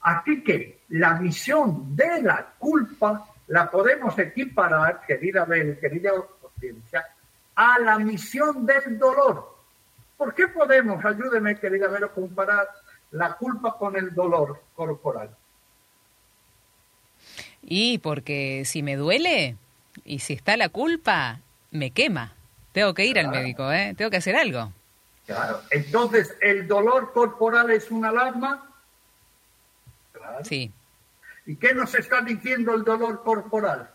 Así 0.05 0.45
que 0.45 0.81
la 0.91 1.15
misión 1.15 1.97
de 1.97 2.23
la 2.23 2.47
culpa 2.59 3.27
la 3.47 3.71
podemos 3.71 4.19
equiparar, 4.19 5.01
querida 5.07 5.47
Ben, 5.47 5.79
querida 5.81 6.11
audiencia, 6.11 7.07
a 7.55 7.79
la 7.79 7.99
misión 7.99 8.67
del 8.67 8.99
dolor. 8.99 9.57
¿Por 10.19 10.35
qué 10.35 10.49
podemos, 10.49 11.03
ayúdeme, 11.03 11.59
querida 11.59 11.89
Vero, 11.89 12.13
comparar 12.13 12.69
la 13.13 13.33
culpa 13.35 13.79
con 13.79 13.97
el 13.97 14.15
dolor 14.15 14.61
corporal? 14.75 15.31
Y 17.63 17.97
porque 17.99 18.65
si 18.67 18.83
me 18.83 18.97
duele 18.97 19.57
y 20.05 20.19
si 20.19 20.35
está 20.35 20.59
la 20.59 20.69
culpa, 20.69 21.41
me 21.71 21.93
quema. 21.93 22.35
Tengo 22.73 22.93
que 22.93 23.07
ir 23.07 23.19
al 23.19 23.29
médico, 23.29 23.73
¿eh? 23.73 23.95
Tengo 23.97 24.11
que 24.11 24.19
hacer 24.19 24.37
algo. 24.37 24.71
Claro. 25.25 25.63
Entonces, 25.71 26.37
¿el 26.43 26.69
dolor 26.69 27.13
corporal 27.15 27.71
es 27.71 27.91
una 27.91 28.11
alarma? 28.11 28.74
Sí. 30.43 30.73
¿Y 31.47 31.57
qué 31.57 31.75
nos 31.75 31.95
está 31.95 32.21
diciendo 32.21 32.75
el 32.75 32.85
dolor 32.85 33.23
corporal? 33.23 33.91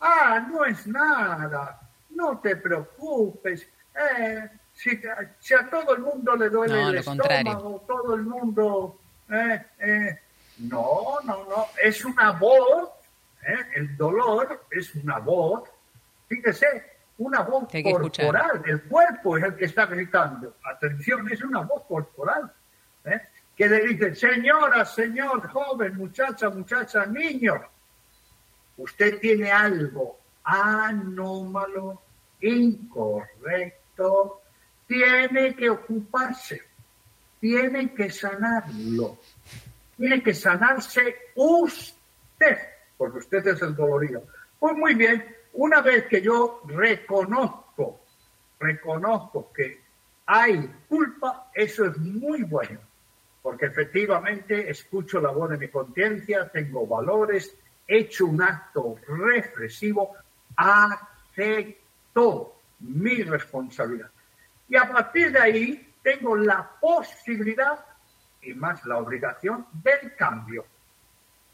Ah, 0.00 0.46
no 0.48 0.64
es 0.64 0.86
nada. 0.86 1.80
No 2.10 2.38
te 2.38 2.56
preocupes. 2.56 3.66
Eh, 3.94 4.50
si, 4.74 4.90
a 5.54 5.70
todo 5.70 5.96
el 5.96 6.02
mundo 6.02 6.36
le 6.36 6.50
duele 6.50 6.82
el 6.82 6.98
estómago, 6.98 7.84
todo 7.86 8.14
el 8.14 8.22
mundo... 8.22 9.00
Eh, 9.30 9.66
eh, 9.78 10.20
no, 10.58 11.18
no, 11.24 11.44
no. 11.44 11.66
Es 11.82 12.04
una 12.04 12.32
voz. 12.32 12.90
El 13.74 13.96
dolor 13.96 14.66
es 14.70 14.94
una 14.96 15.18
voz. 15.18 15.68
Fíjese, 16.28 16.96
una 17.18 17.42
voz 17.42 17.68
corporal. 17.70 18.62
El 18.66 18.82
cuerpo 18.82 19.38
es 19.38 19.44
el 19.44 19.56
que 19.56 19.64
está 19.66 19.86
gritando. 19.86 20.56
Atención, 20.64 21.30
es 21.30 21.42
una 21.42 21.60
voz 21.60 21.84
corporal. 21.84 22.52
¿eh? 23.04 23.20
Que 23.56 23.68
le 23.68 23.86
dice, 23.86 24.14
señora, 24.14 24.84
señor, 24.84 25.48
joven, 25.48 25.96
muchacha, 25.96 26.50
muchacha, 26.50 27.06
niño, 27.06 27.54
usted 28.76 29.18
tiene 29.18 29.50
algo 29.50 30.18
anómalo, 30.46 32.02
incorrecto, 32.40 34.42
tiene 34.86 35.54
que 35.56 35.70
ocuparse, 35.70 36.62
tiene 37.40 37.92
que 37.92 38.10
sanarlo, 38.10 39.18
tiene 39.96 40.22
que 40.22 40.32
sanarse 40.32 41.16
usted, 41.34 42.58
porque 42.96 43.18
usted 43.18 43.46
es 43.48 43.62
el 43.62 43.74
dolorido. 43.74 44.24
Pues 44.58 44.76
muy 44.76 44.94
bien, 44.94 45.24
una 45.54 45.80
vez 45.80 46.06
que 46.06 46.22
yo 46.22 46.62
reconozco, 46.66 48.00
reconozco 48.60 49.52
que 49.52 49.80
hay 50.26 50.72
culpa, 50.88 51.50
eso 51.54 51.86
es 51.86 51.98
muy 51.98 52.44
bueno, 52.44 52.78
porque 53.46 53.66
efectivamente 53.66 54.68
escucho 54.68 55.20
la 55.20 55.30
voz 55.30 55.50
de 55.50 55.56
mi 55.56 55.68
conciencia, 55.68 56.48
tengo 56.48 56.84
valores, 56.84 57.56
he 57.86 57.98
hecho 57.98 58.26
un 58.26 58.42
acto 58.42 58.96
reflexivo, 59.06 60.16
acepto 60.56 61.76
mi 62.80 63.22
responsabilidad. 63.22 64.10
Y 64.68 64.74
a 64.74 64.90
partir 64.90 65.30
de 65.30 65.38
ahí 65.38 65.94
tengo 66.02 66.34
la 66.34 66.68
posibilidad 66.80 67.86
y 68.42 68.52
más 68.52 68.84
la 68.84 68.98
obligación 68.98 69.64
del 69.74 70.16
cambio. 70.16 70.66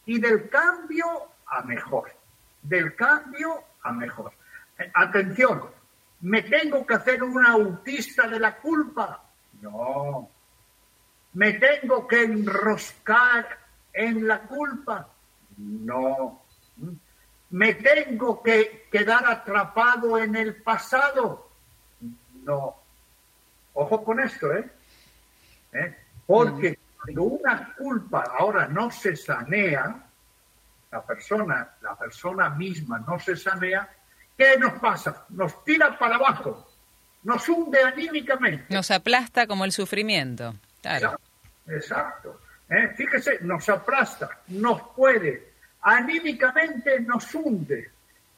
Y 0.06 0.18
del 0.18 0.48
cambio 0.48 1.04
a 1.44 1.60
mejor. 1.60 2.10
Del 2.62 2.96
cambio 2.96 3.64
a 3.82 3.92
mejor. 3.92 4.32
Atención, 4.94 5.64
¿me 6.22 6.40
tengo 6.40 6.86
que 6.86 6.94
hacer 6.94 7.22
un 7.22 7.44
autista 7.44 8.26
de 8.28 8.40
la 8.40 8.56
culpa? 8.56 9.22
No. 9.60 10.31
¿Me 11.34 11.54
tengo 11.54 12.06
que 12.06 12.24
enroscar 12.24 13.58
en 13.92 14.26
la 14.26 14.40
culpa? 14.40 15.08
No. 15.56 16.42
¿Me 17.50 17.74
tengo 17.74 18.42
que 18.42 18.88
quedar 18.90 19.26
atrapado 19.26 20.18
en 20.18 20.36
el 20.36 20.56
pasado? 20.56 21.50
No. 22.44 22.76
Ojo 23.74 24.04
con 24.04 24.20
esto, 24.20 24.52
¿eh? 24.52 24.70
¿Eh? 25.72 25.96
Porque 26.26 26.78
cuando 26.96 27.22
una 27.22 27.74
culpa 27.74 28.24
ahora 28.38 28.68
no 28.68 28.90
se 28.90 29.16
sanea, 29.16 30.06
la 30.90 31.02
persona, 31.02 31.70
la 31.80 31.96
persona 31.96 32.50
misma 32.50 32.98
no 33.00 33.18
se 33.18 33.36
sanea, 33.36 33.88
¿qué 34.36 34.58
nos 34.58 34.74
pasa? 34.74 35.24
Nos 35.30 35.64
tira 35.64 35.98
para 35.98 36.16
abajo, 36.16 36.68
nos 37.22 37.48
hunde 37.48 37.82
anímicamente. 37.82 38.66
Nos 38.68 38.90
aplasta 38.90 39.46
como 39.46 39.64
el 39.64 39.72
sufrimiento. 39.72 40.54
Claro. 40.82 41.18
Exacto. 41.68 42.40
¿Eh? 42.68 42.88
Fíjese, 42.96 43.38
nos 43.42 43.68
aplasta, 43.68 44.40
nos 44.48 44.82
puede, 44.94 45.52
anímicamente 45.82 47.00
nos 47.00 47.34
hunde, 47.34 47.90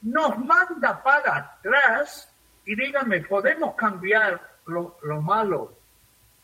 nos 0.03 0.39
manda 0.39 1.03
para 1.03 1.37
atrás 1.37 2.31
y 2.65 2.75
dígame, 2.75 3.21
¿podemos 3.21 3.75
cambiar 3.75 4.41
lo, 4.67 4.99
lo 5.03 5.23
malo, 5.23 5.77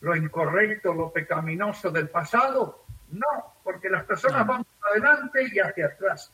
lo 0.01 0.15
incorrecto, 0.15 0.93
lo 0.93 1.11
pecaminoso 1.11 1.91
del 1.91 2.09
pasado? 2.09 2.85
No, 3.11 3.55
porque 3.63 3.89
las 3.89 4.05
personas 4.05 4.47
van 4.47 4.65
adelante 4.89 5.49
y 5.51 5.59
hacia 5.59 5.87
atrás. 5.87 6.31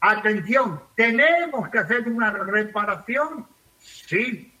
Atención, 0.00 0.82
¿tenemos 0.96 1.68
que 1.68 1.78
hacer 1.78 2.08
una 2.08 2.30
reparación? 2.30 3.46
Sí. 3.78 4.58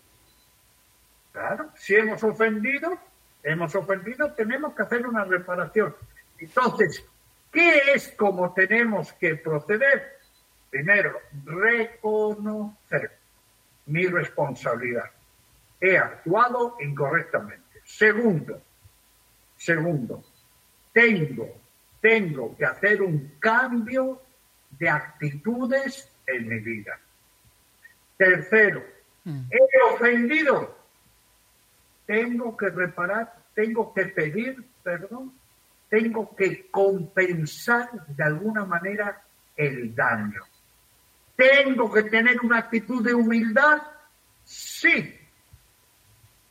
Claro, 1.32 1.70
si 1.74 1.96
hemos 1.96 2.22
ofendido, 2.22 2.98
hemos 3.44 3.74
ofendido, 3.74 4.32
tenemos 4.32 4.74
que 4.74 4.82
hacer 4.82 5.06
una 5.06 5.24
reparación. 5.24 5.94
Entonces, 6.38 7.04
¿qué 7.52 7.92
es 7.94 8.08
como 8.16 8.52
tenemos 8.52 9.12
que 9.12 9.36
proceder? 9.36 10.18
Primero, 10.70 11.20
reconocer 11.44 13.16
mi 13.86 14.06
responsabilidad. 14.06 15.10
He 15.80 15.96
actuado 15.96 16.76
incorrectamente. 16.80 17.80
Segundo, 17.84 18.60
segundo, 19.56 20.24
tengo 20.92 21.64
tengo 22.04 22.54
que 22.54 22.66
hacer 22.66 23.00
un 23.00 23.36
cambio 23.38 24.20
de 24.72 24.90
actitudes 24.90 26.06
en 26.26 26.46
mi 26.46 26.58
vida. 26.58 27.00
Tercero, 28.18 28.84
mm. 29.24 29.40
he 29.50 29.94
ofendido. 29.94 30.83
Tengo 32.06 32.56
que 32.56 32.70
reparar, 32.70 33.34
tengo 33.54 33.92
que 33.92 34.06
pedir 34.06 34.64
perdón, 34.82 35.32
tengo 35.88 36.34
que 36.36 36.68
compensar 36.70 38.06
de 38.08 38.24
alguna 38.24 38.64
manera 38.64 39.22
el 39.56 39.94
daño. 39.94 40.42
¿Tengo 41.36 41.92
que 41.92 42.04
tener 42.04 42.40
una 42.40 42.58
actitud 42.58 43.04
de 43.04 43.14
humildad? 43.14 43.82
Sí. 44.44 45.18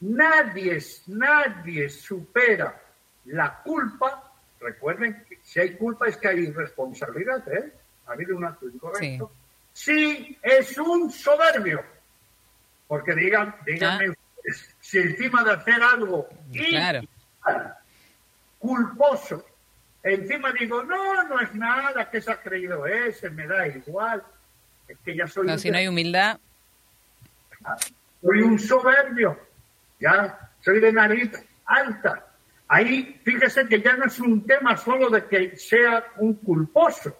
Nadie, 0.01 0.79
nadie 1.07 1.89
supera 1.89 2.81
la 3.25 3.61
culpa 3.63 4.33
Recuerden 4.63 5.25
que 5.27 5.39
si 5.43 5.59
hay 5.59 5.75
culpa 5.75 6.07
es 6.07 6.17
que 6.17 6.29
hay 6.29 6.49
responsabilidad, 6.51 7.45
¿eh? 7.53 7.73
Ha 8.07 8.13
habido 8.13 8.37
un 8.37 8.45
acto 8.45 8.67
incorrecto. 8.67 9.31
Sí, 9.73 10.37
es 10.41 10.77
un 10.77 11.11
soberbio. 11.11 11.83
Porque 12.87 13.13
digan, 13.13 13.55
díganme 13.65 14.07
ah. 14.07 14.22
Si 14.79 14.97
encima 14.97 15.43
de 15.43 15.51
hacer 15.51 15.81
algo 15.81 16.27
culposo, 18.59 19.45
encima 20.01 20.51
digo, 20.51 20.83
no, 20.83 21.23
no 21.23 21.39
es 21.39 21.53
nada, 21.55 22.09
que 22.09 22.21
se 22.21 22.31
ha 22.31 22.41
creído 22.41 22.85
ese, 22.85 23.29
me 23.29 23.47
da 23.47 23.67
igual. 23.67 24.23
Es 24.87 24.97
que 24.99 25.15
ya 25.15 25.27
soy... 25.27 25.47
No, 25.47 25.57
si 25.57 25.71
no 25.71 25.77
hay 25.77 25.87
humildad... 25.87 26.39
Soy 28.21 28.41
un 28.41 28.59
soberbio, 28.59 29.37
ya, 29.99 30.51
soy 30.61 30.79
de 30.79 30.91
nariz 30.91 31.31
alta. 31.65 32.25
Ahí, 32.67 33.19
fíjese 33.23 33.67
que 33.67 33.81
ya 33.81 33.95
no 33.95 34.05
es 34.05 34.19
un 34.19 34.45
tema 34.45 34.75
solo 34.77 35.09
de 35.09 35.25
que 35.25 35.55
sea 35.57 36.05
un 36.17 36.35
culposo, 36.35 37.17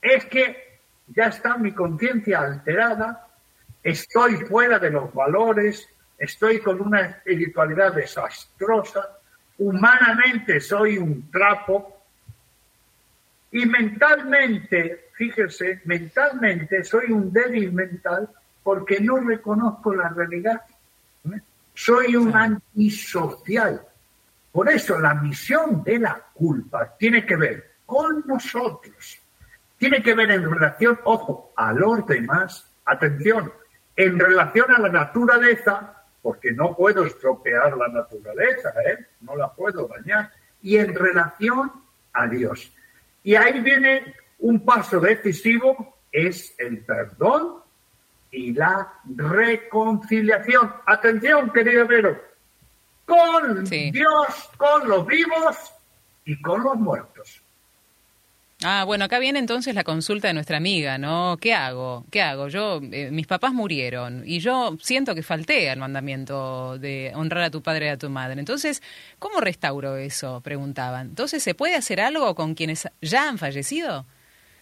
es 0.00 0.24
que 0.26 0.80
ya 1.08 1.24
está 1.24 1.56
mi 1.58 1.72
conciencia 1.72 2.40
alterada, 2.40 3.28
estoy 3.82 4.36
fuera 4.46 4.78
de 4.78 4.90
los 4.90 5.12
valores, 5.12 5.88
estoy 6.20 6.60
con 6.60 6.80
una 6.82 7.00
espiritualidad 7.00 7.94
desastrosa, 7.94 9.18
humanamente 9.58 10.60
soy 10.60 10.98
un 10.98 11.30
trapo 11.30 12.04
y 13.50 13.64
mentalmente, 13.64 15.08
fíjese, 15.14 15.80
mentalmente 15.86 16.84
soy 16.84 17.10
un 17.10 17.32
débil 17.32 17.72
mental 17.72 18.28
porque 18.62 19.00
no 19.00 19.16
reconozco 19.16 19.94
la 19.94 20.10
realidad. 20.10 20.60
¿eh? 21.24 21.40
Soy 21.74 22.14
un 22.14 22.36
antisocial 22.36 23.80
Por 24.52 24.68
eso 24.68 24.98
la 24.98 25.14
misión 25.14 25.82
de 25.82 26.00
la 26.00 26.20
culpa 26.34 26.94
tiene 26.98 27.24
que 27.24 27.36
ver 27.36 27.70
con 27.86 28.24
nosotros. 28.26 29.18
Tiene 29.78 30.02
que 30.02 30.14
ver 30.14 30.30
en 30.32 30.50
relación, 30.50 31.00
ojo, 31.04 31.52
a 31.56 31.72
los 31.72 32.06
demás. 32.06 32.66
Atención, 32.84 33.52
en 33.96 34.18
relación 34.18 34.70
a 34.70 34.78
la 34.78 34.88
naturaleza, 34.88 35.99
porque 36.22 36.52
no 36.52 36.76
puedo 36.76 37.04
estropear 37.04 37.76
la 37.76 37.88
naturaleza, 37.88 38.72
¿eh? 38.86 39.06
no 39.20 39.36
la 39.36 39.52
puedo 39.52 39.88
dañar, 39.88 40.30
y 40.62 40.76
en 40.76 40.94
relación 40.94 41.72
a 42.12 42.26
Dios. 42.26 42.72
Y 43.22 43.34
ahí 43.34 43.60
viene 43.60 44.14
un 44.38 44.64
paso 44.64 45.00
decisivo, 45.00 45.96
es 46.12 46.54
el 46.58 46.84
perdón 46.84 47.62
y 48.30 48.52
la 48.52 49.00
reconciliación. 49.04 50.72
Atención, 50.86 51.50
querido 51.52 51.86
Vero, 51.86 52.20
con 53.06 53.64
Dios, 53.64 54.50
con 54.56 54.88
los 54.88 55.06
vivos 55.06 55.56
y 56.24 56.40
con 56.40 56.62
los 56.62 56.76
muertos. 56.76 57.42
Ah, 58.62 58.84
bueno, 58.84 59.06
acá 59.06 59.18
viene 59.18 59.38
entonces 59.38 59.74
la 59.74 59.84
consulta 59.84 60.28
de 60.28 60.34
nuestra 60.34 60.58
amiga, 60.58 60.98
¿no? 60.98 61.38
¿Qué 61.40 61.54
hago? 61.54 62.04
¿Qué 62.10 62.20
hago? 62.20 62.48
Yo, 62.48 62.80
eh, 62.92 63.10
mis 63.10 63.26
papás 63.26 63.54
murieron 63.54 64.22
y 64.26 64.40
yo 64.40 64.76
siento 64.82 65.14
que 65.14 65.22
falté 65.22 65.70
al 65.70 65.78
mandamiento 65.78 66.78
de 66.78 67.10
honrar 67.14 67.44
a 67.44 67.50
tu 67.50 67.62
padre 67.62 67.86
y 67.86 67.88
a 67.88 67.96
tu 67.96 68.10
madre. 68.10 68.38
Entonces, 68.38 68.82
¿cómo 69.18 69.40
restauro 69.40 69.96
eso? 69.96 70.42
Preguntaban. 70.42 71.08
Entonces, 71.08 71.42
¿se 71.42 71.54
puede 71.54 71.74
hacer 71.74 72.02
algo 72.02 72.34
con 72.34 72.54
quienes 72.54 72.86
ya 73.00 73.30
han 73.30 73.38
fallecido? 73.38 74.04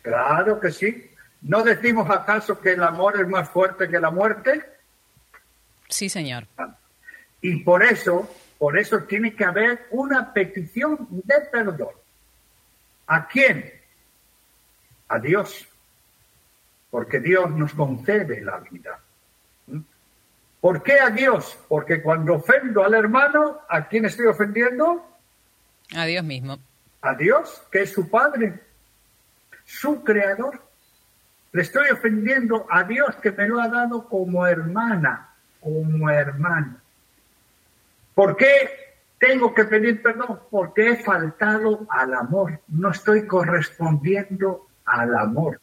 Claro 0.02 0.60
que 0.60 0.70
sí. 0.70 1.10
¿No 1.42 1.64
decimos 1.64 2.08
acaso 2.08 2.60
que 2.60 2.74
el 2.74 2.82
amor 2.84 3.20
es 3.20 3.26
más 3.26 3.48
fuerte 3.48 3.88
que 3.88 3.98
la 3.98 4.10
muerte? 4.12 4.64
Sí, 5.88 6.08
señor. 6.08 6.46
Y 7.40 7.64
por 7.64 7.82
eso, 7.82 8.30
por 8.58 8.78
eso 8.78 9.00
tiene 9.00 9.34
que 9.34 9.44
haber 9.44 9.86
una 9.90 10.32
petición 10.32 11.08
de 11.10 11.34
perdón. 11.50 11.94
¿A 13.08 13.26
quién? 13.26 13.77
A 15.08 15.18
Dios, 15.18 15.66
porque 16.90 17.20
Dios 17.20 17.50
nos 17.50 17.72
concede 17.74 18.42
la 18.42 18.58
vida. 18.58 19.00
¿Por 20.60 20.82
qué 20.82 20.98
a 21.00 21.10
Dios? 21.10 21.58
Porque 21.68 22.02
cuando 22.02 22.34
ofendo 22.34 22.84
al 22.84 22.94
hermano, 22.94 23.60
¿a 23.68 23.86
quién 23.86 24.04
estoy 24.04 24.26
ofendiendo? 24.26 25.06
A 25.94 26.04
Dios 26.04 26.24
mismo. 26.24 26.58
A 27.00 27.14
Dios, 27.14 27.62
que 27.70 27.82
es 27.82 27.92
su 27.92 28.10
Padre, 28.10 28.60
su 29.64 30.02
Creador. 30.02 30.60
Le 31.52 31.62
estoy 31.62 31.88
ofendiendo 31.90 32.66
a 32.70 32.82
Dios 32.82 33.14
que 33.16 33.32
me 33.32 33.48
lo 33.48 33.60
ha 33.60 33.68
dado 33.68 34.08
como 34.08 34.46
hermana, 34.46 35.34
como 35.60 36.10
hermano. 36.10 36.76
¿Por 38.14 38.36
qué 38.36 38.96
tengo 39.18 39.54
que 39.54 39.64
pedir 39.64 40.02
perdón? 40.02 40.40
Porque 40.50 40.90
he 40.90 40.96
faltado 40.96 41.86
al 41.88 42.14
amor. 42.14 42.60
No 42.66 42.90
estoy 42.90 43.26
correspondiendo 43.26 44.67
al 44.88 45.14
amor. 45.16 45.60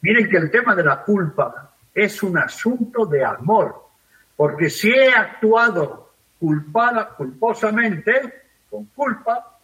Miren 0.00 0.28
que 0.28 0.36
el 0.36 0.50
tema 0.50 0.74
de 0.74 0.84
la 0.84 1.02
culpa 1.02 1.74
es 1.94 2.22
un 2.22 2.38
asunto 2.38 3.06
de 3.06 3.24
amor, 3.24 3.88
porque 4.36 4.70
si 4.70 4.90
he 4.90 5.12
actuado 5.12 6.12
culpada, 6.38 7.08
culposamente, 7.08 8.44
con 8.68 8.84
culpa, 8.86 9.58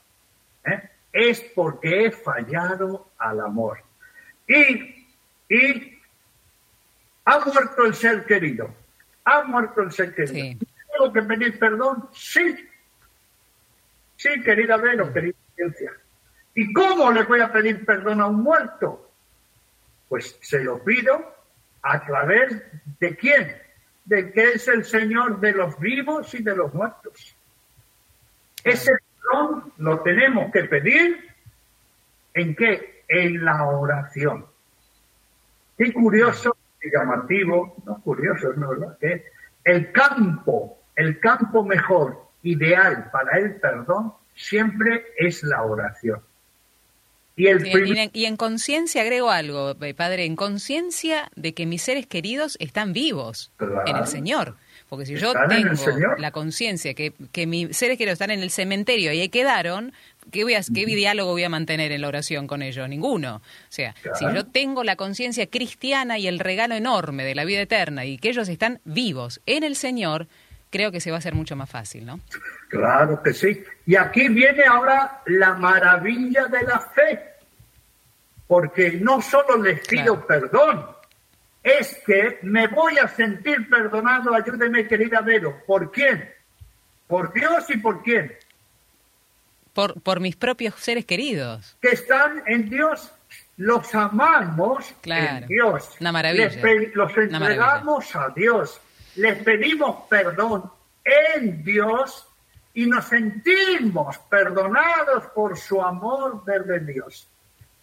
¿eh? 0.65 0.91
es 1.13 1.41
porque 1.55 2.07
he 2.07 2.11
fallado 2.11 3.11
al 3.19 3.41
amor. 3.41 3.81
Y, 4.47 5.07
y 5.49 5.99
ha 7.25 7.39
muerto 7.39 7.85
el 7.85 7.95
ser 7.95 8.25
querido, 8.25 8.75
ha 9.25 9.43
muerto 9.45 9.83
el 9.83 9.93
ser 9.93 10.15
querido. 10.15 10.59
¿Tengo 10.91 11.13
que 11.13 11.23
pedir 11.23 11.59
perdón? 11.59 12.09
Sí. 12.13 12.69
Sí, 14.17 14.29
querida 14.43 14.77
Vero, 14.77 15.13
querida 15.13 15.37
ciencia. 15.55 15.93
¿Y 16.55 16.73
cómo 16.73 17.11
le 17.11 17.23
voy 17.25 17.41
a 17.41 17.51
pedir 17.51 17.85
perdón 17.85 18.21
a 18.21 18.27
un 18.27 18.43
muerto? 18.43 19.11
Pues 20.09 20.39
se 20.43 20.63
lo 20.63 20.83
pido 20.85 21.35
a 21.83 22.05
través 22.05 22.63
de 23.01 23.17
quién? 23.17 23.57
De 24.05 24.33
que 24.33 24.53
es 24.53 24.69
el 24.69 24.85
Señor 24.85 25.41
de 25.41 25.53
los 25.53 25.79
vivos 25.79 26.35
y 26.35 26.43
de 26.43 26.55
los 26.55 26.73
muertos. 26.75 27.35
Ese 28.63 28.93
perdón 29.23 29.73
lo 29.79 30.01
tenemos 30.01 30.53
que 30.53 30.65
pedir 30.65 31.35
en 32.35 32.55
qué? 32.55 33.05
En 33.09 33.45
la 33.45 33.65
oración. 33.65 34.47
Qué 35.77 35.93
curioso 35.93 36.57
y 36.83 36.91
llamativo, 36.91 37.77
no 37.87 38.01
curioso, 38.03 38.53
no 38.55 38.69
verdad, 38.69 38.99
que 38.99 39.25
el 39.65 39.93
campo, 39.93 40.79
el 40.97 41.19
campo 41.21 41.65
mejor, 41.65 42.29
ideal 42.43 43.11
para 43.11 43.39
el 43.39 43.57
perdón, 43.57 44.15
siempre 44.35 45.07
es 45.17 45.43
la 45.45 45.63
oración. 45.63 46.21
Y, 47.35 47.47
en, 48.27 48.37
conciencia 48.37 49.03
agrego 49.03 49.31
algo, 49.31 49.75
eh, 49.83 49.95
padre, 49.95 50.25
en 50.25 50.37
conciencia 50.37 51.31
de 51.35 51.55
que 51.55 51.65
mis 51.65 51.83
seres 51.83 52.07
queridos 52.07 52.57
están 52.61 52.93
vivos 52.93 53.53
en 53.87 53.97
el 53.97 54.07
Señor. 54.07 54.57
Porque 54.89 55.07
si 55.07 55.17
yo 55.17 55.33
tengo 55.49 55.73
la 56.19 56.33
conciencia 56.33 56.93
que, 56.93 57.15
que 57.33 57.47
mis 57.47 57.75
seres 57.75 57.97
queridos 57.97 58.15
están 58.15 58.31
en 58.31 58.43
el 58.43 58.51
cementerio 58.51 59.15
y 59.15 59.21
ahí 59.21 59.31
quedaron, 59.31 59.95
¿qué, 60.31 60.45
voy 60.45 60.55
a, 60.55 60.61
¿qué 60.61 60.85
diálogo 60.85 61.33
voy 61.33 61.45
a 61.45 61.49
mantener 61.49 61.93
en 61.93 62.03
la 62.03 62.09
oración 62.09 62.47
con 62.47 62.61
ellos? 62.61 62.87
Ninguno. 62.91 63.37
O 63.37 63.41
sea, 63.71 63.95
si 64.19 64.27
yo 64.27 64.45
tengo 64.45 64.85
la 64.85 64.97
conciencia 64.97 65.47
cristiana 65.47 66.19
y 66.19 66.27
el 66.27 66.39
regalo 66.39 66.75
enorme 66.75 67.25
de 67.25 67.35
la 67.35 67.47
vida 67.47 67.63
eterna 67.63 68.05
y 68.05 68.19
que 68.19 68.29
ellos 68.29 68.51
están 68.51 68.81
vivos 68.85 69.41
en 69.47 69.65
el 69.65 69.77
Señor, 69.77 70.29
creo 70.73 70.91
que 70.91 71.01
se 71.01 71.11
va 71.11 71.19
a 71.19 71.19
hacer 71.19 71.35
mucho 71.35 71.55
más 71.55 71.71
fácil, 71.71 72.05
¿no? 72.05 72.19
Claro 72.69 73.23
que 73.23 73.33
sí. 73.33 73.63
Y 73.87 73.95
aquí 73.95 74.29
viene 74.29 74.65
ahora 74.65 75.23
la 75.27 75.55
maravilla 75.55 76.47
de 76.47 76.63
la 76.63 76.81
fe, 76.81 77.23
porque 78.49 78.93
no 78.93 79.21
solo 79.21 79.63
les 79.63 79.87
pido 79.87 80.27
perdón, 80.27 80.85
es 81.63 82.01
que 82.05 82.39
me 82.43 82.67
voy 82.67 82.99
a 82.99 83.07
sentir 83.07 83.69
perdonado, 83.69 84.35
ayúdeme 84.35 84.89
querida 84.89 85.21
Vero, 85.21 85.63
¿por 85.67 85.93
quién? 85.93 86.29
¿Por 87.07 87.33
Dios 87.33 87.65
y 87.69 87.77
por 87.77 88.03
quién? 88.03 88.33
Por, 89.75 90.01
por 90.01 90.21
mis 90.21 90.37
propios 90.37 90.75
seres 90.77 91.05
queridos. 91.05 91.77
Que 91.81 91.91
están 91.91 92.43
en 92.47 92.69
Dios, 92.69 93.13
los 93.59 93.95
amamos 93.95 94.95
en 95.05 95.47
Dios. 95.47 95.97
Una 96.01 96.13
maravilla. 96.13 96.51
los 96.95 97.17
entregamos 97.17 98.17
a 98.17 98.29
Dios, 98.31 98.81
les 99.17 99.43
pedimos 99.43 100.07
perdón 100.09 100.71
en 101.05 101.63
Dios 101.63 102.29
y 102.75 102.87
nos 102.87 103.07
sentimos 103.07 104.19
perdonados 104.31 105.27
por 105.35 105.59
su 105.59 105.83
amor 105.83 106.45
desde 106.45 106.81
Dios. 106.81 107.29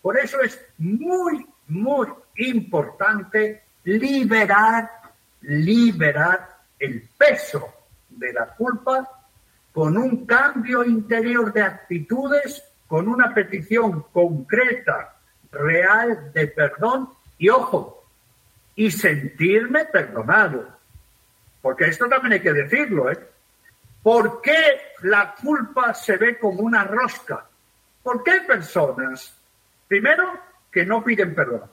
Por 0.01 0.17
eso 0.17 0.41
es 0.41 0.59
muy, 0.77 1.45
muy 1.67 2.07
importante 2.37 3.63
liberar, 3.83 4.89
liberar 5.41 6.57
el 6.79 7.07
peso 7.17 7.73
de 8.09 8.33
la 8.33 8.47
culpa 8.47 9.07
con 9.71 9.97
un 9.97 10.25
cambio 10.25 10.83
interior 10.83 11.53
de 11.53 11.61
actitudes, 11.61 12.63
con 12.87 13.07
una 13.07 13.33
petición 13.33 14.05
concreta, 14.11 15.15
real 15.51 16.31
de 16.33 16.47
perdón 16.47 17.09
y 17.37 17.49
ojo, 17.49 18.03
y 18.75 18.89
sentirme 18.91 19.85
perdonado. 19.85 20.78
Porque 21.61 21.85
esto 21.85 22.07
también 22.07 22.33
hay 22.33 22.41
que 22.41 22.53
decirlo, 22.53 23.11
¿eh? 23.11 23.19
¿Por 24.01 24.41
qué 24.41 24.93
la 25.01 25.35
culpa 25.35 25.93
se 25.93 26.17
ve 26.17 26.39
como 26.39 26.61
una 26.61 26.83
rosca? 26.85 27.45
¿Por 28.01 28.23
qué 28.23 28.31
hay 28.31 28.39
personas, 28.41 29.37
primero, 29.87 30.39
que 30.71 30.85
no 30.85 31.03
piden 31.03 31.35
perdón? 31.35 31.69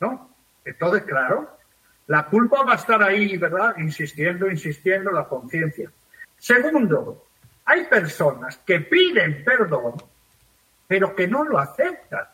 ¿No? 0.00 0.30
Entonces, 0.64 1.02
claro, 1.02 1.58
la 2.06 2.24
culpa 2.26 2.62
va 2.62 2.72
a 2.72 2.76
estar 2.76 3.02
ahí, 3.02 3.36
¿verdad? 3.36 3.76
Insistiendo, 3.78 4.48
insistiendo, 4.48 5.10
la 5.10 5.24
conciencia. 5.24 5.90
Segundo, 6.38 7.26
hay 7.64 7.84
personas 7.84 8.58
que 8.58 8.80
piden 8.80 9.44
perdón, 9.44 9.94
pero 10.86 11.14
que 11.14 11.26
no 11.26 11.44
lo 11.44 11.58
aceptan. 11.58 12.26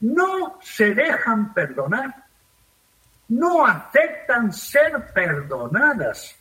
No 0.00 0.58
se 0.62 0.94
dejan 0.94 1.52
perdonar. 1.52 2.23
No 3.28 3.66
aceptan 3.66 4.52
ser 4.52 5.12
perdonadas. 5.12 6.36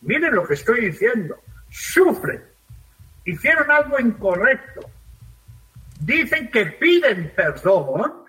Miren 0.00 0.34
lo 0.34 0.46
que 0.46 0.54
estoy 0.54 0.86
diciendo. 0.86 1.38
Sufren. 1.68 2.44
Hicieron 3.24 3.70
algo 3.70 3.98
incorrecto. 3.98 4.90
Dicen 6.00 6.50
que 6.50 6.66
piden 6.66 7.32
perdón, 7.34 8.24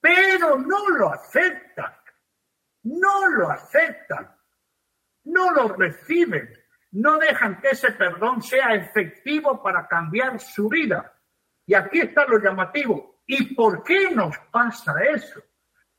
pero 0.00 0.58
no 0.58 0.88
lo 0.90 1.12
aceptan. 1.12 1.92
No 2.82 3.28
lo 3.28 3.50
aceptan. 3.50 4.34
No 5.24 5.52
lo 5.52 5.68
reciben. 5.68 6.48
No 6.92 7.18
dejan 7.18 7.60
que 7.60 7.70
ese 7.70 7.92
perdón 7.92 8.42
sea 8.42 8.74
efectivo 8.74 9.62
para 9.62 9.86
cambiar 9.86 10.40
su 10.40 10.68
vida. 10.68 11.12
Y 11.66 11.74
aquí 11.74 12.00
está 12.00 12.24
lo 12.26 12.38
llamativo. 12.38 13.20
¿Y 13.26 13.54
por 13.54 13.82
qué 13.82 14.10
nos 14.12 14.36
pasa 14.50 14.94
eso? 15.12 15.42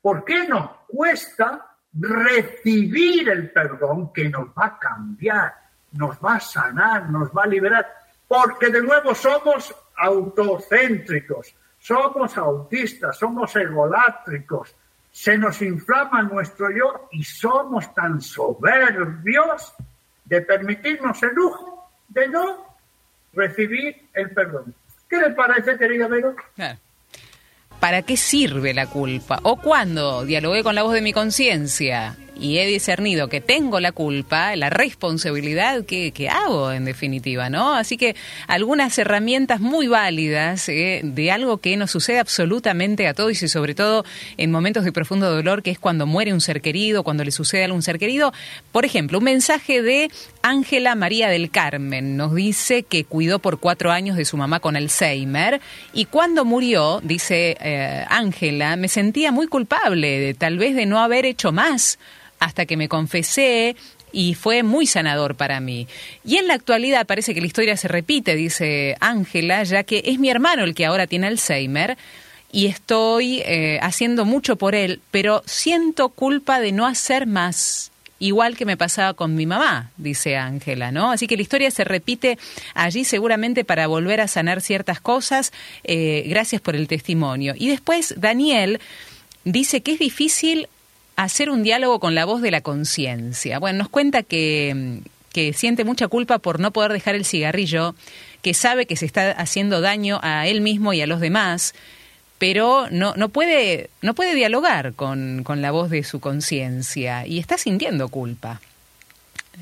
¿Por 0.08 0.24
qué 0.24 0.48
nos 0.48 0.70
cuesta 0.88 1.76
recibir 1.92 3.28
el 3.28 3.52
perdón 3.52 4.14
que 4.14 4.30
nos 4.30 4.48
va 4.50 4.68
a 4.68 4.80
cambiar 4.80 5.54
nos 5.92 6.18
va 6.24 6.36
a 6.36 6.40
sanar, 6.40 7.10
nos 7.10 7.30
va 7.32 7.44
a 7.44 7.48
liberar, 7.48 7.86
porque 8.26 8.70
de 8.70 8.82
nuevo 8.82 9.14
somos 9.14 9.76
autocéntricos, 9.98 11.54
somos 11.78 12.38
autistas, 12.38 13.18
somos 13.18 13.54
egolátricos, 13.58 14.74
se 15.12 15.38
nos 15.38 15.62
inflama 15.62 16.22
nuestro 16.24 16.72
yo 16.72 17.10
y 17.12 17.26
somos 17.26 17.94
tan 17.94 18.22
soberbios 18.22 19.76
de 20.24 20.42
permitirnos 20.42 21.22
el 21.22 21.36
lujo 21.36 21.92
de 22.08 22.30
no 22.30 22.78
recibir 23.34 24.08
el 24.14 24.32
perdón. 24.32 24.74
¿Qué 25.10 25.18
le 25.18 25.32
parece, 25.32 25.78
querida 25.78 26.08
Vero? 26.08 26.34
¿Para 27.80 28.02
qué 28.02 28.18
sirve 28.18 28.74
la 28.74 28.88
culpa? 28.88 29.40
O 29.44 29.58
cuando 29.58 30.26
dialogué 30.26 30.64
con 30.64 30.76
la 30.76 30.84
voz 30.84 30.94
de 30.94 31.02
mi 31.02 31.14
conciencia 31.14 32.16
y 32.40 32.60
he 32.60 32.68
discernido 32.68 33.28
que 33.28 33.42
tengo 33.42 33.80
la 33.80 33.92
culpa, 33.92 34.56
la 34.56 34.70
responsabilidad 34.70 35.86
que, 35.86 36.30
hago 36.30 36.72
en 36.72 36.86
definitiva, 36.86 37.50
¿no? 37.50 37.74
Así 37.74 37.98
que 37.98 38.16
algunas 38.48 38.98
herramientas 38.98 39.60
muy 39.60 39.88
válidas 39.88 40.68
eh, 40.70 41.02
de 41.04 41.32
algo 41.32 41.58
que 41.58 41.78
nos 41.78 41.92
sucede 41.92 42.20
absolutamente 42.20 43.08
a 43.08 43.14
todos 43.14 43.42
y 43.42 43.48
sobre 43.48 43.76
todo 43.76 44.04
en 44.38 44.52
momentos 44.52 44.84
de 44.84 44.92
profundo 44.92 45.30
dolor, 45.30 45.64
que 45.64 45.72
es 45.72 45.80
cuando 45.80 46.06
muere 46.06 46.34
un 46.34 46.42
ser 46.42 46.62
querido, 46.62 47.04
cuando 47.04 47.24
le 47.24 47.32
sucede 47.32 47.62
a 47.62 47.66
algún 47.66 47.82
ser 47.82 48.00
querido. 48.00 48.34
Por 48.72 48.86
ejemplo, 48.86 49.20
un 49.20 49.24
mensaje 49.24 49.82
de 49.82 50.10
Ángela 50.42 50.96
María 50.96 51.30
del 51.30 51.50
Carmen 51.50 52.18
nos 52.18 52.34
dice 52.36 52.84
que 52.84 53.04
cuidó 53.04 53.40
por 53.40 53.60
cuatro 53.60 53.92
años 53.92 54.18
de 54.18 54.26
su 54.26 54.38
mamá 54.38 54.60
con 54.60 54.76
Alzheimer 54.76 55.62
y 55.94 56.06
cuando 56.06 56.46
murió, 56.46 57.00
dice 57.04 57.58
eh, 57.60 58.06
Ángela, 58.10 58.76
me 58.76 58.88
sentía 58.88 59.32
muy 59.32 59.48
culpable 59.48 60.20
de 60.20 60.34
tal 60.34 60.58
vez 60.58 60.76
de 60.76 60.86
no 60.86 61.00
haber 61.00 61.26
hecho 61.26 61.52
más 61.52 62.00
hasta 62.40 62.66
que 62.66 62.78
me 62.78 62.90
confesé 62.90 63.76
y 64.12 64.34
fue 64.34 64.64
muy 64.64 64.88
sanador 64.88 65.36
para 65.36 65.60
mí. 65.60 65.88
Y 66.26 66.38
en 66.38 66.48
la 66.48 66.54
actualidad 66.54 67.06
parece 67.06 67.34
que 67.34 67.42
la 67.42 67.48
historia 67.48 67.78
se 67.78 67.88
repite, 67.88 68.36
dice 68.36 68.96
Ángela, 69.00 69.64
ya 69.64 69.84
que 69.84 70.04
es 70.06 70.20
mi 70.20 70.30
hermano 70.30 70.64
el 70.64 70.76
que 70.76 70.86
ahora 70.86 71.08
tiene 71.08 71.28
Alzheimer 71.28 71.98
y 72.52 72.68
estoy 72.68 73.42
eh, 73.46 73.80
haciendo 73.82 74.26
mucho 74.26 74.56
por 74.56 74.76
él, 74.76 75.02
pero 75.12 75.44
siento 75.46 76.10
culpa 76.10 76.60
de 76.60 76.72
no 76.72 76.86
hacer 76.86 77.28
más. 77.28 77.92
Igual 78.20 78.58
que 78.58 78.66
me 78.66 78.78
pasaba 78.78 79.14
con 79.14 79.36
mi 79.36 79.46
mamá, 79.46 79.92
dice 79.98 80.38
Ángela, 80.38 80.92
¿no? 80.92 81.12
Así 81.12 81.28
que 81.28 81.36
la 81.36 81.44
historia 81.44 81.70
se 81.70 81.84
repite 81.84 82.40
allí 82.74 83.04
seguramente 83.04 83.64
para 83.64 83.86
volver 83.86 84.22
a 84.22 84.28
sanar 84.28 84.62
ciertas 84.62 85.00
cosas. 85.00 85.54
Eh, 85.84 86.24
gracias 86.28 86.60
por 86.60 86.76
el 86.76 86.88
testimonio. 86.88 87.54
Y 87.56 87.70
después 87.70 88.16
Daniel 88.18 88.80
dice 89.44 89.82
que 89.82 89.92
es 89.92 90.00
difícil 90.00 90.68
hacer 91.18 91.50
un 91.50 91.64
diálogo 91.64 92.00
con 92.00 92.16
la 92.16 92.24
voz 92.24 92.42
de 92.42 92.52
la 92.52 92.62
conciencia. 92.62 93.60
Bueno, 93.60 93.80
nos 93.80 93.90
cuenta 93.90 94.24
que, 94.24 95.02
que 95.34 95.52
siente 95.52 95.84
mucha 95.84 96.08
culpa 96.08 96.40
por 96.40 96.62
no 96.62 96.72
poder 96.72 96.94
dejar 96.94 97.16
el 97.16 97.26
cigarrillo, 97.26 97.96
que 98.42 98.54
sabe 98.54 98.86
que 98.86 98.96
se 98.96 99.06
está 99.06 99.32
haciendo 99.32 99.82
daño 99.82 100.20
a 100.24 100.48
él 100.48 100.62
mismo 100.62 100.94
y 100.94 101.02
a 101.02 101.08
los 101.08 101.20
demás, 101.20 101.74
pero 102.38 102.88
no, 102.92 103.16
no, 103.16 103.30
puede, 103.30 103.90
no 104.02 104.14
puede 104.14 104.36
dialogar 104.36 104.94
con, 104.94 105.44
con 105.44 105.62
la 105.62 105.72
voz 105.72 105.90
de 105.90 106.04
su 106.04 106.20
conciencia 106.20 107.26
y 107.26 107.40
está 107.40 107.58
sintiendo 107.58 108.10
culpa. 108.10 108.62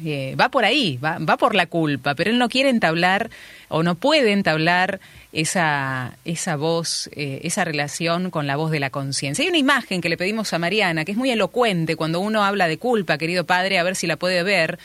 Eh, 0.04 0.36
va 0.40 0.50
por 0.50 0.66
ahí, 0.66 0.98
va, 0.98 1.20
va 1.20 1.38
por 1.38 1.56
la 1.56 1.68
culpa, 1.68 2.16
pero 2.16 2.30
él 2.30 2.38
no 2.38 2.50
quiere 2.50 2.70
entablar 2.70 3.30
o 3.70 3.82
no 3.82 3.96
puede 3.96 4.34
entablar 4.34 5.00
esa, 5.32 6.18
esa 6.26 6.58
voz, 6.58 7.10
eh, 7.14 7.40
esa 7.44 7.64
relación 7.64 8.30
con 8.30 8.46
la 8.46 8.58
voz 8.58 8.72
de 8.72 8.82
la 8.82 8.90
conciencia. 8.90 9.44
Hay 9.44 9.50
una 9.50 9.58
imagen 9.58 10.02
que 10.02 10.10
le 10.10 10.18
pedimos 10.18 10.52
a 10.52 10.60
Mariana, 10.60 11.06
que 11.06 11.14
es 11.14 11.18
muy 11.18 11.32
elocuente 11.32 11.96
cuando 11.96 12.20
uno 12.20 12.44
habla 12.44 12.68
de 12.68 12.78
culpa, 12.78 13.18
querido 13.18 13.46
padre, 13.46 13.80
a 13.80 13.84
ver 13.84 13.96
si 13.96 14.06
la 14.06 14.18
puede 14.18 14.44
ver, 14.44 14.80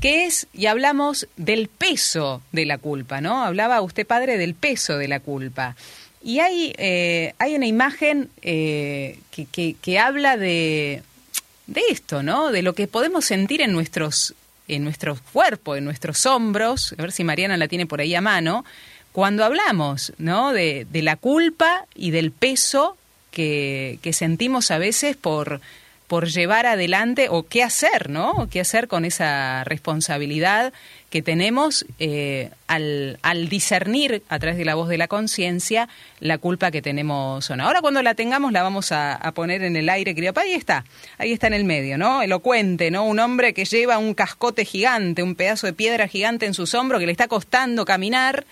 que 0.00 0.24
es, 0.24 0.48
y 0.52 0.66
hablamos 0.66 1.28
del 1.36 1.68
peso 1.68 2.42
de 2.50 2.66
la 2.66 2.78
culpa, 2.78 3.20
¿no? 3.20 3.44
Hablaba 3.44 3.80
usted, 3.82 4.04
padre, 4.04 4.36
del 4.36 4.54
peso 4.54 4.98
de 4.98 5.06
la 5.06 5.20
culpa. 5.20 5.76
Y 6.24 6.40
hay, 6.40 6.74
eh, 6.78 7.34
hay 7.38 7.54
una 7.54 7.66
imagen 7.66 8.30
que, 8.42 9.16
que, 9.80 9.98
habla 9.98 10.36
de, 10.36 11.02
de 11.66 11.82
esto, 11.90 12.22
¿no? 12.22 12.50
De 12.50 12.62
lo 12.62 12.74
que 12.74 12.86
podemos 12.86 13.24
sentir 13.24 13.60
en 13.60 13.72
nuestros, 13.72 14.34
en 14.68 14.84
nuestro 14.84 15.18
cuerpo, 15.32 15.76
en 15.76 15.84
nuestros 15.84 16.26
hombros, 16.26 16.94
a 16.98 17.02
ver 17.02 17.12
si 17.12 17.24
Mariana 17.24 17.56
la 17.56 17.68
tiene 17.68 17.86
por 17.86 18.00
ahí 18.00 18.14
a 18.14 18.20
mano, 18.20 18.64
cuando 19.12 19.44
hablamos 19.44 20.12
¿no? 20.18 20.52
de, 20.52 20.86
de 20.90 21.02
la 21.02 21.16
culpa 21.16 21.86
y 21.94 22.10
del 22.10 22.32
peso 22.32 22.96
que, 23.30 23.98
que, 24.02 24.12
sentimos 24.12 24.70
a 24.70 24.78
veces 24.78 25.16
por, 25.16 25.60
por 26.08 26.26
llevar 26.26 26.66
adelante 26.66 27.28
o 27.30 27.44
qué 27.44 27.62
hacer, 27.62 28.10
¿no? 28.10 28.48
¿Qué 28.50 28.60
hacer 28.60 28.88
con 28.88 29.04
esa 29.04 29.64
responsabilidad 29.64 30.72
que 31.14 31.22
tenemos 31.22 31.86
eh, 32.00 32.50
al, 32.66 33.48
discernir 33.48 34.24
a 34.28 34.40
través 34.40 34.58
de 34.58 34.64
la 34.64 34.74
voz 34.74 34.88
de 34.88 34.98
la 34.98 35.06
conciencia 35.06 35.88
la 36.18 36.38
culpa 36.38 36.72
que 36.72 36.82
tenemos 36.82 37.48
o 37.48 37.56
no. 37.56 37.66
Ahora 37.66 37.82
cuando 37.82 38.02
la 38.02 38.16
tengamos 38.16 38.50
la 38.50 38.64
vamos 38.64 38.90
a, 38.90 39.20
poner 39.32 39.62
en 39.62 39.76
el 39.76 39.88
aire, 39.90 40.16
querido. 40.16 40.32
Ahí 40.34 40.54
está, 40.54 40.84
ahí 41.16 41.32
está 41.32 41.46
en 41.46 41.54
el 41.54 41.62
medio, 41.62 41.98
¿no? 41.98 42.20
Elocuente, 42.20 42.90
¿no? 42.90 43.04
Un 43.04 43.20
hombre 43.20 43.54
que 43.54 43.64
lleva 43.64 43.96
un 43.96 44.14
cascote 44.14 44.64
gigante, 44.64 45.22
un 45.22 45.36
pedazo 45.36 45.68
de 45.68 45.72
piedra 45.72 46.08
gigante 46.08 46.46
en 46.46 46.54
sus 46.54 46.74
hombros 46.74 46.98
que 46.98 47.06
le 47.06 47.12
está 47.12 47.28
costando 47.28 47.84
caminar 47.84 48.44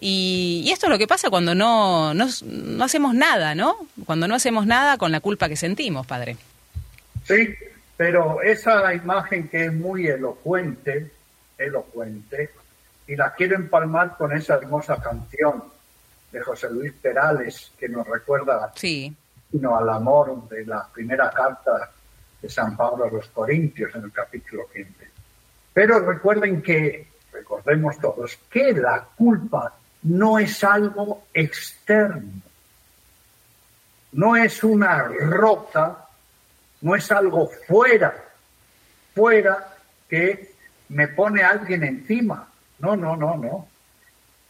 y, 0.00 0.70
esto 0.72 0.86
es 0.86 0.90
lo 0.90 0.98
que 0.98 1.08
pasa 1.08 1.28
cuando 1.28 1.56
no, 1.56 2.14
no, 2.14 2.84
hacemos 2.84 3.16
nada, 3.16 3.56
¿no? 3.56 3.74
Cuando 4.06 4.28
no 4.28 4.36
hacemos 4.36 4.64
nada 4.64 4.96
con 4.96 5.10
la 5.10 5.18
culpa 5.18 5.48
que 5.48 5.56
sentimos, 5.56 6.06
padre. 6.06 6.36
Sí, 7.24 7.48
pero 7.96 8.42
esa 8.42 8.94
imagen 8.94 9.48
que 9.48 9.64
es 9.64 9.72
muy 9.72 10.06
elocuente, 10.06 11.10
elocuente, 11.58 12.50
y 13.06 13.16
la 13.16 13.34
quiero 13.34 13.56
empalmar 13.56 14.16
con 14.16 14.32
esa 14.32 14.54
hermosa 14.54 15.00
canción 15.00 15.64
de 16.32 16.40
José 16.40 16.70
Luis 16.70 16.92
Perales 16.92 17.72
que 17.78 17.88
nos 17.88 18.06
recuerda 18.06 18.72
sí. 18.74 19.14
sino 19.50 19.76
al 19.76 19.88
amor 19.88 20.48
de 20.48 20.66
la 20.66 20.86
primera 20.92 21.30
carta 21.30 21.90
de 22.40 22.48
San 22.48 22.76
Pablo 22.76 23.04
a 23.04 23.10
los 23.10 23.28
Corintios 23.28 23.94
en 23.94 24.04
el 24.04 24.12
capítulo 24.12 24.68
15. 24.72 25.10
Pero 25.72 26.00
recuerden 26.00 26.62
que, 26.62 27.08
recordemos 27.32 27.98
todos, 27.98 28.38
que 28.50 28.72
la 28.72 29.06
culpa 29.16 29.74
no 30.02 30.38
es 30.38 30.62
algo 30.64 31.24
externo, 31.32 32.42
no 34.12 34.36
es 34.36 34.62
una 34.62 35.02
roca, 35.04 36.06
no 36.82 36.94
es 36.94 37.10
algo 37.10 37.50
fuera, 37.66 38.14
fuera 39.14 39.74
que 40.08 40.53
me 40.88 41.08
pone 41.08 41.42
alguien 41.42 41.84
encima. 41.84 42.48
No, 42.78 42.96
no, 42.96 43.16
no, 43.16 43.36
no. 43.36 43.68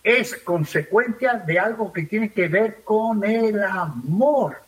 Es 0.03 0.37
consecuencia 0.37 1.35
de 1.35 1.59
algo 1.59 1.93
que 1.93 2.03
tiene 2.03 2.31
que 2.31 2.49
ver 2.49 2.83
con 2.85 3.25
el 3.25 3.63
amor 3.63 4.61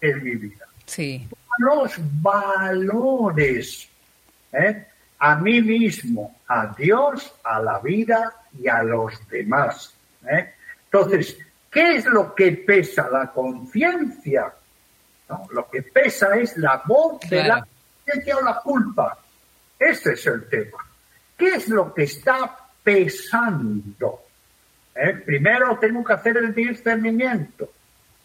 en 0.00 0.22
mi 0.22 0.34
vida. 0.36 0.66
Sí. 0.84 1.28
Los 1.58 1.94
valores. 2.20 3.88
¿eh? 4.52 4.86
A 5.18 5.36
mí 5.36 5.62
mismo, 5.62 6.36
a 6.48 6.74
Dios, 6.76 7.32
a 7.44 7.60
la 7.60 7.78
vida 7.78 8.34
y 8.58 8.68
a 8.68 8.82
los 8.82 9.26
demás. 9.28 9.94
¿eh? 10.28 10.52
Entonces, 10.84 11.38
¿qué 11.70 11.96
es 11.96 12.04
lo 12.06 12.34
que 12.34 12.52
pesa 12.52 13.08
la 13.10 13.30
conciencia? 13.30 14.52
lo 15.50 15.70
que 15.70 15.82
pesa 15.82 16.36
es 16.36 16.58
la 16.58 16.82
voz 16.84 17.18
de 17.30 17.42
la 17.42 17.66
conciencia 17.66 18.36
o 18.36 18.42
la 18.42 18.60
culpa. 18.60 19.18
Ese 19.78 20.12
es 20.12 20.26
el 20.26 20.46
tema. 20.46 20.78
¿Qué 21.42 21.56
es 21.56 21.68
lo 21.70 21.92
que 21.92 22.04
está 22.04 22.56
pesando? 22.84 24.26
¿Eh? 24.94 25.12
Primero 25.26 25.76
tengo 25.76 26.04
que 26.04 26.12
hacer 26.12 26.36
el 26.36 26.54
discernimiento. 26.54 27.68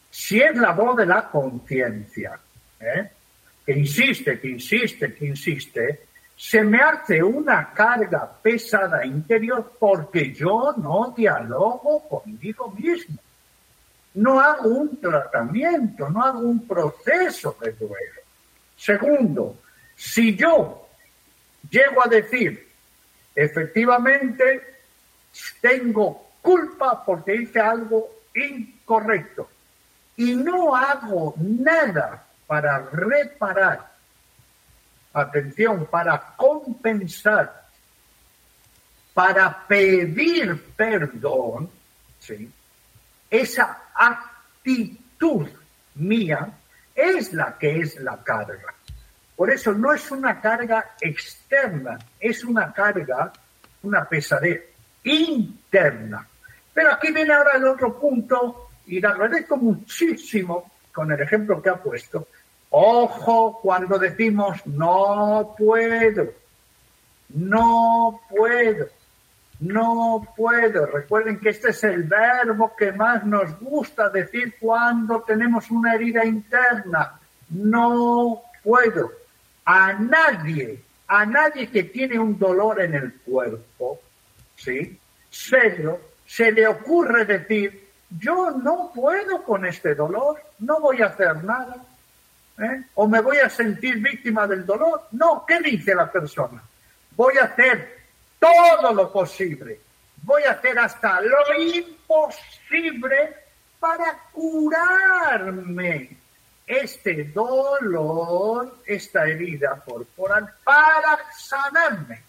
Si 0.08 0.40
es 0.40 0.56
la 0.56 0.72
voz 0.74 0.98
de 0.98 1.08
la 1.08 1.28
conciencia, 1.28 2.40
¿eh? 2.80 3.10
que 3.66 3.72
insiste, 3.72 4.40
que 4.40 4.50
insiste, 4.50 5.16
que 5.16 5.26
insiste, 5.26 6.06
se 6.36 6.64
me 6.64 6.78
hace 6.78 7.24
una 7.24 7.74
carga 7.74 8.32
pesada 8.40 9.04
interior 9.04 9.74
porque 9.80 10.32
yo 10.32 10.76
no 10.78 11.12
dialogo 11.18 12.08
conmigo 12.08 12.72
mismo. 12.78 13.18
No 14.14 14.40
hago 14.40 14.70
un 14.70 15.02
tratamiento, 15.02 16.08
no 16.08 16.24
hago 16.24 16.42
un 16.42 16.68
proceso 16.68 17.58
de 17.60 17.72
duelo. 17.72 18.22
Segundo, 18.76 19.58
si 19.96 20.36
yo 20.36 20.88
llego 21.68 22.06
a 22.06 22.10
decir, 22.10 22.67
efectivamente, 23.38 24.78
tengo 25.62 26.32
culpa 26.42 27.06
porque 27.06 27.36
hice 27.36 27.60
algo 27.60 28.10
incorrecto 28.34 29.48
y 30.16 30.36
no 30.36 30.76
hago 30.76 31.36
nada 31.38 32.26
para 32.48 32.80
reparar 32.80 33.92
atención, 35.14 35.86
para 35.86 36.34
compensar, 36.36 37.68
para 39.14 39.66
pedir 39.68 40.74
perdón, 40.76 41.70
¿sí? 42.20 42.52
esa 43.30 43.84
actitud 43.94 45.48
mía 45.96 46.52
es 46.96 47.34
la 47.34 47.56
que 47.58 47.82
es 47.82 48.00
la 48.00 48.24
carga. 48.24 48.74
Por 49.38 49.52
eso 49.52 49.72
no 49.72 49.94
es 49.94 50.10
una 50.10 50.42
carga 50.42 50.96
externa, 51.00 52.00
es 52.20 52.44
una 52.44 52.74
carga, 52.74 53.32
una 53.84 54.04
pesadez 54.04 54.64
interna. 55.04 56.28
Pero 56.74 56.92
aquí 56.92 57.12
viene 57.12 57.34
ahora 57.34 57.52
el 57.56 57.66
otro 57.66 58.00
punto, 58.00 58.70
y 58.88 59.00
le 59.00 59.08
agradezco 59.08 59.56
muchísimo 59.58 60.72
con 60.92 61.12
el 61.12 61.22
ejemplo 61.22 61.62
que 61.62 61.70
ha 61.70 61.76
puesto. 61.76 62.28
Ojo 62.72 63.60
cuando 63.62 64.00
decimos 64.00 64.66
no 64.66 65.56
puedo, 65.56 66.34
no 67.30 68.22
puedo, 68.28 68.88
no 69.60 70.34
puedo. 70.36 70.86
Recuerden 70.88 71.40
que 71.40 71.50
este 71.50 71.70
es 71.70 71.84
el 71.84 72.04
verbo 72.04 72.76
que 72.76 72.92
más 72.92 73.24
nos 73.24 73.60
gusta 73.60 74.10
decir 74.10 74.56
cuando 74.60 75.22
tenemos 75.22 75.70
una 75.70 75.94
herida 75.94 76.26
interna. 76.26 77.20
No 77.50 78.42
puedo. 78.64 79.27
A 79.70 79.92
nadie, 79.92 80.82
a 81.08 81.26
nadie 81.26 81.70
que 81.70 81.84
tiene 81.84 82.18
un 82.18 82.40
dolor 82.40 82.80
en 82.82 82.94
el 82.96 83.14
cuerpo, 83.16 84.00
¿sí? 84.56 84.98
Serio, 85.30 86.00
se 86.26 86.54
le 86.54 86.66
ocurre 86.66 87.26
decir, 87.26 87.90
yo 88.18 88.52
no 88.52 88.92
puedo 88.96 89.44
con 89.44 89.66
este 89.66 89.94
dolor, 89.94 90.42
no 90.60 90.80
voy 90.80 91.02
a 91.02 91.08
hacer 91.08 91.44
nada, 91.44 91.76
¿eh? 92.60 92.84
o 92.96 93.10
me 93.10 93.20
voy 93.20 93.40
a 93.40 93.50
sentir 93.50 93.98
víctima 93.98 94.48
del 94.48 94.66
dolor. 94.66 95.10
No, 95.12 95.46
¿qué 95.46 95.60
dice 95.60 95.94
la 95.94 96.10
persona? 96.10 96.64
Voy 97.18 97.38
a 97.38 97.44
hacer 97.44 98.06
todo 98.40 98.94
lo 98.94 99.12
posible, 99.12 99.82
voy 100.24 100.44
a 100.44 100.52
hacer 100.52 100.80
hasta 100.80 101.20
lo 101.20 101.62
imposible 101.62 103.36
para 103.82 104.18
curarme 104.32 106.17
este 106.68 107.24
dolor, 107.24 108.80
esta 108.86 109.26
herida 109.26 109.82
corporal, 109.86 110.54
para 110.64 111.18
sanarme 111.34 112.28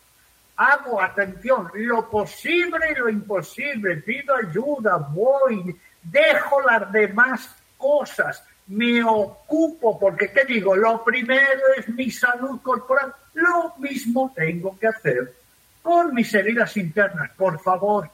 hago, 0.58 1.00
atención, 1.00 1.70
lo 1.74 2.10
posible 2.10 2.90
y 2.90 2.98
lo 2.98 3.08
imposible, 3.08 3.96
pido 3.98 4.34
ayuda, 4.34 4.96
voy, 4.96 5.74
dejo 6.02 6.60
las 6.62 6.90
demás 6.90 7.48
cosas, 7.76 8.42
me 8.66 9.02
ocupo, 9.04 9.98
porque 9.98 10.32
¿qué 10.32 10.44
digo? 10.44 10.74
Lo 10.74 11.02
primero 11.04 11.62
es 11.76 11.88
mi 11.88 12.10
salud 12.10 12.60
corporal, 12.60 13.14
lo 13.34 13.74
mismo 13.78 14.32
tengo 14.34 14.76
que 14.78 14.88
hacer 14.88 15.32
con 15.80 16.12
mis 16.12 16.34
heridas 16.34 16.76
internas. 16.76 17.30
Por 17.36 17.60
favor, 17.60 18.10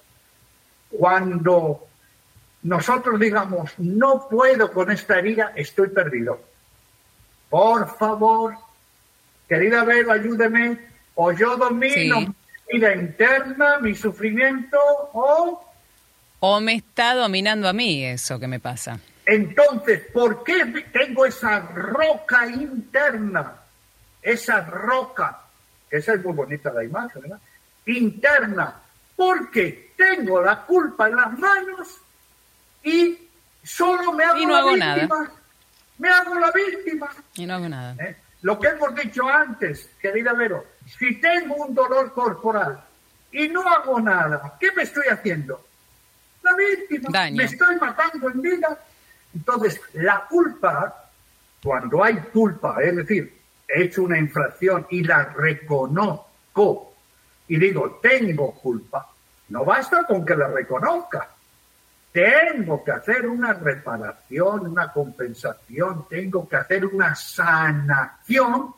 cuando 0.91 1.89
nosotros 2.65 3.21
digamos, 3.21 3.73
no 3.79 4.27
puedo 4.29 4.73
con 4.73 4.91
esta 4.91 5.19
herida, 5.19 5.53
estoy 5.55 5.89
perdido. 5.89 6.41
Por 7.51 7.97
favor, 7.97 8.55
querida 9.47 9.85
Vero, 9.85 10.11
ayúdeme 10.11 10.79
o 11.15 11.31
yo 11.33 11.57
domino 11.57 12.21
mi 12.21 12.35
vida 12.73 12.95
interna, 12.95 13.79
mi 13.79 13.95
sufrimiento, 13.95 14.79
o... 15.13 15.71
O 16.41 16.61
me 16.61 16.77
está 16.77 17.15
dominando 17.15 17.69
a 17.69 17.73
mí 17.75 18.05
eso 18.05 18.41
que 18.41 18.49
me 18.49 18.61
pasa. 18.61 18.99
Entonces, 19.27 20.01
¿por 20.13 20.43
qué 20.43 20.65
tengo 20.93 21.27
esa 21.27 21.61
roca 21.61 22.47
interna? 22.47 23.57
Esa 24.23 24.63
roca, 24.63 25.43
esa 25.91 26.15
es 26.15 26.25
muy 26.25 26.33
bonita 26.33 26.73
la 26.73 26.83
imagen, 26.83 27.23
¿verdad? 27.23 27.41
Interna, 27.87 28.75
porque 29.15 29.93
tengo 29.97 30.41
la 30.41 30.63
culpa 30.63 31.09
en 31.09 31.17
las 31.17 31.39
manos 31.39 32.04
y 32.85 33.29
solo 33.63 34.13
me 34.13 34.25
hago 34.25 34.39
y 34.39 34.47
no 34.47 34.57
hago 34.57 34.73
víctima. 34.73 35.07
Nada. 35.07 35.33
Me 35.99 36.09
hago 36.09 36.39
la 36.39 36.51
víctima. 36.51 37.09
Y 37.35 37.47
no 37.47 37.55
hago 37.55 37.69
nada. 37.69 37.97
¿Eh? 38.05 38.17
Lo 38.43 38.59
que 38.59 38.69
hemos 38.69 38.95
dicho 38.95 39.29
antes, 39.29 39.91
querida 40.01 40.33
Vero, 40.35 40.67
si 40.99 41.19
tengo 41.21 41.55
un 41.57 41.75
dolor 41.75 42.13
corporal 42.13 42.79
y 43.33 43.49
no 43.49 43.67
hago 43.67 44.01
nada, 44.01 44.57
¿qué 44.61 44.71
me 44.73 44.83
estoy 44.83 45.07
haciendo? 45.09 45.65
La 46.43 46.55
víctima, 46.55 47.09
me 47.31 47.45
estoy 47.45 47.77
matando 47.77 48.29
en 48.29 48.43
vida. 48.43 48.79
Entonces, 49.35 49.81
la 49.95 50.27
culpa, 50.29 51.11
cuando 51.63 52.05
hay 52.05 52.17
culpa, 52.17 52.77
es 52.83 52.95
decir, 52.97 53.41
he 53.67 53.85
hecho 53.85 54.03
una 54.03 54.19
infracción 54.19 54.87
y 54.91 55.03
la 55.03 55.25
reconozco 55.25 56.95
y 57.49 57.57
digo, 57.59 57.99
tengo 58.03 58.53
culpa, 58.55 59.09
no 59.49 59.65
basta 59.65 60.05
con 60.05 60.25
que 60.25 60.37
la 60.37 60.49
reconozca. 60.49 61.34
Tengo 62.15 62.85
que 62.85 62.93
hacer 62.93 63.27
una 63.27 63.55
reparación, 63.55 64.69
una 64.69 64.93
compensación, 64.93 66.07
tengo 66.09 66.49
que 66.49 66.55
hacer 66.55 66.87
una 66.87 67.13
sanación 67.17 68.73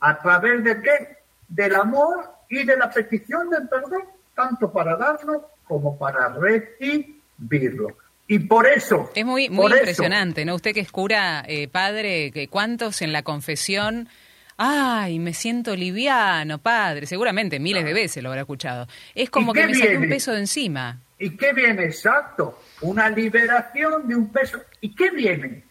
a 0.00 0.18
través 0.18 0.64
de 0.64 0.82
qué? 0.82 1.18
Del 1.46 1.76
amor 1.76 2.28
y 2.48 2.64
de 2.64 2.76
la 2.76 2.90
petición 2.90 3.48
del 3.48 3.68
perdón, 3.68 4.02
tanto 4.34 4.72
para 4.72 4.96
darlo 4.96 5.50
como 5.62 5.96
para 5.96 6.30
recibirlo. 6.30 7.96
Y 8.26 8.40
por 8.40 8.66
eso. 8.66 9.12
Es 9.14 9.24
muy, 9.24 9.48
muy 9.48 9.70
impresionante, 9.70 10.44
¿no? 10.44 10.56
Usted 10.56 10.74
que 10.74 10.80
es 10.80 10.90
cura, 10.90 11.44
eh, 11.46 11.68
padre, 11.68 12.32
que 12.32 12.48
¿cuántos 12.48 13.02
en 13.02 13.12
la 13.12 13.22
confesión? 13.22 14.08
Ay, 14.56 15.20
me 15.20 15.32
siento 15.32 15.76
liviano, 15.76 16.58
padre. 16.58 17.06
Seguramente 17.06 17.60
miles 17.60 17.84
de 17.84 17.92
veces 17.92 18.20
lo 18.20 18.30
habrá 18.30 18.40
escuchado. 18.40 18.88
Es 19.14 19.30
como 19.30 19.52
que 19.52 19.64
me 19.64 19.76
saqué 19.76 19.96
un 19.96 20.08
peso 20.08 20.32
de 20.32 20.40
encima. 20.40 20.98
¿Y 21.20 21.36
qué 21.36 21.52
viene 21.52 21.84
exacto? 21.84 22.60
Una 22.80 23.10
liberación 23.10 24.08
de 24.08 24.16
un 24.16 24.30
peso. 24.30 24.58
¿Y 24.80 24.94
qué 24.94 25.10
viene? 25.10 25.64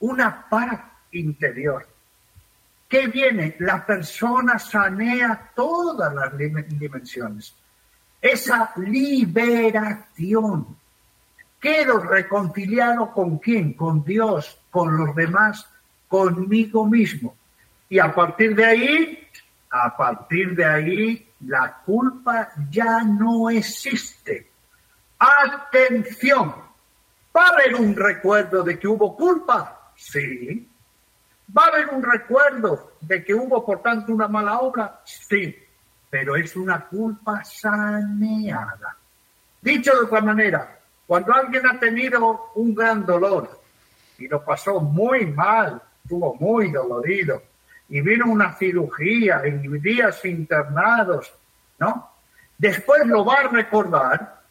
Una 0.00 0.48
paz 0.48 0.80
interior. 1.12 1.86
¿Qué 2.88 3.08
viene? 3.08 3.54
La 3.58 3.84
persona 3.84 4.58
sanea 4.58 5.50
todas 5.54 6.12
las 6.14 6.38
dimensiones. 6.38 7.54
Esa 8.18 8.72
liberación. 8.76 10.74
Quedo 11.60 11.98
reconciliado 11.98 13.12
con 13.12 13.36
quién? 13.38 13.74
Con 13.74 14.04
Dios, 14.04 14.58
con 14.70 14.96
los 14.96 15.14
demás, 15.14 15.68
conmigo 16.08 16.86
mismo. 16.86 17.36
Y 17.90 17.98
a 17.98 18.14
partir 18.14 18.56
de 18.56 18.64
ahí, 18.64 19.28
a 19.68 19.94
partir 19.94 20.56
de 20.56 20.64
ahí, 20.64 21.28
la 21.40 21.82
culpa 21.84 22.52
ya 22.70 23.02
no 23.02 23.50
existe 23.50 24.53
Atención. 25.18 26.54
¿Va 27.36 27.46
a 27.46 27.48
haber 27.50 27.74
un 27.74 27.96
recuerdo 27.96 28.62
de 28.62 28.78
que 28.78 28.86
hubo 28.86 29.16
culpa? 29.16 29.92
Sí. 29.96 30.68
¿Va 31.56 31.64
a 31.64 31.68
haber 31.68 31.88
un 31.88 32.02
recuerdo 32.02 32.92
de 33.00 33.24
que 33.24 33.34
hubo, 33.34 33.64
por 33.64 33.82
tanto, 33.82 34.12
una 34.12 34.28
mala 34.28 34.60
obra? 34.60 35.00
Sí. 35.04 35.56
Pero 36.10 36.36
es 36.36 36.54
una 36.56 36.86
culpa 36.86 37.42
saneada. 37.44 38.96
Dicho 39.60 39.92
de 39.92 40.04
otra 40.04 40.20
manera, 40.20 40.78
cuando 41.06 41.32
alguien 41.32 41.66
ha 41.66 41.78
tenido 41.78 42.52
un 42.54 42.74
gran 42.74 43.04
dolor 43.04 43.60
y 44.18 44.28
lo 44.28 44.44
pasó 44.44 44.80
muy 44.80 45.26
mal, 45.26 45.82
estuvo 46.02 46.34
muy 46.34 46.70
dolorido, 46.70 47.42
y 47.88 48.00
vino 48.00 48.26
una 48.26 48.54
cirugía 48.54 49.42
en 49.44 49.80
días 49.80 50.24
internados, 50.24 51.32
¿no? 51.78 52.10
Después 52.56 53.06
lo 53.06 53.24
va 53.24 53.40
a 53.40 53.48
recordar 53.48 54.43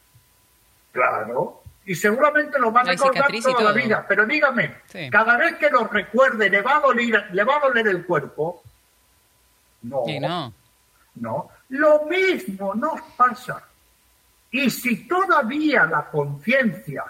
Claro. 0.93 1.63
Y 1.85 1.95
seguramente 1.95 2.57
lo 2.59 2.71
va 2.71 2.81
a 2.81 2.83
recordar 2.85 3.29
toda 3.41 3.61
la 3.61 3.71
vida. 3.73 4.05
Pero 4.07 4.25
dígame, 4.25 4.77
cada 5.11 5.35
vez 5.35 5.55
que 5.55 5.69
lo 5.69 5.85
recuerde, 5.87 6.49
¿le 6.49 6.61
va 6.61 6.77
a 6.77 6.79
doler, 6.79 7.27
le 7.33 7.43
va 7.43 7.57
a 7.57 7.67
doler 7.67 7.87
el 7.87 8.05
cuerpo? 8.05 8.63
No. 9.81 10.03
no. 10.21 10.53
No. 11.15 11.49
Lo 11.69 12.05
mismo 12.05 12.73
nos 12.73 13.01
pasa. 13.17 13.67
Y 14.51 14.69
si 14.69 15.07
todavía 15.07 15.85
la 15.85 16.05
conciencia 16.09 17.03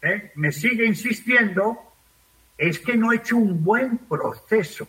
¿eh? 0.00 0.32
me 0.34 0.50
sigue 0.50 0.84
insistiendo, 0.84 1.92
es 2.58 2.78
que 2.80 2.96
no 2.96 3.12
he 3.12 3.16
hecho 3.16 3.36
un 3.36 3.62
buen 3.62 3.98
proceso. 3.98 4.88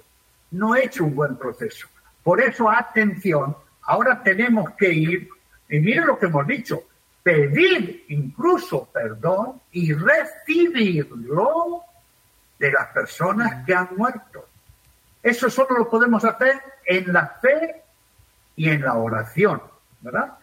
No 0.51 0.75
he 0.75 0.85
hecho 0.85 1.03
un 1.03 1.15
buen 1.15 1.35
proceso. 1.35 1.87
Por 2.23 2.41
eso, 2.41 2.69
atención, 2.69 3.55
ahora 3.83 4.23
tenemos 4.23 4.71
que 4.71 4.91
ir, 4.91 5.29
y 5.69 5.79
miren 5.79 6.07
lo 6.07 6.17
que 6.17 6.27
hemos 6.27 6.47
dicho, 6.47 6.83
pedir 7.23 8.05
incluso 8.09 8.89
perdón 8.91 9.61
y 9.71 9.93
recibirlo 9.93 11.83
de 12.59 12.71
las 12.71 12.87
personas 12.89 13.65
que 13.65 13.73
han 13.73 13.89
muerto. 13.95 14.47
Eso 15.21 15.49
solo 15.49 15.77
lo 15.77 15.89
podemos 15.89 16.23
hacer 16.25 16.61
en 16.85 17.11
la 17.13 17.27
fe 17.41 17.81
y 18.57 18.69
en 18.69 18.81
la 18.81 18.95
oración, 18.95 19.61
¿verdad? 20.01 20.33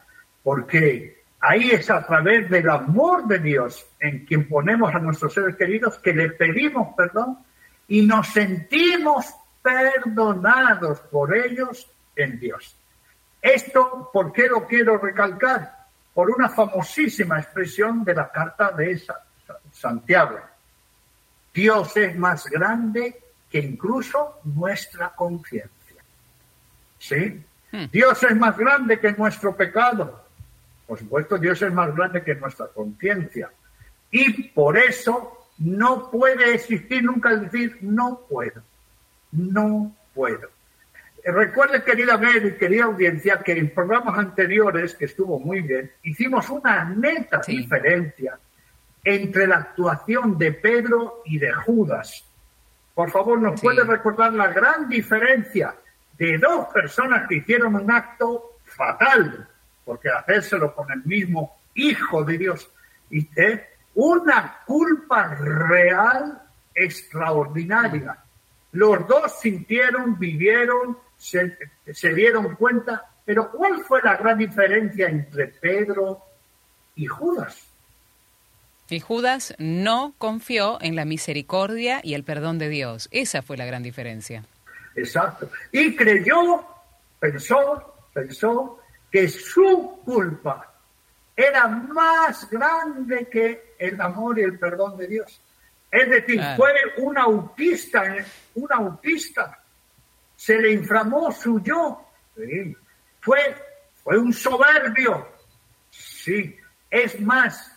Porque 0.42 1.22
ahí 1.38 1.70
es 1.70 1.90
a 1.90 2.04
través 2.06 2.48
del 2.48 2.68
amor 2.70 3.26
de 3.26 3.38
Dios 3.38 3.86
en 4.00 4.24
quien 4.24 4.48
ponemos 4.48 4.94
a 4.94 4.98
nuestros 4.98 5.34
seres 5.34 5.56
queridos 5.56 5.98
que 5.98 6.14
le 6.14 6.30
pedimos 6.30 6.94
perdón 6.96 7.38
y 7.88 8.02
nos 8.02 8.28
sentimos 8.28 9.26
perdonados 9.62 11.00
por 11.00 11.36
ellos 11.36 11.90
en 12.16 12.40
Dios. 12.40 12.76
Esto, 13.42 14.10
¿por 14.12 14.32
qué 14.32 14.48
lo 14.48 14.66
quiero 14.66 14.98
recalcar? 14.98 15.79
Por 16.20 16.30
una 16.32 16.50
famosísima 16.50 17.40
expresión 17.40 18.04
de 18.04 18.12
la 18.12 18.30
carta 18.30 18.72
de 18.72 19.02
Santiago. 19.72 20.38
Dios 21.54 21.96
es 21.96 22.14
más 22.14 22.44
grande 22.44 23.18
que 23.50 23.58
incluso 23.58 24.38
nuestra 24.44 25.14
conciencia. 25.14 26.04
¿Sí? 26.98 27.42
Hmm. 27.72 27.84
Dios 27.90 28.22
es 28.22 28.36
más 28.36 28.54
grande 28.54 29.00
que 29.00 29.12
nuestro 29.12 29.56
pecado. 29.56 30.26
Por 30.86 30.98
supuesto, 30.98 31.38
Dios 31.38 31.62
es 31.62 31.72
más 31.72 31.96
grande 31.96 32.22
que 32.22 32.34
nuestra 32.34 32.66
conciencia. 32.66 33.50
Y 34.10 34.42
por 34.50 34.76
eso 34.76 35.46
no 35.56 36.10
puede 36.10 36.52
existir 36.52 37.02
nunca 37.02 37.30
el 37.30 37.48
decir 37.48 37.78
no 37.80 38.26
puedo. 38.28 38.62
No 39.32 39.96
puedo. 40.12 40.50
Recuerde, 41.24 41.82
querida 41.82 42.16
ver 42.16 42.46
y 42.46 42.56
querida 42.56 42.84
audiencia, 42.84 43.40
que 43.44 43.52
en 43.52 43.74
programas 43.74 44.18
anteriores, 44.18 44.94
que 44.94 45.04
estuvo 45.04 45.38
muy 45.38 45.60
bien, 45.60 45.92
hicimos 46.02 46.48
una 46.48 46.84
neta 46.84 47.40
diferencia 47.46 48.38
entre 49.04 49.46
la 49.46 49.56
actuación 49.56 50.38
de 50.38 50.52
Pedro 50.52 51.22
y 51.24 51.38
de 51.38 51.52
Judas. 51.52 52.24
Por 52.94 53.10
favor, 53.10 53.40
¿nos 53.40 53.60
puede 53.60 53.84
recordar 53.84 54.32
la 54.32 54.48
gran 54.48 54.88
diferencia 54.88 55.74
de 56.18 56.38
dos 56.38 56.68
personas 56.68 57.26
que 57.28 57.36
hicieron 57.36 57.74
un 57.74 57.90
acto 57.90 58.58
fatal, 58.64 59.48
porque 59.84 60.10
hacérselo 60.10 60.74
con 60.74 60.90
el 60.90 61.02
mismo 61.04 61.58
Hijo 61.74 62.24
de 62.24 62.36
Dios, 62.36 62.70
y 63.10 63.28
¿eh? 63.40 63.68
una 63.94 64.58
culpa 64.66 65.34
real 65.34 66.42
extraordinaria. 66.74 68.18
Los 68.72 69.06
dos 69.06 69.40
sintieron, 69.40 70.18
vivieron, 70.18 70.98
se, 71.20 71.58
se 71.92 72.14
dieron 72.14 72.56
cuenta, 72.56 73.04
pero 73.26 73.50
¿cuál 73.50 73.84
fue 73.84 74.00
la 74.02 74.16
gran 74.16 74.38
diferencia 74.38 75.06
entre 75.06 75.48
Pedro 75.48 76.24
y 76.96 77.06
Judas? 77.06 77.62
Y 78.88 79.00
Judas 79.00 79.54
no 79.58 80.14
confió 80.18 80.78
en 80.80 80.96
la 80.96 81.04
misericordia 81.04 82.00
y 82.02 82.14
el 82.14 82.24
perdón 82.24 82.58
de 82.58 82.70
Dios. 82.70 83.08
Esa 83.12 83.42
fue 83.42 83.56
la 83.56 83.66
gran 83.66 83.82
diferencia. 83.82 84.44
Exacto. 84.96 85.50
Y 85.70 85.94
creyó, 85.94 86.64
pensó, 87.20 87.94
pensó 88.12 88.80
que 89.12 89.28
su 89.28 90.00
culpa 90.04 90.72
era 91.36 91.68
más 91.68 92.50
grande 92.50 93.28
que 93.28 93.74
el 93.78 94.00
amor 94.00 94.38
y 94.38 94.42
el 94.42 94.58
perdón 94.58 94.96
de 94.96 95.06
Dios. 95.06 95.40
Es 95.90 96.08
decir, 96.08 96.40
fue 96.56 96.72
un 96.96 97.18
autista, 97.18 98.16
un 98.54 98.72
autista. 98.72 99.59
Se 100.40 100.58
le 100.58 100.72
inflamó 100.72 101.30
su 101.30 101.60
yo. 101.60 102.02
Fue, 103.20 103.54
fue 104.02 104.16
un 104.16 104.32
soberbio. 104.32 105.28
Sí. 105.90 106.56
Es 106.90 107.20
más, 107.20 107.70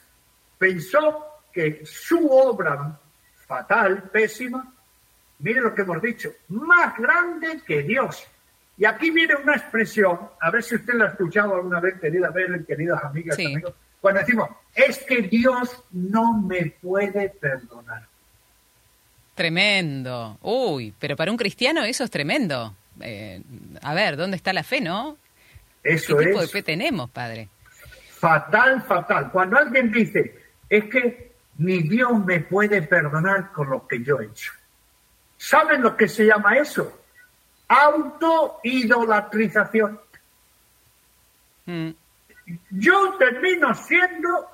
pensó 0.57 1.41
que 1.51 1.81
su 1.83 2.25
obra 2.25 2.97
fatal, 3.45 4.09
pésima, 4.09 4.73
mire 5.39 5.59
lo 5.59 5.75
que 5.75 5.81
hemos 5.81 6.01
dicho, 6.01 6.29
más 6.47 6.97
grande 6.97 7.61
que 7.67 7.83
Dios. 7.83 8.25
Y 8.77 8.85
aquí 8.85 9.11
viene 9.11 9.35
una 9.35 9.57
expresión, 9.57 10.29
a 10.39 10.49
ver 10.49 10.63
si 10.63 10.75
usted 10.75 10.93
la 10.93 11.07
ha 11.07 11.09
escuchado 11.09 11.55
alguna 11.55 11.81
vez, 11.81 11.99
querida 11.99 12.29
Belén, 12.29 12.63
queridas 12.63 13.03
amigas 13.03 13.37
y 13.39 13.45
amigos, 13.55 13.73
cuando 13.99 14.21
decimos, 14.21 14.49
es 14.73 14.99
que 14.99 15.23
Dios 15.23 15.83
no 15.91 16.41
me 16.41 16.77
puede 16.81 17.27
perdonar. 17.27 18.07
Tremendo. 19.35 20.37
Uy, 20.41 20.93
pero 20.99 21.15
para 21.15 21.31
un 21.31 21.37
cristiano 21.37 21.83
eso 21.83 22.03
es 22.03 22.11
tremendo. 22.11 22.75
Eh, 23.01 23.41
a 23.81 23.93
ver, 23.93 24.17
¿dónde 24.17 24.35
está 24.37 24.53
la 24.53 24.63
fe, 24.63 24.81
no? 24.81 25.17
Eso 25.83 26.15
¿Qué 26.17 26.25
tipo 26.27 26.41
de 26.41 26.47
fe 26.47 26.61
tenemos, 26.61 27.09
padre? 27.09 27.49
Fatal, 28.19 28.83
fatal. 28.83 29.31
Cuando 29.31 29.57
alguien 29.57 29.91
dice, 29.91 30.37
es 30.69 30.83
que 30.85 31.33
ni 31.57 31.81
Dios 31.83 32.25
me 32.25 32.39
puede 32.41 32.81
perdonar 32.83 33.51
con 33.51 33.69
lo 33.69 33.85
que 33.87 34.03
yo 34.03 34.21
he 34.21 34.25
hecho. 34.25 34.51
¿Saben 35.37 35.81
lo 35.81 35.97
que 35.97 36.07
se 36.07 36.25
llama 36.25 36.57
eso? 36.57 37.01
Autoidolatrización. 37.67 39.99
Mm. 41.65 41.89
Yo 42.71 43.15
termino 43.17 43.73
siendo 43.73 44.49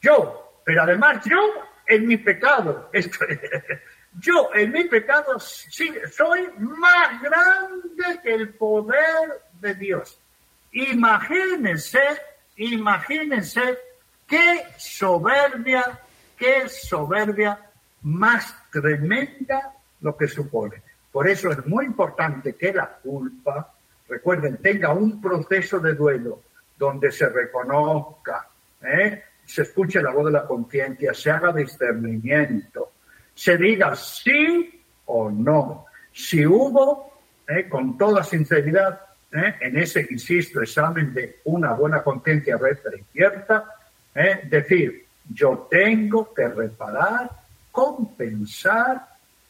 yo, 0.00 0.60
pero 0.64 0.82
además 0.82 1.24
yo 1.24 1.38
en 1.86 2.06
mi 2.06 2.16
pecado. 2.16 2.90
yo 4.20 4.50
en 4.54 4.72
mi 4.72 4.84
pecado 4.84 5.38
soy 5.38 6.48
más 6.58 7.22
grande 7.22 8.20
que 8.22 8.34
el 8.34 8.54
poder 8.54 9.42
de 9.60 9.74
Dios. 9.74 10.18
Imagínense, 10.72 12.00
imagínense 12.56 13.78
Qué 14.32 14.64
soberbia, 14.78 16.00
qué 16.38 16.66
soberbia 16.66 17.58
más 18.00 18.56
tremenda 18.70 19.74
lo 20.00 20.16
que 20.16 20.26
supone. 20.26 20.82
Por 21.12 21.28
eso 21.28 21.50
es 21.50 21.66
muy 21.66 21.84
importante 21.84 22.54
que 22.54 22.72
la 22.72 22.86
culpa, 22.86 23.74
recuerden, 24.08 24.56
tenga 24.56 24.90
un 24.94 25.20
proceso 25.20 25.80
de 25.80 25.92
duelo 25.92 26.40
donde 26.78 27.12
se 27.12 27.28
reconozca, 27.28 28.48
¿eh? 28.80 29.22
se 29.44 29.62
escuche 29.62 30.00
la 30.00 30.12
voz 30.12 30.24
de 30.24 30.32
la 30.32 30.46
conciencia, 30.46 31.12
se 31.12 31.30
haga 31.30 31.52
discernimiento, 31.52 32.91
se 33.34 33.56
diga 33.56 33.96
sí 33.96 34.82
o 35.06 35.30
no. 35.30 35.86
Si 36.12 36.46
hubo, 36.46 37.12
¿eh? 37.48 37.68
con 37.68 37.96
toda 37.96 38.24
sinceridad, 38.24 39.00
¿eh? 39.32 39.54
en 39.60 39.78
ese, 39.78 40.06
insisto, 40.10 40.62
examen 40.62 41.14
de 41.14 41.40
una 41.44 41.72
buena 41.72 42.02
conciencia 42.02 42.56
recta 42.56 42.90
cierta, 43.12 43.64
es 44.14 44.50
decir, 44.50 45.06
yo 45.32 45.68
tengo 45.70 46.34
que 46.34 46.48
reparar, 46.48 47.30
compensar, 47.70 49.06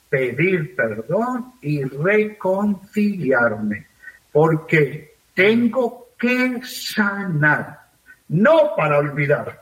pedir 0.08 0.76
perdón 0.76 1.54
y 1.62 1.82
reconciliarme, 1.84 3.86
porque 4.30 5.14
tengo 5.34 6.10
que 6.18 6.60
sanar, 6.64 7.80
no 8.28 8.76
para 8.76 8.98
olvidar, 8.98 9.61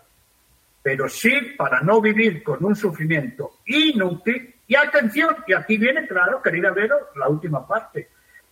pero 0.82 1.08
sí 1.08 1.54
para 1.56 1.80
no 1.80 2.00
vivir 2.00 2.42
con 2.42 2.64
un 2.64 2.74
sufrimiento 2.74 3.58
inútil. 3.66 4.54
Y 4.66 4.76
atención, 4.76 5.36
y 5.46 5.52
aquí 5.52 5.76
viene 5.76 6.06
claro, 6.06 6.40
querida 6.40 6.70
Vero, 6.70 7.08
la 7.16 7.28
última 7.28 7.66
parte. 7.66 8.08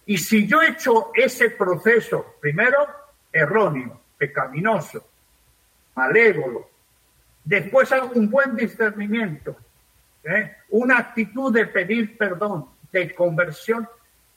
Y 0.07 0.19
si 0.19 0.47
yo 0.47 0.61
he 0.61 0.71
hecho 0.71 1.11
ese 1.15 1.51
proceso, 1.51 2.37
primero, 2.41 2.87
erróneo, 3.33 4.01
pecaminoso, 4.17 5.07
malévolo. 5.95 6.69
Después 7.45 7.91
un 8.15 8.29
buen 8.29 8.57
discernimiento, 8.57 9.57
¿eh? 10.25 10.57
una 10.71 10.99
actitud 10.99 11.53
de 11.53 11.67
pedir 11.67 12.17
perdón, 12.19 12.69
de 12.93 13.15
conversión. 13.15 13.89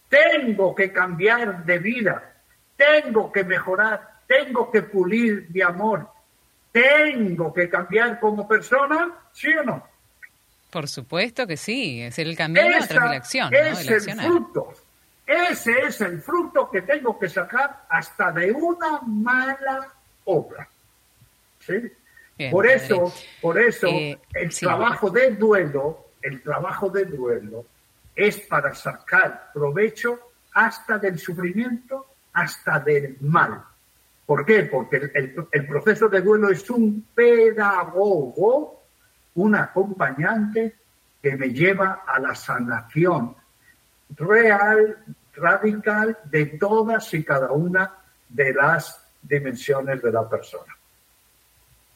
Tengo 0.07 0.75
que 0.75 0.91
cambiar 0.91 1.65
de 1.65 1.79
vida, 1.79 2.33
tengo 2.75 3.31
que 3.31 3.43
mejorar, 3.43 4.21
tengo 4.27 4.71
que 4.71 4.83
pulir 4.83 5.47
mi 5.49 5.61
amor, 5.61 6.07
tengo 6.71 7.53
que 7.53 7.69
cambiar 7.69 8.19
como 8.19 8.47
persona, 8.47 9.09
¿sí 9.33 9.49
o 9.49 9.63
no? 9.63 9.87
Por 10.69 10.87
supuesto 10.87 11.45
que 11.45 11.57
sí, 11.57 12.01
es 12.01 12.17
el 12.17 12.35
camino 12.35 12.61
de 12.61 12.95
la 12.95 13.11
acción. 13.11 13.53
Es 13.53 13.87
el 13.87 14.19
fruto, 14.19 14.73
ese 15.25 15.79
es 15.87 16.01
el 16.01 16.21
fruto 16.21 16.69
que 16.69 16.81
tengo 16.81 17.17
que 17.17 17.29
sacar 17.29 17.85
hasta 17.89 18.31
de 18.31 18.51
una 18.51 19.01
mala 19.01 19.87
obra. 20.25 20.67
por 22.51 22.67
eso, 22.67 23.13
por 23.41 23.59
eso 23.59 23.87
eh, 23.87 24.19
el 24.33 24.53
trabajo 24.53 25.09
de 25.09 25.31
duelo, 25.31 26.07
el 26.21 26.41
trabajo 26.41 26.89
de 26.89 27.05
duelo 27.05 27.65
es 28.15 28.39
para 28.41 28.73
sacar 28.75 29.51
provecho 29.53 30.31
hasta 30.53 30.97
del 30.97 31.17
sufrimiento, 31.17 32.07
hasta 32.33 32.79
del 32.79 33.17
mal. 33.21 33.63
¿Por 34.25 34.45
qué? 34.45 34.63
Porque 34.63 35.11
el, 35.51 35.67
proceso 35.67 36.07
de 36.07 36.21
duelo 36.21 36.49
es 36.49 36.69
un 36.69 37.07
pedagogo, 37.13 38.83
un 39.35 39.55
acompañante 39.55 40.75
que 41.21 41.35
me 41.35 41.49
lleva 41.49 42.03
a 42.07 42.19
la 42.19 42.33
sanación 42.33 43.35
real, 44.15 44.97
radical 45.33 46.17
de 46.25 46.45
todas 46.45 47.13
y 47.13 47.23
cada 47.23 47.51
una 47.51 47.93
de 48.29 48.53
las 48.53 49.05
dimensiones 49.21 50.01
de 50.01 50.11
la 50.11 50.27
persona. 50.27 50.75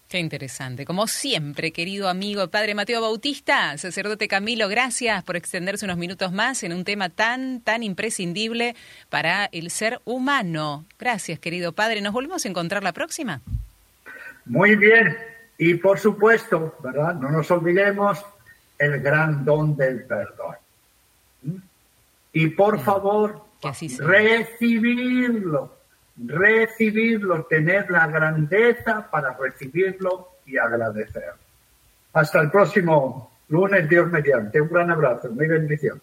Qué 0.07 0.19
interesante. 0.19 0.85
Como 0.85 1.07
siempre, 1.07 1.71
querido 1.71 2.07
amigo 2.09 2.47
Padre 2.47 2.75
Mateo 2.75 3.01
Bautista, 3.01 3.75
sacerdote 3.77 4.27
Camilo, 4.27 4.69
gracias 4.69 5.23
por 5.23 5.35
extenderse 5.35 5.85
unos 5.85 5.97
minutos 5.97 6.31
más 6.31 6.61
en 6.61 6.73
un 6.73 6.83
tema 6.83 7.09
tan, 7.09 7.59
tan 7.61 7.81
imprescindible 7.81 8.75
para 9.09 9.45
el 9.45 9.71
ser 9.71 9.99
humano. 10.05 10.85
Gracias, 10.99 11.39
querido 11.39 11.71
Padre. 11.71 12.01
¿Nos 12.01 12.13
volvemos 12.13 12.45
a 12.45 12.49
encontrar 12.49 12.83
la 12.83 12.93
próxima? 12.93 13.41
Muy 14.45 14.75
bien. 14.75 15.17
Y 15.57 15.73
por 15.75 15.97
supuesto, 15.97 16.75
¿verdad? 16.83 17.15
No 17.15 17.31
nos 17.31 17.49
olvidemos 17.49 18.23
el 18.77 19.01
gran 19.01 19.43
don 19.43 19.75
del 19.75 20.03
perdón. 20.03 20.55
¿Mm? 21.41 21.55
Y 22.33 22.49
por 22.49 22.79
favor, 22.79 23.43
recibirlo 23.99 25.75
recibirlo, 26.17 27.45
tener 27.45 27.89
la 27.91 28.07
grandeza 28.07 29.09
para 29.09 29.35
recibirlo 29.37 30.29
y 30.45 30.57
agradecer. 30.57 31.33
Hasta 32.13 32.41
el 32.41 32.51
próximo 32.51 33.31
lunes, 33.49 33.89
Dios 33.89 34.09
mediante. 34.09 34.61
Un 34.61 34.69
gran 34.69 34.91
abrazo, 34.91 35.29
mi 35.31 35.47
bendición. 35.47 36.01